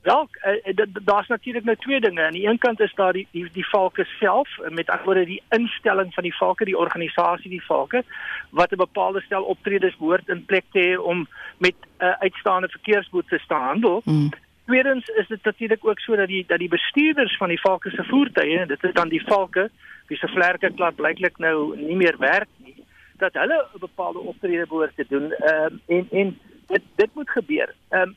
Wel, 0.02 0.30
uh, 0.46 0.86
daar's 1.04 1.28
natuurlik 1.28 1.64
nou 1.64 1.78
twee 1.78 2.00
dinge. 2.00 2.26
Aan 2.26 2.32
die 2.32 2.48
een 2.48 2.58
kant 2.58 2.80
is 2.80 2.94
daar 2.96 3.14
die 3.14 3.28
die, 3.32 3.50
die 3.52 3.68
valke 3.68 4.04
self, 4.20 4.50
met 4.70 4.90
ander 4.90 5.06
woorde 5.06 5.26
die 5.26 5.42
instelling 5.50 6.14
van 6.14 6.24
die 6.24 6.36
valke, 6.36 6.66
die 6.66 6.78
organisasie 6.78 7.50
die 7.50 7.66
valke 7.66 8.04
wat 8.50 8.72
'n 8.72 8.76
bepaalde 8.76 9.22
stel 9.22 9.44
optredes 9.44 9.98
behoort 9.98 10.30
in 10.30 10.46
plek 10.46 10.64
te 10.72 10.80
hê 10.80 11.02
om 11.02 11.28
met 11.58 11.76
'n 11.76 12.06
uh, 12.06 12.12
uitstaande 12.20 12.68
verkeersboete 12.68 13.40
te 13.48 13.54
handel. 13.54 14.02
Mm. 14.06 14.30
Tweedens 14.68 15.08
is 15.16 15.28
dit 15.28 15.44
natuurlik 15.44 15.86
ook 15.88 16.00
so 16.00 16.16
dat 16.16 16.28
die 16.28 16.44
dat 16.48 16.60
die 16.60 16.70
bestuurders 16.72 17.38
van 17.38 17.50
die 17.50 17.62
valke 17.62 17.90
se 17.90 18.04
voertuie, 18.04 18.66
dit 18.66 18.84
is 18.84 18.94
dan 18.94 19.10
die 19.10 19.24
valke 19.26 19.70
wie 20.08 20.18
se 20.18 20.28
vlerke 20.28 20.72
klap 20.76 20.96
blyklik 20.96 21.38
nou 21.38 21.76
nie 21.76 21.96
meer 21.96 22.16
werk 22.20 22.50
nie, 22.64 22.76
dat 23.18 23.34
hulle 23.34 23.66
'n 23.74 23.80
bepaalde 23.80 24.20
optrede 24.20 24.68
behoort 24.68 24.96
te 24.96 25.06
doen. 25.10 25.32
Ehm 25.32 25.74
um, 25.74 25.82
en 25.88 26.08
en 26.12 26.40
dit 26.68 26.84
dit 26.96 27.10
moet 27.14 27.30
gebeur. 27.30 27.74
Ehm 27.90 28.02
um, 28.02 28.16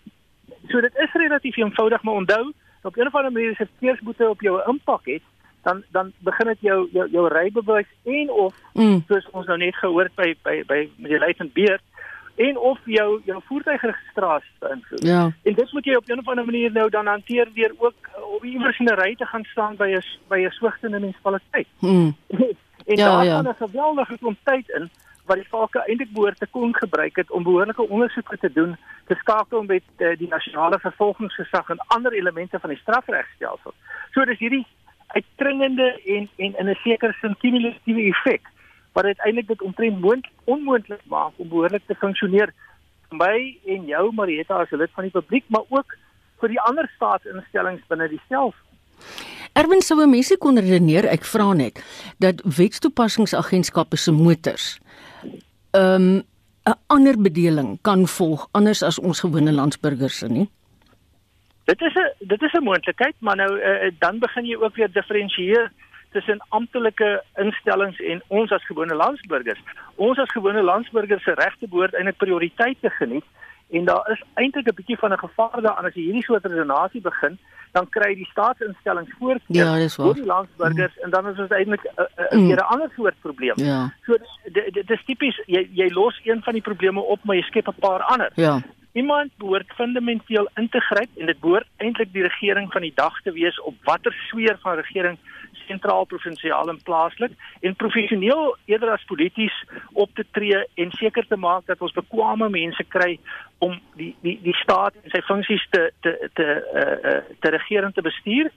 So 0.68 0.80
dit 0.80 0.96
is 0.96 1.12
relatief 1.12 1.56
eenvoudig, 1.56 2.02
maar 2.02 2.14
onthou, 2.14 2.52
op 2.82 2.96
'n 2.96 3.06
of 3.06 3.14
ander 3.14 3.32
manier 3.32 3.50
as 3.50 3.58
jy 3.58 3.66
verkeersboete 3.66 4.28
op 4.28 4.40
jou 4.40 4.62
impak 4.66 5.04
het, 5.04 5.22
dan 5.62 5.84
dan 5.90 6.12
begin 6.18 6.46
dit 6.46 6.60
jou 6.60 6.88
jou 6.92 7.10
jou 7.10 7.28
rybewys 7.28 7.86
en 8.04 8.30
of 8.30 8.54
mm. 8.74 9.04
soos 9.08 9.30
ons 9.30 9.46
nou 9.46 9.58
net 9.58 9.76
gehoor 9.76 10.02
het 10.04 10.14
by 10.14 10.34
by 10.42 10.62
by 10.66 10.88
die 10.96 11.18
luitenant 11.18 11.52
beerd 11.52 11.82
en 12.46 12.58
of 12.58 12.78
jou 12.84 13.20
jou 13.24 13.40
voertuigregistrasie 13.44 14.50
beïnvloed. 14.58 15.04
Ja. 15.04 15.22
En 15.42 15.54
dit 15.54 15.72
moet 15.72 15.84
jy 15.84 15.94
op 15.94 16.06
'n 16.06 16.18
of 16.18 16.28
ander 16.28 16.44
manier 16.44 16.72
nou 16.72 16.90
dan 16.90 17.06
hanteer 17.06 17.48
deur 17.54 17.72
ook 17.78 17.98
op 18.36 18.44
iewers 18.44 18.78
in 18.78 18.86
'n 18.86 19.00
ry 19.02 19.14
te 19.14 19.26
gaan 19.26 19.44
staan 19.44 19.76
by 19.76 19.88
'n 19.96 20.04
by 20.28 20.38
'n 20.46 20.50
swigtende 20.50 20.98
munisipaliteit. 20.98 21.66
Hmm. 21.78 22.16
en 22.90 22.96
Ja, 22.96 23.16
daar 23.16 23.24
ja. 23.24 23.34
gaan 23.34 23.48
'n 23.48 23.68
geweldige 23.68 24.18
klomp 24.18 24.38
tyd 24.44 24.68
in 24.68 24.90
wat 25.24 25.36
die 25.36 25.48
vake 25.48 25.78
eintlik 25.78 26.12
behoort 26.12 26.38
te 26.38 26.46
kon 26.50 26.74
gebruik 26.74 27.16
het 27.16 27.30
om 27.30 27.42
behoorlike 27.42 27.88
ondersoeke 27.88 28.38
te 28.38 28.52
doen, 28.52 28.76
te 29.06 29.14
skakel 29.14 29.62
met 29.62 29.82
uh, 29.98 30.16
die 30.16 30.28
nasionale 30.28 30.78
vervolgingsgesag 30.78 31.68
en 31.68 31.84
ander 31.86 32.12
elemente 32.12 32.58
van 32.58 32.70
die 32.70 32.78
strafregstelsel. 32.78 33.72
So 34.10 34.24
dis 34.24 34.38
hierdie 34.38 34.66
uitdringende 35.06 36.00
en 36.04 36.28
en 36.36 36.58
in 36.58 36.68
'n 36.68 36.78
sekere 36.82 37.12
sin 37.20 37.36
kumulatiewe 37.38 38.02
effek 38.02 38.42
wat 38.92 39.04
uiteindelik 39.04 39.48
dit 39.48 39.62
omtrent 39.62 40.00
moontlik 40.00 40.32
onmoontlik 40.44 41.02
maak 41.04 41.32
om 41.36 41.48
behoorlik 41.48 41.82
te 41.86 41.94
funksioneer 41.94 42.52
vir 43.08 43.18
my 43.18 43.36
en 43.66 43.86
jou 43.86 44.12
Marieta 44.12 44.60
as 44.62 44.70
'n 44.72 44.76
lid 44.76 44.90
van 44.94 45.04
die 45.04 45.16
publiek, 45.18 45.44
maar 45.48 45.64
ook 45.68 45.96
vir 46.40 46.48
die 46.48 46.60
ander 46.60 46.90
staatsinstellings 46.96 47.86
binne 47.88 48.08
die 48.08 48.20
stelsel. 48.24 48.66
Erwin 49.52 49.82
sou 49.82 50.00
'n 50.00 50.10
mensie 50.10 50.38
kon 50.38 50.58
redeneer, 50.58 51.04
ek 51.06 51.24
vra 51.24 51.52
net, 51.52 51.82
dat 52.18 52.40
wetstoepassingsagentskappe 52.44 53.96
se 53.96 54.12
motors 54.12 54.78
ehm 55.72 56.22
'n 56.70 56.78
ander 56.86 57.16
bedeling 57.16 57.78
kan 57.82 58.06
volg 58.06 58.48
anders 58.52 58.82
as 58.82 58.98
ons 58.98 59.20
gewone 59.20 59.52
landsburgers 59.52 60.18
se 60.18 60.28
nie. 60.28 60.48
Dit 61.64 61.80
is 61.80 61.94
'n 61.94 62.10
dit 62.18 62.42
is 62.42 62.52
'n 62.52 62.64
moontlikheid, 62.64 63.14
maar 63.18 63.36
nou 63.36 63.58
uh, 63.58 63.90
dan 63.98 64.18
begin 64.18 64.44
jy 64.44 64.56
ook 64.56 64.76
weer 64.76 64.92
diferensieer 64.92 65.72
tussen 66.10 66.42
amptelike 66.48 67.22
instellings 67.34 68.00
en 68.00 68.22
ons 68.28 68.52
as 68.52 68.66
gewone 68.66 68.94
landsburgers. 68.94 69.60
Ons 69.96 70.18
as 70.18 70.32
gewone 70.32 70.62
landsburgers 70.62 71.22
se 71.22 71.34
regte 71.38 71.68
behoort 71.68 71.94
eintlik 71.94 72.16
prioriteit 72.16 72.80
te 72.80 72.90
geniet 72.90 73.24
en 73.70 73.84
daar 73.84 74.10
is 74.10 74.22
eintlik 74.34 74.68
'n 74.68 74.74
bietjie 74.74 74.98
van 74.98 75.12
'n 75.12 75.24
gevaar 75.26 75.60
daaraan 75.62 75.86
as 75.86 75.94
jy 75.94 76.02
hierdie 76.02 76.24
soort 76.24 76.44
redenasie 76.44 77.00
begin, 77.00 77.38
dan 77.72 77.88
kry 77.88 78.14
die 78.14 78.28
staatsinstellings 78.30 79.10
voorkeur 79.18 79.40
Ja, 79.46 79.88
voor 79.88 80.14
die 80.14 80.24
landsburgers 80.24 80.94
mm. 80.96 81.02
en 81.04 81.10
dan 81.10 81.28
is 81.28 81.38
ons 81.38 81.50
eintlik 81.50 81.84
'n 81.84 82.02
uh, 82.02 82.50
uh, 82.50 82.56
'n 82.56 82.70
ander 82.72 82.90
soort 82.96 83.14
probleem. 83.20 83.54
Ja. 83.56 83.92
So 84.06 84.16
dit 84.52 84.90
is 84.90 85.04
tipies 85.04 85.40
jy 85.46 85.68
jy 85.72 85.88
los 85.92 86.20
een 86.24 86.42
van 86.42 86.52
die 86.52 86.62
probleme 86.62 87.00
op, 87.00 87.24
maar 87.24 87.36
jy 87.36 87.42
skep 87.42 87.68
'n 87.68 87.80
paar 87.80 88.02
ander. 88.02 88.32
Ja. 88.34 88.62
Iemand 88.92 89.30
behoort 89.38 89.70
fundamenteel 89.74 90.48
in 90.54 90.68
te 90.68 90.80
gryp 90.80 91.10
en 91.16 91.26
dit 91.26 91.40
behoort 91.40 91.66
eintlik 91.76 92.12
die 92.12 92.22
regering 92.22 92.72
van 92.72 92.82
die 92.82 92.92
dag 92.94 93.22
te 93.22 93.32
wees 93.32 93.60
op 93.60 93.74
watter 93.84 94.12
sweer 94.28 94.58
van 94.62 94.74
regering 94.74 95.18
sentraal, 95.70 96.08
provinsiaal 96.10 96.72
en 96.72 96.80
plaaslik 96.88 97.32
en 97.66 97.78
professioneel 97.82 98.56
eerder 98.70 98.92
as 98.94 99.06
polities 99.12 99.56
op 99.92 100.10
te 100.18 100.26
tree 100.36 100.58
en 100.74 100.92
seker 100.98 101.26
te 101.28 101.38
maak 101.46 101.66
dat 101.70 101.80
ons 101.80 101.96
bekwame 101.96 102.50
mense 102.52 102.84
kry 102.96 103.14
om 103.58 103.78
die 104.00 104.12
die 104.24 104.36
die 104.42 104.56
staat 104.62 104.98
en 105.02 105.14
sy 105.14 105.22
funksies 105.28 105.66
te 105.74 105.88
te 106.04 106.16
te 106.38 106.46
uh, 106.82 106.84
uh, 107.12 107.18
te 107.40 107.56
regeer 107.56 107.88
en 107.88 107.96
te 107.96 108.06
bestuur. 108.10 108.52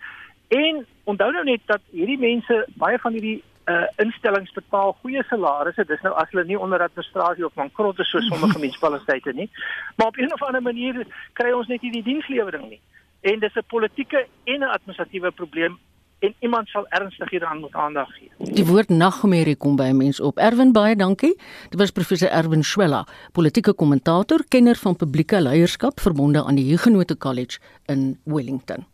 En 0.53 0.85
onthou 1.09 1.31
nou 1.31 1.43
net 1.47 1.65
dat 1.71 1.81
hierdie 1.91 2.19
mense 2.19 2.63
baie 2.79 2.99
van 3.05 3.17
hierdie 3.17 3.41
uh 3.71 3.85
instellings 4.03 4.51
betaal 4.51 4.91
goeie 5.01 5.23
salarisse. 5.29 5.85
Dis 5.87 6.01
nou 6.03 6.11
as 6.19 6.31
hulle 6.31 6.43
nie 6.49 6.59
onder 6.59 6.83
administrasie 6.83 7.45
of 7.47 7.53
bankrot 7.55 7.99
is 8.03 8.09
soos 8.11 8.27
sommige 8.27 8.59
munisipaliteite 8.61 9.33
nie. 9.37 9.49
Maar 9.95 10.07
op 10.07 10.17
'n 10.17 10.33
of 10.33 10.43
ander 10.43 10.61
manier 10.61 11.05
kry 11.33 11.51
ons 11.51 11.67
net 11.67 11.81
nie 11.81 11.91
die 11.91 12.03
dienslewering 12.03 12.69
nie. 12.69 12.81
En 13.21 13.39
dis 13.39 13.55
'n 13.55 13.67
politieke 13.67 14.27
en 14.43 14.59
'n 14.59 14.73
administratiewe 14.77 15.31
probleem 15.31 15.79
en 16.23 16.35
iemand 16.39 16.67
sal 16.67 16.85
ernstig 16.89 17.29
hieraan 17.29 17.59
moet 17.59 17.73
aandag 17.73 18.07
gee. 18.15 18.31
Die 18.55 18.65
woord 18.65 18.89
nagmerrie 18.89 19.55
kom 19.55 19.75
by 19.75 19.89
'n 19.91 19.97
mens 19.97 20.19
op. 20.19 20.37
Erwin 20.37 20.71
baie 20.71 20.95
dankie. 20.95 21.35
Dit 21.69 21.79
was 21.79 21.91
professor 21.91 22.29
Erwin 22.29 22.63
Schwella, 22.63 23.07
politieke 23.31 23.73
kommentator, 23.73 24.43
kenner 24.47 24.75
van 24.75 24.95
publieke 24.95 25.41
leierskap 25.41 25.99
verbonde 25.99 26.43
aan 26.43 26.55
die 26.55 26.69
Huguenot 26.71 27.17
College 27.17 27.59
in 27.85 28.19
Wellington. 28.23 28.85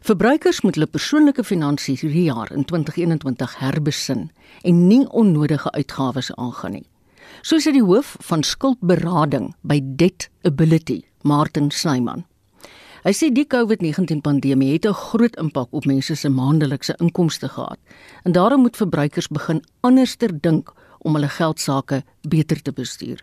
Verbruikers 0.00 0.60
moet 0.60 0.74
hulle 0.74 0.86
persoonlike 0.86 1.44
finansies 1.44 2.00
hierdie 2.00 2.24
jaar 2.24 2.52
in 2.52 2.64
2021 2.64 3.58
herbesin 3.58 4.30
en 4.62 4.86
nie 4.86 5.08
onnodige 5.08 5.70
uitgawes 5.70 6.34
aangaan 6.34 6.72
nie. 6.72 6.86
So 7.42 7.56
sê 7.56 7.72
die 7.72 7.84
hoof 7.84 8.16
van 8.20 8.42
skuldberading 8.42 9.54
by 9.60 9.80
Debt 9.82 10.30
Ability, 10.42 11.02
Martin 11.22 11.70
Snyman. 11.70 12.24
Hy 13.00 13.14
sê 13.16 13.30
die 13.32 13.46
COVID-19 13.48 14.20
pandemie 14.20 14.74
het 14.74 14.84
'n 14.84 14.92
groot 14.92 15.36
impak 15.40 15.72
op 15.72 15.84
mense 15.84 16.14
se 16.14 16.28
maandelikse 16.28 16.94
inkomste 17.00 17.48
gehad 17.48 17.78
en 18.24 18.32
daarom 18.32 18.60
moet 18.60 18.76
verbruikers 18.76 19.28
begin 19.28 19.62
anderster 19.80 20.40
dink 20.40 20.72
om 20.98 21.14
hulle 21.14 21.28
geldsaake 21.28 22.02
beter 22.28 22.62
te 22.62 22.72
bestuur. 22.72 23.18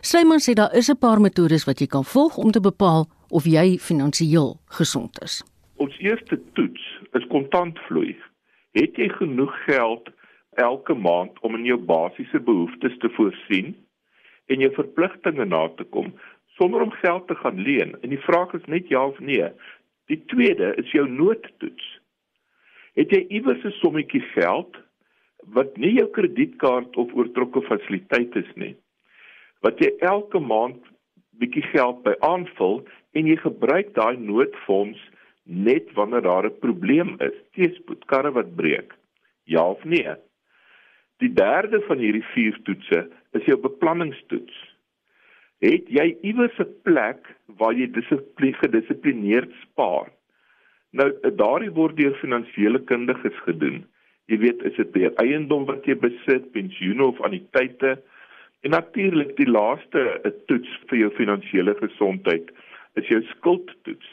Snyman 0.00 0.40
sê 0.40 0.54
daar 0.54 0.74
is 0.74 0.88
'n 0.88 0.96
paar 0.96 1.20
metodes 1.20 1.64
wat 1.64 1.80
jy 1.80 1.86
kan 1.86 2.04
volg 2.04 2.36
om 2.36 2.50
te 2.50 2.60
bepaal 2.60 3.06
of 3.28 3.44
jy 3.44 3.78
finansiëel 3.78 4.60
gesond 4.66 5.22
is. 5.22 5.44
Ons 5.76 5.98
eerste 5.98 6.40
toets 6.52 6.82
is 7.12 7.26
kontantvloei. 7.28 8.16
Het 8.72 8.96
jy 8.96 9.08
genoeg 9.08 9.64
geld 9.64 10.08
elke 10.54 10.94
maand 10.94 11.40
om 11.40 11.54
in 11.54 11.64
jou 11.64 11.78
basiese 11.78 12.40
behoeftes 12.40 12.98
te 12.98 13.08
voorsien 13.08 13.76
en 14.46 14.60
jou 14.60 14.72
verpligtinge 14.74 15.44
na 15.44 15.68
te 15.76 15.84
kom 15.84 16.14
sonder 16.62 16.80
om 16.80 16.90
geld 16.90 17.26
te 17.26 17.34
gaan 17.34 17.58
leen? 17.60 17.96
En 18.00 18.08
die 18.14 18.22
vraag 18.22 18.52
is 18.54 18.64
net 18.70 18.88
ja 18.88 19.02
of 19.06 19.18
nee. 19.18 19.48
Die 20.06 20.22
tweede 20.30 20.74
is 20.78 20.90
jou 20.94 21.08
noodtoets. 21.10 21.86
Het 22.94 23.10
jy 23.10 23.22
iewers 23.38 23.64
'n 23.64 23.74
sommetjie 23.82 24.22
geld 24.36 24.78
wat 25.56 25.76
nie 25.76 25.94
jou 25.98 26.06
kredietkaart 26.10 26.96
of 26.96 27.14
oortrokke 27.14 27.62
fasiliteit 27.66 28.36
is 28.36 28.52
nie? 28.54 28.76
Wat 29.60 29.78
jy 29.78 29.90
elke 29.98 30.38
maand 30.38 30.86
bietjie 31.40 31.64
geld 31.74 32.02
by 32.02 32.14
aanvul 32.20 32.84
en 33.12 33.26
jy 33.26 33.36
gebruik 33.36 33.94
daai 33.94 34.16
noodfonds 34.16 35.00
net 35.44 35.92
wanneer 35.98 36.22
daar 36.22 36.46
'n 36.46 36.58
probleem 36.58 37.16
is, 37.18 37.34
teespoed, 37.52 38.04
karre 38.04 38.30
wat 38.30 38.54
breek. 38.54 38.94
Ja 39.44 39.70
of 39.70 39.84
nee? 39.84 40.14
Die 41.18 41.32
derde 41.32 41.80
van 41.80 41.98
hierdie 41.98 42.26
vier 42.34 42.62
toetse 42.62 43.10
is 43.32 43.44
jou 43.44 43.58
beplanningstoets. 43.58 44.71
Het 45.62 45.86
jy 45.94 46.08
iewers 46.26 46.58
'n 46.58 46.72
plek 46.82 47.28
waar 47.58 47.74
jy 47.74 47.86
dissipline 47.94 48.58
gedissiplineerd 48.58 49.52
spaar? 49.62 50.10
Nou 50.90 51.06
daardie 51.38 51.70
word 51.70 51.96
deur 51.96 52.16
finansiële 52.18 52.80
kundiges 52.90 53.38
gedoen. 53.46 53.84
Jy 54.26 54.38
weet, 54.38 54.62
is 54.62 54.74
dit 54.76 54.92
deur 54.92 55.14
eiendom 55.22 55.64
wat 55.64 55.86
jy 55.86 55.94
besit, 55.94 56.50
pensioene 56.52 57.04
of 57.04 57.20
anniteite? 57.20 58.02
En 58.62 58.70
natuurlik 58.70 59.36
die 59.36 59.46
laaste 59.46 60.20
'n 60.24 60.34
toets 60.46 60.72
vir 60.88 60.98
jou 60.98 61.10
finansiële 61.10 61.74
gesondheid 61.78 62.50
is 62.94 63.08
jou 63.08 63.22
skuldtoets. 63.22 64.08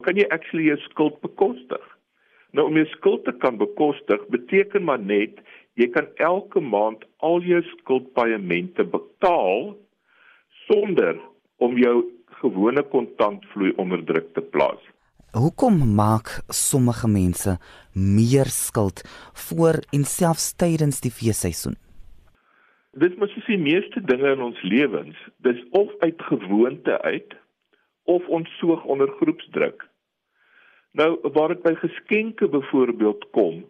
Kan 0.00 0.16
jy 0.16 0.26
actually 0.28 0.64
jou 0.64 0.78
skuld 0.78 1.20
bekostig? 1.20 1.84
Nou 2.52 2.66
om 2.66 2.76
jou 2.76 2.86
skuld 2.86 3.24
te 3.24 3.32
kan 3.32 3.56
bekostig 3.56 4.26
beteken 4.28 4.84
maar 4.84 5.00
net 5.00 5.40
jy 5.74 5.88
kan 5.88 6.08
elke 6.16 6.60
maand 6.60 7.04
al 7.16 7.40
jou 7.40 7.62
skuldpaemente 7.62 8.84
betaal 8.84 9.76
sonder 10.66 11.16
om 11.56 11.78
jou 11.78 11.96
gewone 12.40 12.82
kontantvloei 12.92 13.72
onder 13.76 14.04
druk 14.04 14.34
te 14.34 14.42
plaas. 14.42 14.82
Hoekom 15.36 15.94
maak 15.94 16.28
sommige 16.48 17.08
mense 17.08 17.58
meer 17.92 18.48
skuld 18.52 19.02
voor 19.48 19.80
en 19.92 20.04
selfs 20.04 20.52
tydens 20.56 21.00
die 21.04 21.12
feesseisoen? 21.12 21.76
Dit 22.96 23.18
moet 23.20 23.32
soos 23.34 23.48
die 23.50 23.60
meeste 23.60 24.00
dinge 24.00 24.30
in 24.32 24.40
ons 24.40 24.62
lewens, 24.64 25.16
dis 25.44 25.58
of 25.76 25.92
uit 26.00 26.22
gewoonte 26.30 26.96
uit 27.02 27.36
of 28.08 28.24
ons 28.32 28.48
soog 28.60 28.84
onder 28.84 29.10
groepsdruk. 29.20 29.84
Nou 30.96 31.10
waar 31.36 31.52
dit 31.52 31.62
by 31.62 31.74
geskenke 31.82 32.48
byvoorbeeld 32.48 33.28
kom, 33.36 33.64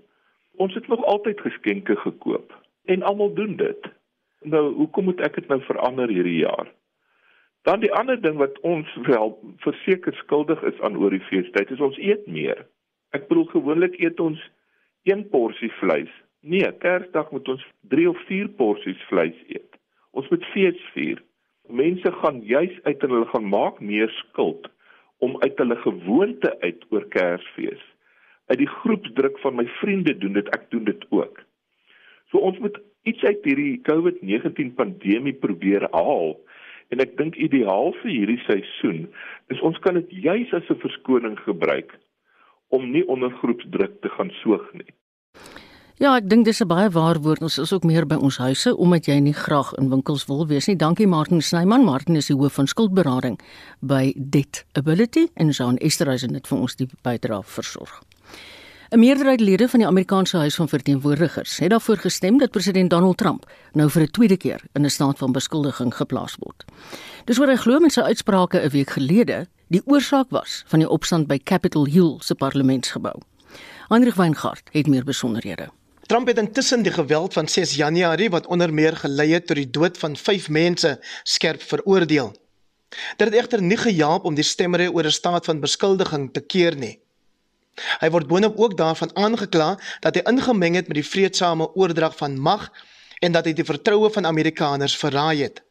ons 0.63 0.75
het 0.79 0.87
nog 0.89 1.03
altyd 1.05 1.41
geskenke 1.43 1.97
gekoop 2.05 2.55
en 2.85 3.03
almal 3.03 3.35
doen 3.35 3.57
dit. 3.57 3.91
Nou 4.47 4.69
hoekom 4.75 5.11
moet 5.11 5.21
ek 5.27 5.41
dit 5.41 5.49
nou 5.51 5.59
verander 5.67 6.13
hierdie 6.13 6.45
jaar? 6.45 6.71
Dan 7.67 7.81
die 7.83 7.93
ander 7.93 8.21
ding 8.23 8.37
wat 8.39 8.61
ons 8.61 8.91
wel 9.09 9.33
verseker 9.65 10.15
skuldig 10.15 10.63
is 10.63 10.81
aan 10.87 10.97
oor 11.03 11.11
die 11.11 11.25
feestyd 11.27 11.71
is 11.75 11.83
ons 11.83 11.99
eet 11.99 12.27
meer. 12.31 12.61
Ek 13.11 13.27
bedoel 13.27 13.49
gewoonlik 13.51 13.97
eet 13.99 14.23
ons 14.23 14.43
een 15.09 15.25
porsie 15.33 15.73
vleis. 15.81 16.13
Nee, 16.47 16.69
Kersdag 16.83 17.33
moet 17.35 17.49
ons 17.51 17.65
3 17.91 18.07
of 18.13 18.21
4 18.29 18.53
porsies 18.61 19.03
vleis 19.11 19.35
eet. 19.51 19.81
Ons 20.15 20.31
moet 20.31 20.47
fees 20.53 20.79
vier. 20.95 21.19
Mense 21.67 22.13
gaan 22.21 22.39
juis 22.47 22.79
uit 22.87 23.03
en 23.03 23.15
hulle 23.17 23.31
gaan 23.35 23.51
maak 23.51 23.83
meer 23.83 24.15
skuld 24.21 24.71
om 25.19 25.35
uit 25.43 25.59
hulle 25.59 25.77
gewoonte 25.83 26.53
uit 26.63 26.87
oor 26.95 27.07
Kersfees. 27.11 27.83
Uit 28.47 28.61
die 28.63 28.71
groepsdruk 28.79 29.43
van 29.43 29.59
my 29.59 29.67
vriende 29.81 30.15
doen 30.15 30.39
dit, 30.39 30.55
ek 30.55 30.71
doen 30.71 30.87
dit 30.87 31.03
ook. 31.11 31.43
So 32.31 32.39
ons 32.47 32.63
moet 32.63 32.79
iets 33.11 33.27
uit 33.27 33.43
hierdie 33.47 33.81
COVID-19 33.91 34.77
pandemie 34.79 35.35
probeer 35.35 35.89
haal. 35.91 36.37
En 36.95 37.03
ek 37.03 37.17
dink 37.19 37.37
ideaal 37.37 37.93
vir 38.03 38.11
hierdie 38.11 38.43
seisoen 38.47 39.07
is 39.53 39.61
ons 39.61 39.79
kan 39.85 39.95
dit 39.99 40.11
juis 40.27 40.53
as 40.55 40.71
'n 40.71 40.83
verskoning 40.83 41.39
gebruik 41.45 41.99
om 42.69 42.91
nie 42.91 43.07
onder 43.09 43.31
groepsdruk 43.31 44.01
te 44.03 44.09
gaan 44.09 44.31
soog 44.43 44.67
nie. 44.75 44.91
Ja, 45.97 46.17
ek 46.17 46.29
dink 46.29 46.45
dis 46.45 46.61
'n 46.61 46.69
baie 46.69 46.91
waar 46.91 47.19
woord. 47.21 47.43
Ons 47.43 47.59
is 47.59 47.73
ook 47.73 47.85
meer 47.85 48.07
by 48.07 48.17
ons 48.17 48.37
huise 48.37 48.77
omdat 48.77 49.07
jy 49.07 49.19
nie 49.19 49.33
graag 49.33 49.73
in 49.79 49.89
winkels 49.89 50.27
wil 50.27 50.47
wees 50.47 50.67
nie. 50.67 50.77
Dankie 50.77 51.07
Martin 51.07 51.41
Snyman. 51.41 51.85
Martin 51.85 52.17
is 52.17 52.27
die 52.27 52.37
hoof 52.37 52.53
van 52.53 52.67
skuldberading 52.67 53.41
by 53.81 54.15
Debt 54.17 54.67
Ability 54.73 55.29
en 55.35 55.51
Jean 55.51 55.77
Esterhuizen 55.77 56.35
het 56.35 56.47
vir 56.47 56.59
ons 56.59 56.77
die 56.77 56.89
bydrae 57.03 57.43
versorg. 57.43 58.03
'n 58.91 58.99
Meerderheid 58.99 59.41
lede 59.41 59.69
van 59.69 59.79
die 59.79 59.89
Amerikaanse 59.89 60.37
Huis 60.37 60.55
van 60.55 60.69
Verteenwoordigers 60.69 61.59
het 61.59 61.71
daarvoor 61.71 61.97
gestem 61.97 62.39
dat 62.39 62.51
president 62.51 62.91
Donald 62.91 63.17
Trump 63.17 63.51
nou 63.73 63.91
vir 63.91 64.03
'n 64.03 64.11
tweede 64.11 64.37
keer 64.37 64.61
in 64.73 64.85
'n 64.85 64.91
staat 64.91 65.19
van 65.19 65.33
beskuldiging 65.33 65.95
geplaas 65.95 66.37
word. 66.39 66.65
Dis 67.25 67.39
oor 67.39 67.49
hy 67.49 67.57
glo 67.57 67.79
met 67.79 67.93
sy 67.93 68.01
uitsprake 68.01 68.59
'n 68.59 68.69
week 68.69 68.91
gelede 68.91 69.47
die 69.67 69.83
oorsaak 69.85 70.27
was 70.31 70.63
van 70.67 70.79
die 70.79 70.89
opstand 70.89 71.27
by 71.27 71.39
Capitol 71.39 71.87
Hill 71.87 72.17
se 72.19 72.35
parlementsgebou. 72.35 73.21
Heinrich 73.89 74.15
Weingart 74.15 74.69
het 74.71 74.87
meer 74.87 75.05
besonderhede. 75.05 75.69
Trump 76.07 76.27
het 76.27 76.39
intussen 76.39 76.83
die 76.83 76.93
geweld 76.93 77.33
van 77.33 77.49
6 77.49 77.75
Januarie 77.75 78.31
wat 78.31 78.47
onder 78.47 78.75
meer 78.75 78.97
gelei 78.97 79.33
het 79.33 79.47
tot 79.47 79.57
die 79.57 79.71
dood 79.71 79.99
van 79.99 80.17
5 80.17 80.49
mense 80.49 81.01
skerp 81.23 81.63
veroordeel. 81.63 82.37
Dit 83.17 83.29
het 83.29 83.35
egter 83.35 83.63
nie 83.63 83.77
gehelp 83.77 84.25
om 84.25 84.35
die 84.35 84.45
stemmery 84.45 84.87
oor 84.87 85.05
'n 85.05 85.11
staat 85.11 85.45
van 85.45 85.61
beskuldiging 85.61 86.33
te 86.33 86.41
keer 86.41 86.77
nie. 86.77 87.01
Hy 88.01 88.11
word 88.11 88.27
boonop 88.27 88.59
ook 88.59 88.77
daarvan 88.77 89.13
aangekla 89.17 89.77
dat 90.01 90.15
hy 90.17 90.23
ingemeng 90.33 90.75
het 90.75 90.89
met 90.89 91.01
die 91.01 91.07
vredesame 91.07 91.69
oordrag 91.75 92.17
van 92.17 92.39
mag 92.41 92.71
en 93.21 93.33
dat 93.33 93.45
hy 93.45 93.53
die 93.57 93.65
vertroue 93.65 94.11
van 94.11 94.27
Amerikaners 94.27 94.97
verraai 94.97 95.43
het. 95.43 95.63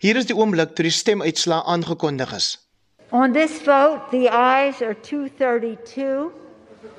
Hier 0.00 0.16
is 0.16 0.26
die 0.26 0.36
oomblik 0.36 0.74
toe 0.74 0.86
die 0.86 0.94
stemuitslae 0.94 1.62
aangekondig 1.64 2.34
is. 2.34 2.48
On 3.10 3.32
this 3.32 3.60
vote, 3.62 4.10
the 4.10 4.28
ayes 4.30 4.82
are 4.82 4.94
232, 4.94 6.32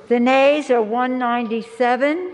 the 0.08 0.18
nays 0.18 0.70
are 0.70 0.82
197. 0.82 2.32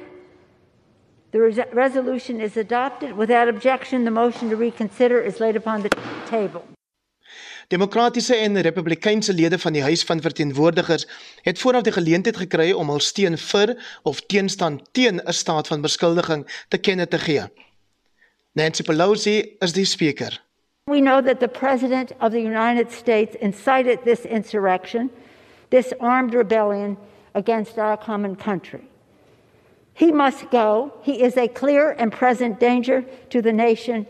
The 1.32 1.40
res 1.40 1.58
resolution 1.72 2.40
is 2.40 2.56
adopted 2.56 3.16
without 3.16 3.48
objection. 3.48 4.04
The 4.04 4.10
motion 4.10 4.50
to 4.50 4.56
reconsider 4.56 5.20
is 5.20 5.40
laid 5.40 5.56
upon 5.56 5.82
the 5.82 5.88
table. 6.28 6.62
Demokratiese 7.72 8.34
en 8.36 8.60
Republikeinse 8.60 9.32
lede 9.32 9.58
van 9.58 9.72
die 9.72 9.82
Huis 9.82 10.02
van 10.04 10.20
Verteenwoordigers 10.20 11.06
het 11.42 11.58
vooraf 11.58 11.82
die 11.82 11.92
geleentheid 11.92 12.36
gekry 12.36 12.72
om 12.76 12.90
hul 12.92 13.00
steun 13.00 13.38
vir 13.40 13.72
of 14.02 14.20
teenstand 14.28 14.82
teen 14.92 15.22
'n 15.24 15.32
staat 15.32 15.66
van 15.66 15.80
beskuldiging 15.80 16.44
te 16.68 16.78
kenne 16.78 17.08
te 17.08 17.18
gee. 17.18 17.46
Nancy 18.52 18.82
Pelosi 18.82 19.56
is 19.58 19.72
die 19.72 19.84
spreker. 19.84 20.40
We 20.84 21.00
know 21.00 21.24
that 21.24 21.40
the 21.40 21.48
president 21.48 22.12
of 22.20 22.32
the 22.32 22.42
United 22.42 22.92
States 22.92 23.36
incited 23.40 24.04
this 24.04 24.20
insurrection, 24.20 25.10
this 25.68 25.92
armed 25.98 26.34
rebellion 26.34 26.96
against 27.32 27.78
our 27.78 27.96
common 27.96 28.36
country. 28.36 28.82
He 29.92 30.12
must 30.12 30.50
go. 30.50 30.92
He 31.02 31.12
is 31.12 31.36
a 31.36 31.48
clear 31.48 31.94
and 31.98 32.12
present 32.18 32.60
danger 32.60 33.04
to 33.28 33.40
the 33.40 33.52
nation 33.52 34.06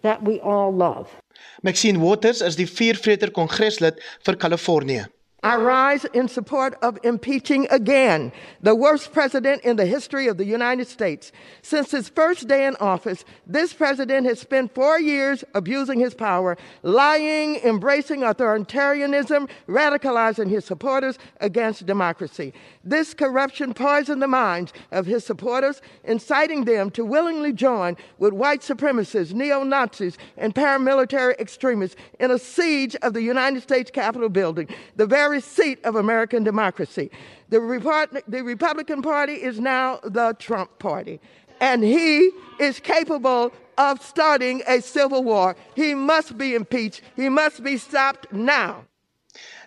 that 0.00 0.22
we 0.22 0.40
all 0.40 0.76
love. 0.76 1.23
Maxine 1.64 1.96
Waters 1.98 2.42
is 2.44 2.58
die 2.60 2.66
viervreter 2.68 3.30
kongreslid 3.32 3.96
vir 4.26 4.36
Kalifornië. 4.36 5.06
I 5.44 5.56
rise 5.56 6.06
in 6.06 6.26
support 6.26 6.74
of 6.80 6.98
impeaching 7.02 7.68
again 7.70 8.32
the 8.62 8.74
worst 8.74 9.12
president 9.12 9.62
in 9.62 9.76
the 9.76 9.84
history 9.84 10.26
of 10.26 10.38
the 10.38 10.46
United 10.46 10.88
States. 10.88 11.32
Since 11.60 11.90
his 11.90 12.08
first 12.08 12.48
day 12.48 12.64
in 12.64 12.76
office, 12.76 13.26
this 13.46 13.74
president 13.74 14.26
has 14.26 14.40
spent 14.40 14.74
four 14.74 14.98
years 14.98 15.44
abusing 15.54 16.00
his 16.00 16.14
power, 16.14 16.56
lying, 16.82 17.56
embracing 17.56 18.20
authoritarianism, 18.20 19.50
radicalizing 19.68 20.48
his 20.48 20.64
supporters 20.64 21.18
against 21.42 21.84
democracy. 21.84 22.54
This 22.82 23.12
corruption 23.12 23.74
poisoned 23.74 24.22
the 24.22 24.26
minds 24.26 24.72
of 24.92 25.04
his 25.04 25.26
supporters, 25.26 25.82
inciting 26.04 26.64
them 26.64 26.90
to 26.92 27.04
willingly 27.04 27.52
join 27.52 27.98
with 28.16 28.32
white 28.32 28.62
supremacists, 28.62 29.34
neo 29.34 29.62
Nazis, 29.62 30.16
and 30.38 30.54
paramilitary 30.54 31.38
extremists 31.38 31.96
in 32.18 32.30
a 32.30 32.38
siege 32.38 32.96
of 33.02 33.12
the 33.12 33.22
United 33.22 33.62
States 33.62 33.90
Capitol 33.90 34.30
building. 34.30 34.68
The 34.96 35.04
very 35.04 35.33
very 35.34 35.42
seat 35.42 35.84
of 35.84 35.96
American 35.96 36.44
democracy. 36.44 37.10
The, 37.48 37.58
Repart- 37.58 38.22
the 38.28 38.42
Republican 38.42 39.02
Party 39.02 39.32
is 39.32 39.58
now 39.58 39.98
the 40.02 40.34
Trump 40.38 40.70
Party, 40.78 41.18
and 41.60 41.82
he 41.82 42.30
is 42.60 42.80
capable 42.80 43.50
of 43.76 44.02
starting 44.02 44.62
a 44.66 44.80
civil 44.80 45.24
war. 45.24 45.56
He 45.74 45.94
must 45.94 46.38
be 46.38 46.54
impeached. 46.54 47.02
He 47.16 47.28
must 47.28 47.62
be 47.62 47.76
stopped 47.78 48.32
now. 48.32 48.84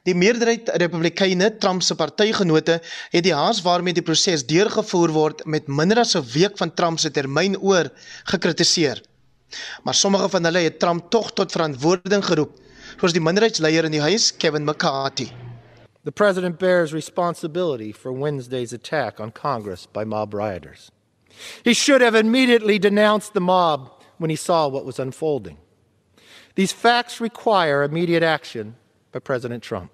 Die 0.03 0.15
meerderheid 0.15 0.70
Republikeine, 0.80 1.57
Trump 1.59 1.82
se 1.84 1.95
partygenote, 1.95 2.78
het 3.11 3.24
die 3.26 3.34
haas 3.36 3.59
waarmee 3.61 3.91
die 3.93 4.03
proses 4.03 4.45
deurgevoer 4.47 5.11
word 5.11 5.43
met 5.45 5.68
minder 5.68 5.99
as 5.99 6.15
'n 6.15 6.24
week 6.32 6.55
van 6.57 6.72
Trump 6.74 6.99
se 6.99 7.11
termyn 7.11 7.59
oor 7.59 7.91
gekritiseer. 8.24 9.03
Maar 9.84 9.95
sommige 9.95 10.30
van 10.30 10.43
hulle 10.43 10.59
het 10.59 10.80
Trump 10.80 11.09
tog 11.09 11.34
tot 11.34 11.51
verantwoording 11.51 12.24
geroep, 12.26 12.55
soos 12.99 13.11
die 13.11 13.22
minderheidsleier 13.22 13.84
in 13.84 13.91
die 13.91 14.01
huis, 14.01 14.32
Kevin 14.38 14.63
McCarthy. 14.63 15.46
The 16.07 16.13
president 16.13 16.57
bears 16.57 16.93
responsibility 16.93 17.91
for 17.91 18.13
Wednesday's 18.13 18.71
attack 18.71 19.19
on 19.19 19.31
Congress 19.31 19.87
by 19.87 20.05
mob 20.05 20.33
rioters. 20.33 20.89
He 21.65 21.73
should 21.73 21.99
have 21.99 22.15
immediately 22.15 22.79
denounced 22.79 23.33
the 23.33 23.41
mob 23.41 23.91
when 24.17 24.29
he 24.29 24.37
saw 24.37 24.69
what 24.69 24.85
was 24.85 24.99
unfolding. 24.99 25.57
These 26.55 26.71
facts 26.71 27.19
require 27.19 27.83
immediate 27.83 28.23
action 28.23 28.77
by 29.11 29.19
President 29.19 29.61
Trump. 29.61 29.91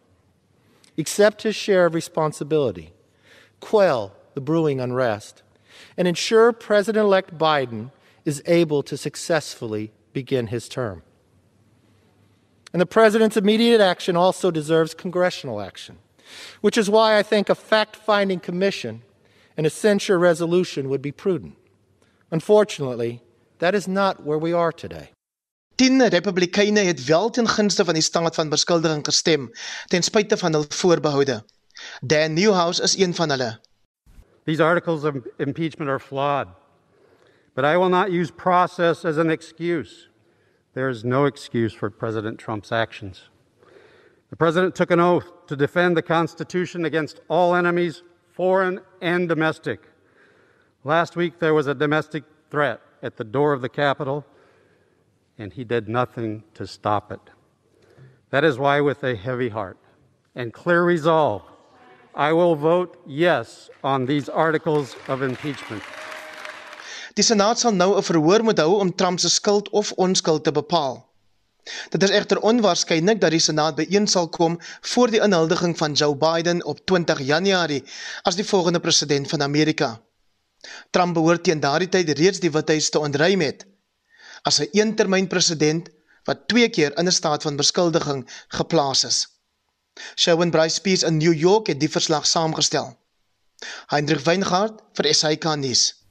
Accept 0.99 1.41
his 1.41 1.55
share 1.55 1.87
of 1.87 1.95
responsibility, 1.95 2.93
quell 3.59 4.15
the 4.35 4.41
brewing 4.41 4.79
unrest, 4.79 5.41
and 5.97 6.07
ensure 6.07 6.53
President 6.53 7.05
elect 7.05 7.39
Biden 7.39 7.89
is 8.23 8.43
able 8.45 8.83
to 8.83 8.97
successfully 8.97 9.91
begin 10.13 10.45
his 10.45 10.69
term. 10.69 11.01
And 12.71 12.79
the 12.79 12.85
president's 12.87 13.37
immediate 13.37 13.81
action 13.81 14.15
also 14.15 14.49
deserves 14.51 14.93
congressional 14.93 15.61
action, 15.61 15.99
which 16.61 16.77
is 16.77 16.89
why 16.89 17.19
I 17.19 17.23
think 17.23 17.49
a 17.49 17.55
fact 17.55 17.95
finding 17.95 18.39
commission 18.39 19.01
and 19.57 19.65
a 19.65 19.69
censure 19.69 20.17
resolution 20.17 20.89
would 20.89 21.01
be 21.01 21.11
prudent. 21.11 21.55
Unfortunately, 22.31 23.21
that 23.59 23.75
is 23.75 23.87
not 23.87 24.23
where 24.25 24.39
we 24.39 24.53
are 24.53 24.71
today. 24.71 25.09
10 25.75 26.09
Republikeine 26.09 26.79
het 26.79 27.05
wel 27.05 27.29
ten 27.29 27.47
gunste 27.47 27.85
van 27.85 27.93
die 27.93 28.03
staat 28.03 28.35
van 28.35 28.49
beskuldiging 28.49 29.05
gestem 29.05 29.51
ten 29.87 30.03
spyte 30.03 30.37
van 30.37 30.53
hul 30.53 30.65
voorbehoude. 30.69 31.43
Dan 32.01 32.33
Newhouse 32.33 32.81
is 32.81 32.97
een 32.97 33.13
van 33.13 33.29
hulle. 33.29 33.59
These 34.45 34.63
articles 34.63 35.03
of 35.03 35.15
impeachment 35.37 35.89
are 35.89 35.99
flawed. 35.99 36.47
But 37.55 37.65
I 37.65 37.77
will 37.77 37.89
not 37.89 38.11
use 38.11 38.31
process 38.31 39.05
as 39.05 39.17
an 39.17 39.29
excuse. 39.29 40.09
There 40.73 40.89
is 40.89 41.03
no 41.03 41.25
excuse 41.25 41.77
for 41.77 41.89
President 41.91 42.39
Trump's 42.39 42.71
actions. 42.71 43.29
The 44.33 44.37
president 44.37 44.73
took 44.73 44.89
an 44.89 44.99
oath 44.99 45.31
to 45.45 45.55
defend 45.55 45.95
the 45.95 46.01
Constitution 46.01 46.85
against 46.85 47.19
all 47.29 47.53
enemies, 47.53 48.01
foreign 48.31 48.79
and 48.99 49.29
domestic. 49.29 49.81
Last 50.83 51.15
week, 51.15 51.37
there 51.37 51.53
was 51.53 51.67
a 51.67 51.75
domestic 51.75 52.23
threat 52.49 52.81
at 53.03 53.15
the 53.17 53.23
door 53.23 53.53
of 53.53 53.61
the 53.61 53.69
Capitol, 53.69 54.25
and 55.37 55.53
he 55.53 55.63
did 55.63 55.87
nothing 55.87 56.43
to 56.55 56.65
stop 56.65 57.11
it. 57.11 57.19
That 58.31 58.43
is 58.43 58.57
why, 58.57 58.81
with 58.81 59.03
a 59.03 59.15
heavy 59.15 59.49
heart 59.49 59.77
and 60.33 60.51
clear 60.51 60.83
resolve, 60.83 61.43
I 62.15 62.33
will 62.33 62.55
vote 62.55 62.99
yes 63.05 63.69
on 63.83 64.07
these 64.07 64.29
articles 64.29 64.95
of 65.07 65.21
impeachment. 65.21 65.83
Die 67.13 67.21
Senaat 67.21 67.57
sal 67.59 67.71
nou 67.73 67.93
'n 67.93 68.01
verhoor 68.01 68.41
moet 68.41 68.57
hou 68.57 68.79
om 68.79 68.91
Trump 68.91 69.19
se 69.19 69.29
skuld 69.29 69.69
of 69.71 69.93
onskuld 69.99 70.43
te 70.43 70.51
bepaal. 70.51 71.07
Dit 71.89 72.03
is 72.03 72.09
egter 72.09 72.39
onwaarskynlik 72.39 73.21
dat 73.21 73.31
die 73.31 73.39
Senaat 73.39 73.75
byeen 73.75 74.07
sal 74.07 74.29
kom 74.29 74.57
voor 74.81 75.11
die 75.11 75.21
inhuldiging 75.23 75.77
van 75.77 75.93
Joe 75.93 76.15
Biden 76.15 76.63
op 76.65 76.85
20 76.85 77.21
Januarie 77.21 77.83
as 78.21 78.35
die 78.35 78.45
volgende 78.45 78.79
president 78.79 79.29
van 79.29 79.41
Amerika. 79.41 80.01
Trump 80.91 81.13
behoort 81.13 81.43
teen 81.43 81.59
daardie 81.59 81.89
tyd 81.89 82.09
reeds 82.17 82.39
die 82.39 82.51
Withuis 82.51 82.89
te 82.89 82.99
ontruim 82.99 83.41
het 83.41 83.65
as 84.43 84.59
'n 84.59 84.69
eentermyn 84.71 85.27
president 85.27 85.89
wat 86.27 86.47
twee 86.47 86.69
keer 86.69 86.97
in 86.97 87.07
'n 87.07 87.11
staat 87.11 87.41
van 87.41 87.55
beskuldiging 87.55 88.27
geplaas 88.47 89.03
is. 89.03 89.27
Shawn 90.15 90.49
Bryce 90.49 90.81
Peace 90.81 91.05
in 91.05 91.17
New 91.17 91.33
York 91.33 91.67
het 91.67 91.79
die 91.79 91.89
verslag 91.89 92.27
saamgestel. 92.27 92.97
Hendrik 93.87 94.19
Weingart 94.25 94.81
vir 94.93 95.13
SAK 95.13 95.55
nuus. 95.55 96.02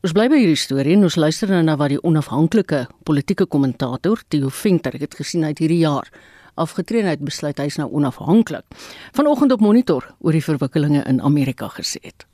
Ons 0.00 0.14
bly 0.16 0.30
by 0.32 0.38
hierdie 0.40 0.56
storie 0.56 0.94
en 0.96 1.04
ons 1.04 1.18
luister 1.20 1.50
nou 1.52 1.58
na 1.60 1.74
wat 1.76 1.90
die 1.92 1.98
onafhanklike 2.08 2.86
politieke 3.04 3.44
kommentator 3.52 4.22
Theo 4.32 4.48
Venter 4.48 4.94
het 4.96 5.12
gesien 5.18 5.44
uit 5.44 5.60
hierdie 5.60 5.82
jaar. 5.82 6.08
Afgetree 6.56 7.04
uit 7.04 7.20
besluit 7.20 7.60
hy's 7.60 7.76
nou 7.76 7.90
onafhanklik. 7.98 8.64
Vanoggend 9.18 9.52
op 9.52 9.60
Monitor 9.60 10.06
oor 10.24 10.32
die 10.32 10.40
verwikkelinge 10.46 11.04
in 11.04 11.20
Amerika 11.20 11.68
gesê 11.76 12.00
het. 12.00 12.24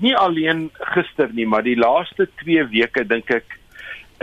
Nie 0.00 0.14
alleen 0.16 0.70
gister 0.94 1.28
nie, 1.36 1.44
maar 1.44 1.68
die 1.68 1.76
laaste 1.76 2.24
2 2.40 2.70
weke 2.72 3.04
dink 3.04 3.28
ek 3.36 3.52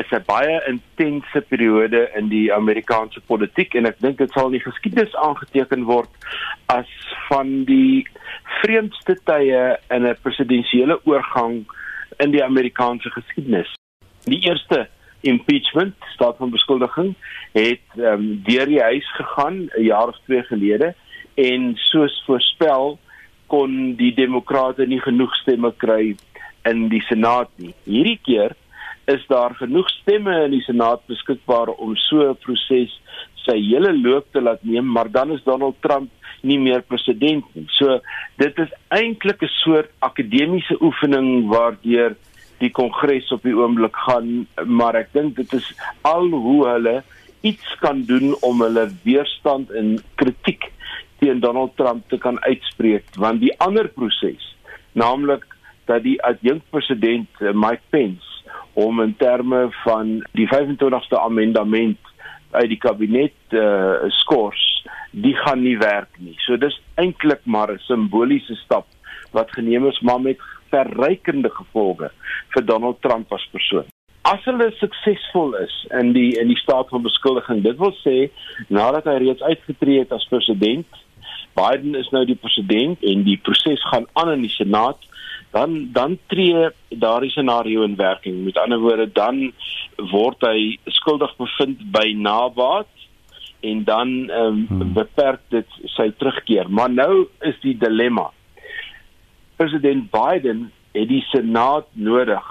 is 0.02 0.10
'n 0.10 0.26
baie 0.26 0.58
intense 0.66 1.45
periode 1.54 2.10
in 2.18 2.34
die 2.34 2.50
Amerikaanse 2.54 3.22
politiek 3.30 3.76
en 3.76 3.86
ek 3.86 4.02
dink 4.02 4.18
dit 4.18 4.32
sal 4.32 4.50
in 4.50 4.58
die 4.58 4.66
geskiedenis 4.66 5.14
aangeteken 5.14 5.86
word 5.86 6.10
as 6.66 6.89
van 7.30 7.66
die 7.66 8.08
vreemdste 8.62 9.22
tye 9.24 9.78
in 9.89 10.08
'n 10.08 10.18
presidensiële 10.24 10.98
oorgang 11.06 11.66
in 12.18 12.32
die 12.32 12.43
Amerikaanse 12.43 13.09
geskiedenis. 13.09 13.74
Die 14.24 14.39
eerste 14.39 14.88
impeachment, 15.22 15.95
staat 16.13 16.38
van 16.38 16.49
beskuldiging, 16.49 17.15
het 17.51 17.82
ehm 17.95 18.13
um, 18.13 18.41
deur 18.43 18.65
die 18.65 18.82
huis 18.82 19.07
gegaan 19.15 19.70
'n 19.78 19.84
jaar 19.84 20.07
of 20.07 20.18
twee 20.26 20.43
gelede 20.43 20.93
en 21.36 21.72
soos 21.76 22.24
voorspel 22.26 22.99
kon 23.47 23.95
die 23.95 24.13
demokrate 24.13 24.86
nie 24.86 25.01
genoeg 25.01 25.36
stemme 25.36 25.74
kry 25.78 26.15
in 26.63 26.88
die 26.89 27.01
senaat 27.01 27.49
nie. 27.55 27.74
Hierdie 27.84 28.20
keer 28.24 28.55
is 29.08 29.24
daar 29.28 29.55
genoeg 29.55 29.89
stemme 29.89 30.34
in 30.45 30.51
die 30.51 30.64
senaat 30.66 31.05
beskikbaar 31.08 31.70
om 31.80 31.95
so 31.95 32.30
'n 32.30 32.39
proses 32.43 32.91
sy 33.45 33.55
hele 33.55 33.93
loop 33.95 34.26
te 34.32 34.41
laat 34.41 34.64
neem, 34.64 34.86
maar 34.91 35.12
dan 35.12 35.32
is 35.32 35.43
Donald 35.43 35.76
Trump 35.80 36.12
nie 36.41 36.60
meer 36.60 36.82
president 36.82 37.45
nie. 37.55 37.66
So 37.80 37.99
dit 38.38 38.60
is 38.60 38.72
eintlik 38.88 39.41
'n 39.43 39.53
soort 39.64 39.89
akademiese 39.99 40.78
oefening 40.82 41.47
waardeur 41.47 42.16
die 42.60 42.72
kongres 42.72 43.32
op 43.32 43.43
die 43.43 43.55
oomblik 43.55 43.95
gaan, 43.95 44.47
maar 44.66 44.95
ek 44.95 45.14
dink 45.14 45.36
dit 45.36 45.53
is 45.53 45.74
al 46.01 46.30
hoe 46.30 46.68
hulle 46.68 47.03
iets 47.41 47.76
kan 47.80 48.03
doen 48.03 48.36
om 48.41 48.62
hulle 48.62 48.89
weerstand 49.03 49.72
en 49.72 49.97
kritiek 50.16 50.72
teen 51.20 51.39
Donald 51.39 51.76
Trump 51.78 52.10
te 52.10 52.18
kan 52.18 52.39
uitspreek, 52.43 53.05
want 53.16 53.41
die 53.41 53.53
ander 53.60 53.88
proses, 53.88 54.55
naamlik 54.93 55.45
dat 55.86 56.03
die 56.03 56.18
adjunkpresident 56.24 57.30
eh, 57.41 57.53
Mike 57.53 57.86
Pence 57.89 58.36
om 58.74 59.01
in 59.01 59.16
terme 59.18 59.68
van 59.84 60.18
die 60.38 60.47
25ste 60.47 61.20
amendement 61.20 61.97
uit 62.51 62.70
die 62.70 62.80
kabinet 62.80 63.55
uh, 63.55 64.08
skors 64.22 64.64
die 65.12 65.36
gaan 65.36 65.64
nie 65.64 65.78
werk 65.80 66.14
nie. 66.22 66.36
So 66.45 66.58
dis 66.58 66.78
eintlik 66.95 67.41
maar 67.45 67.72
'n 67.72 67.80
simboliese 67.88 68.55
stap 68.55 68.88
wat 69.32 69.51
geneem 69.51 69.88
is 69.88 69.99
maar 69.99 70.22
met 70.22 70.39
verrykende 70.70 71.49
gevolge 71.49 72.12
vir 72.53 72.66
Donald 72.66 73.01
Trump 73.01 73.34
as 73.34 73.47
persoon. 73.51 73.86
As 74.22 74.43
hulle 74.43 74.72
suksesvol 74.76 75.55
is 75.55 75.76
in 75.99 76.14
die 76.14 76.39
in 76.39 76.47
die 76.47 76.60
staat 76.60 76.89
van 76.89 77.01
beskuldiging, 77.01 77.64
dit 77.64 77.78
wil 77.78 77.93
sê 78.03 78.30
nadat 78.68 79.05
hy 79.05 79.18
reeds 79.24 79.41
uitgetree 79.41 79.99
het 79.99 80.12
as 80.12 80.28
president, 80.28 80.88
Biden 81.55 81.95
is 81.95 82.10
nou 82.14 82.26
die 82.26 82.36
president 82.36 83.03
en 83.03 83.24
die 83.24 83.38
proses 83.38 83.82
gaan 83.89 84.05
aan 84.14 84.32
in 84.32 84.41
die 84.41 84.53
Senaat, 84.53 84.99
dan 85.52 85.89
dan 85.93 86.18
tree 86.28 86.70
daardie 86.89 87.32
scenario 87.32 87.84
in 87.84 87.95
werking. 87.95 88.43
Met 88.43 88.58
ander 88.58 88.80
woorde, 88.80 89.12
dan 89.12 89.52
word 90.12 90.43
hy 90.45 90.78
skuldig 91.00 91.34
bevind 91.38 91.82
by 91.91 92.12
nabaat 92.18 92.89
en 93.66 93.84
dan 93.84 94.30
um, 94.30 94.66
hmm. 94.70 94.93
beperk 94.93 95.41
dit 95.50 95.80
sy 95.95 96.12
terugkeer. 96.18 96.70
Maar 96.70 96.91
nou 96.93 97.28
is 97.39 97.58
die 97.64 97.78
dilemma. 97.78 98.30
President 99.58 100.12
Biden 100.14 100.68
het 100.93 101.10
die 101.10 101.24
Senaat 101.32 101.89
nodig 101.93 102.45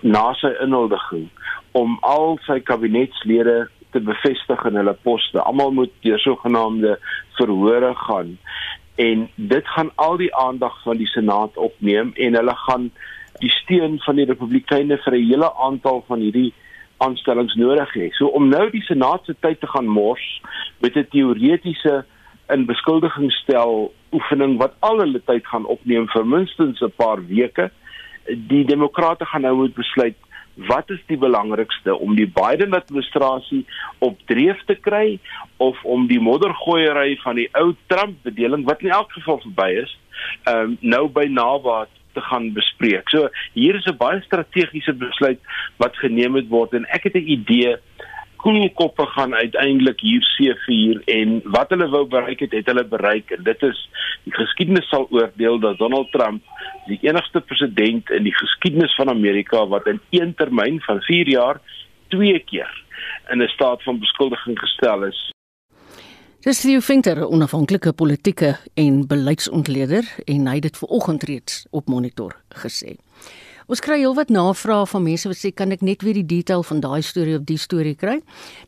na 0.00 0.30
sy 0.38 0.52
inhuldiging 0.62 1.28
om 1.76 1.98
al 2.06 2.38
sy 2.46 2.60
kabinetslede 2.66 3.64
te 3.90 4.00
bevestig 4.02 4.62
in 4.68 4.78
hulle 4.78 4.94
poste. 5.02 5.40
Almal 5.42 5.74
moet 5.74 5.92
deur 6.06 6.22
sogenaamde 6.22 6.96
verhore 7.38 7.94
gaan 8.06 8.36
en 9.00 9.28
dit 9.34 9.68
gaan 9.74 9.90
al 9.94 10.16
die 10.20 10.34
aandag 10.36 10.82
van 10.82 10.96
die 11.00 11.08
Senaat 11.08 11.56
opneem 11.56 12.12
en 12.14 12.34
hulle 12.36 12.56
gaan 12.66 12.90
die 13.40 13.50
steun 13.50 13.98
van 14.04 14.18
die 14.20 14.26
Republikeine 14.28 14.98
vir 15.04 15.14
'n 15.16 15.28
hele 15.30 15.50
aantal 15.66 16.04
van 16.08 16.20
hierdie 16.20 16.52
aanstellings 16.96 17.54
nodig 17.54 17.94
hê. 17.94 18.10
So 18.12 18.26
om 18.26 18.48
nou 18.48 18.70
die 18.70 18.84
Senaat 18.84 19.24
se 19.24 19.34
tyd 19.40 19.60
te 19.60 19.66
gaan 19.66 19.86
mors 19.86 20.40
met 20.80 20.96
'n 20.96 21.06
teoretiese 21.10 22.04
in 22.48 22.66
beskuldigingsstel 22.66 23.92
oefening 24.12 24.58
wat 24.58 24.74
al 24.80 24.98
hulle 24.98 25.22
tyd 25.24 25.46
gaan 25.46 25.64
opneem 25.64 26.08
vir 26.08 26.26
minstens 26.26 26.80
'n 26.80 26.92
paar 26.96 27.26
weke, 27.26 27.70
die 28.26 28.64
demokrate 28.64 29.24
gaan 29.24 29.42
nou 29.42 29.56
moet 29.56 29.74
besluit 29.74 30.16
wat 30.68 30.90
is 30.90 31.00
die 31.06 31.18
belangrikste 31.18 31.94
om 31.96 32.16
die 32.16 32.28
Biden 32.28 32.74
administrasie 32.76 33.64
op 33.98 34.18
dreef 34.26 34.60
te 34.66 34.74
kry 34.74 35.18
of 35.56 35.78
om 35.84 36.06
die 36.10 36.20
moddergooiery 36.20 37.16
van 37.22 37.40
die 37.40 37.48
ou 37.52 37.72
Trump 37.86 38.18
bedeling 38.22 38.66
wat 38.68 38.82
in 38.84 38.90
elk 38.90 39.12
geval 39.12 39.40
verby 39.40 39.70
is, 39.84 39.96
um, 40.50 40.76
nou 40.80 41.06
by 41.08 41.26
nabaat 41.30 41.92
te 42.12 42.20
gaan 42.20 42.52
bespreek. 42.52 43.08
So 43.08 43.28
hier 43.52 43.74
is 43.74 43.86
'n 43.86 43.96
baie 43.96 44.20
strategiese 44.20 44.92
besluit 44.92 45.40
wat 45.76 45.96
geneem 45.96 46.32
moet 46.32 46.48
word 46.48 46.74
en 46.74 46.84
ek 46.90 47.04
het 47.04 47.14
'n 47.14 47.30
idee 47.38 47.76
koelkoppe 48.42 49.06
gaan 49.06 49.34
uiteindelik 49.34 50.00
hier 50.00 50.24
seëvier 50.34 51.02
en 51.12 51.40
wat 51.56 51.72
hulle 51.74 51.88
wou 51.92 52.04
bereik 52.08 52.40
het, 52.44 52.52
het 52.56 52.66
hulle 52.66 52.84
bereik 52.84 53.30
en 53.36 53.42
dit 53.44 53.62
is 53.68 53.80
die 54.24 54.34
geskiedenis 54.36 54.88
sal 54.88 55.06
oordeel 55.10 55.58
dat 55.60 55.78
Donald 55.78 56.10
Trump 56.12 56.42
die 56.86 56.98
enigste 57.06 57.40
president 57.40 58.10
in 58.10 58.26
die 58.28 58.36
geskiedenis 58.36 58.94
van 58.98 59.12
Amerika 59.12 59.66
wat 59.66 59.86
in 59.86 60.00
een 60.10 60.34
termyn 60.34 60.80
van 60.86 61.02
4 61.08 61.28
jaar 61.28 61.60
twee 62.08 62.38
keer 62.38 62.72
in 63.32 63.42
'n 63.42 63.48
staat 63.48 63.82
van 63.82 63.98
beskuldiging 63.98 64.58
gestel 64.58 65.04
is. 65.04 65.30
Dis 66.40 66.60
Theo 66.60 66.80
Venter, 66.80 67.16
'n 67.16 67.32
onafhanklike 67.32 67.92
politieke 67.92 68.56
en 68.74 69.06
beleidsontleder 69.06 70.04
en 70.24 70.46
hy 70.46 70.54
het 70.54 70.62
dit 70.62 70.76
vanoggend 70.76 71.22
reeds 71.22 71.66
op 71.70 71.86
monitor 71.86 72.32
gesê. 72.48 72.96
Ons 73.70 73.78
kry 73.78 74.00
heelwat 74.00 74.32
navrae 74.34 74.82
van 74.90 75.04
mense 75.04 75.28
wat 75.30 75.38
sê 75.38 75.52
kan 75.54 75.70
ek 75.70 75.84
net 75.86 76.00
weer 76.02 76.16
die 76.18 76.26
detail 76.26 76.64
van 76.66 76.80
daai 76.82 77.06
storie 77.06 77.36
op 77.38 77.44
die 77.46 77.58
storie 77.60 77.94
kry? 77.94 78.16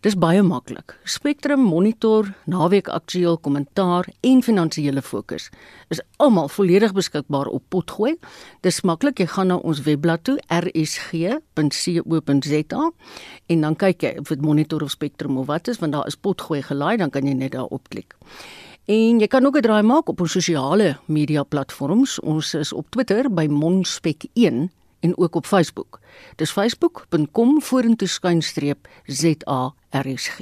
Dis 0.06 0.14
baie 0.14 0.44
maklik. 0.46 0.94
Spectrum 1.02 1.58
Monitor, 1.66 2.28
naweek 2.46 2.86
aktueel 2.86 3.34
kommentaar 3.42 4.06
en 4.22 4.44
finansiële 4.46 5.02
fokus 5.02 5.50
is 5.90 5.98
almal 6.22 6.46
volledig 6.54 6.94
beskikbaar 6.94 7.50
op 7.50 7.64
Potgooi. 7.74 8.14
Dis 8.62 8.78
maklik, 8.86 9.18
jy 9.18 9.26
gaan 9.32 9.50
na 9.50 9.56
ons 9.58 9.82
webblad 9.82 10.22
toe 10.22 10.38
rsg.co.za 10.46 11.42
en 13.50 13.66
dan 13.66 13.74
kyk 13.80 14.06
jy 14.06 14.12
of 14.22 14.30
dit 14.30 14.44
Monitor 14.46 14.86
of 14.86 14.94
Spectrum 14.94 15.34
of 15.42 15.50
wat 15.50 15.66
is 15.72 15.82
want 15.82 15.98
daar 15.98 16.06
is 16.06 16.14
Potgooi 16.14 16.62
gelaai, 16.62 17.02
dan 17.02 17.10
kan 17.10 17.26
jy 17.26 17.34
net 17.34 17.56
daarop 17.56 17.90
klik. 17.90 18.14
En 18.86 19.18
jy 19.18 19.26
kan 19.26 19.42
ook 19.46 19.58
'n 19.58 19.66
draai 19.66 19.82
maak 19.82 20.08
op 20.08 20.20
ons 20.20 20.32
sosiale 20.32 20.96
media 21.06 21.42
platforms. 21.42 22.20
Ons 22.20 22.54
is 22.54 22.72
op 22.72 22.86
Twitter 22.90 23.26
by 23.30 23.46
monspek1 23.50 24.70
en 25.02 25.16
ook 25.18 25.34
op 25.34 25.46
Facebook. 25.46 26.00
Dis 26.36 26.50
facebook.com 26.54 27.62
vorentoe 27.62 28.08
skynstreep 28.08 28.88
ZARSG. 29.06 30.38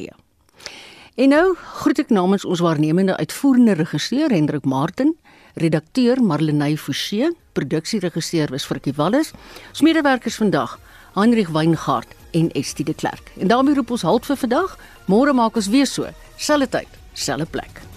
En 1.20 1.28
nou 1.28 1.56
groet 1.80 1.98
ek 1.98 2.12
namens 2.14 2.44
ons 2.44 2.62
waarnemende 2.64 3.16
uitvoerende 3.16 3.74
regisseur 3.80 4.30
Hendrik 4.30 4.64
Martin, 4.64 5.16
redakteur 5.54 6.22
Marlenae 6.22 6.78
Forsie, 6.78 7.32
produksieregisseur 7.52 8.52
was 8.54 8.64
Frikkie 8.68 8.94
Wallis, 8.96 9.32
smedewerkers 9.72 10.38
vandag 10.40 10.78
Heinrich 11.18 11.50
Weingart 11.50 12.14
en 12.30 12.50
Estie 12.54 12.84
de 12.84 12.94
Klerk. 12.94 13.32
En 13.38 13.48
daarmee 13.48 13.74
roep 13.74 13.90
ons 13.90 14.06
halt 14.06 14.26
vir 14.26 14.38
vandag. 14.46 14.78
Môre 15.10 15.34
maak 15.34 15.58
ons 15.58 15.68
weer 15.68 15.88
so, 15.90 16.08
selfde 16.38 16.68
tyd, 16.78 17.00
selfde 17.12 17.50
plek. 17.50 17.89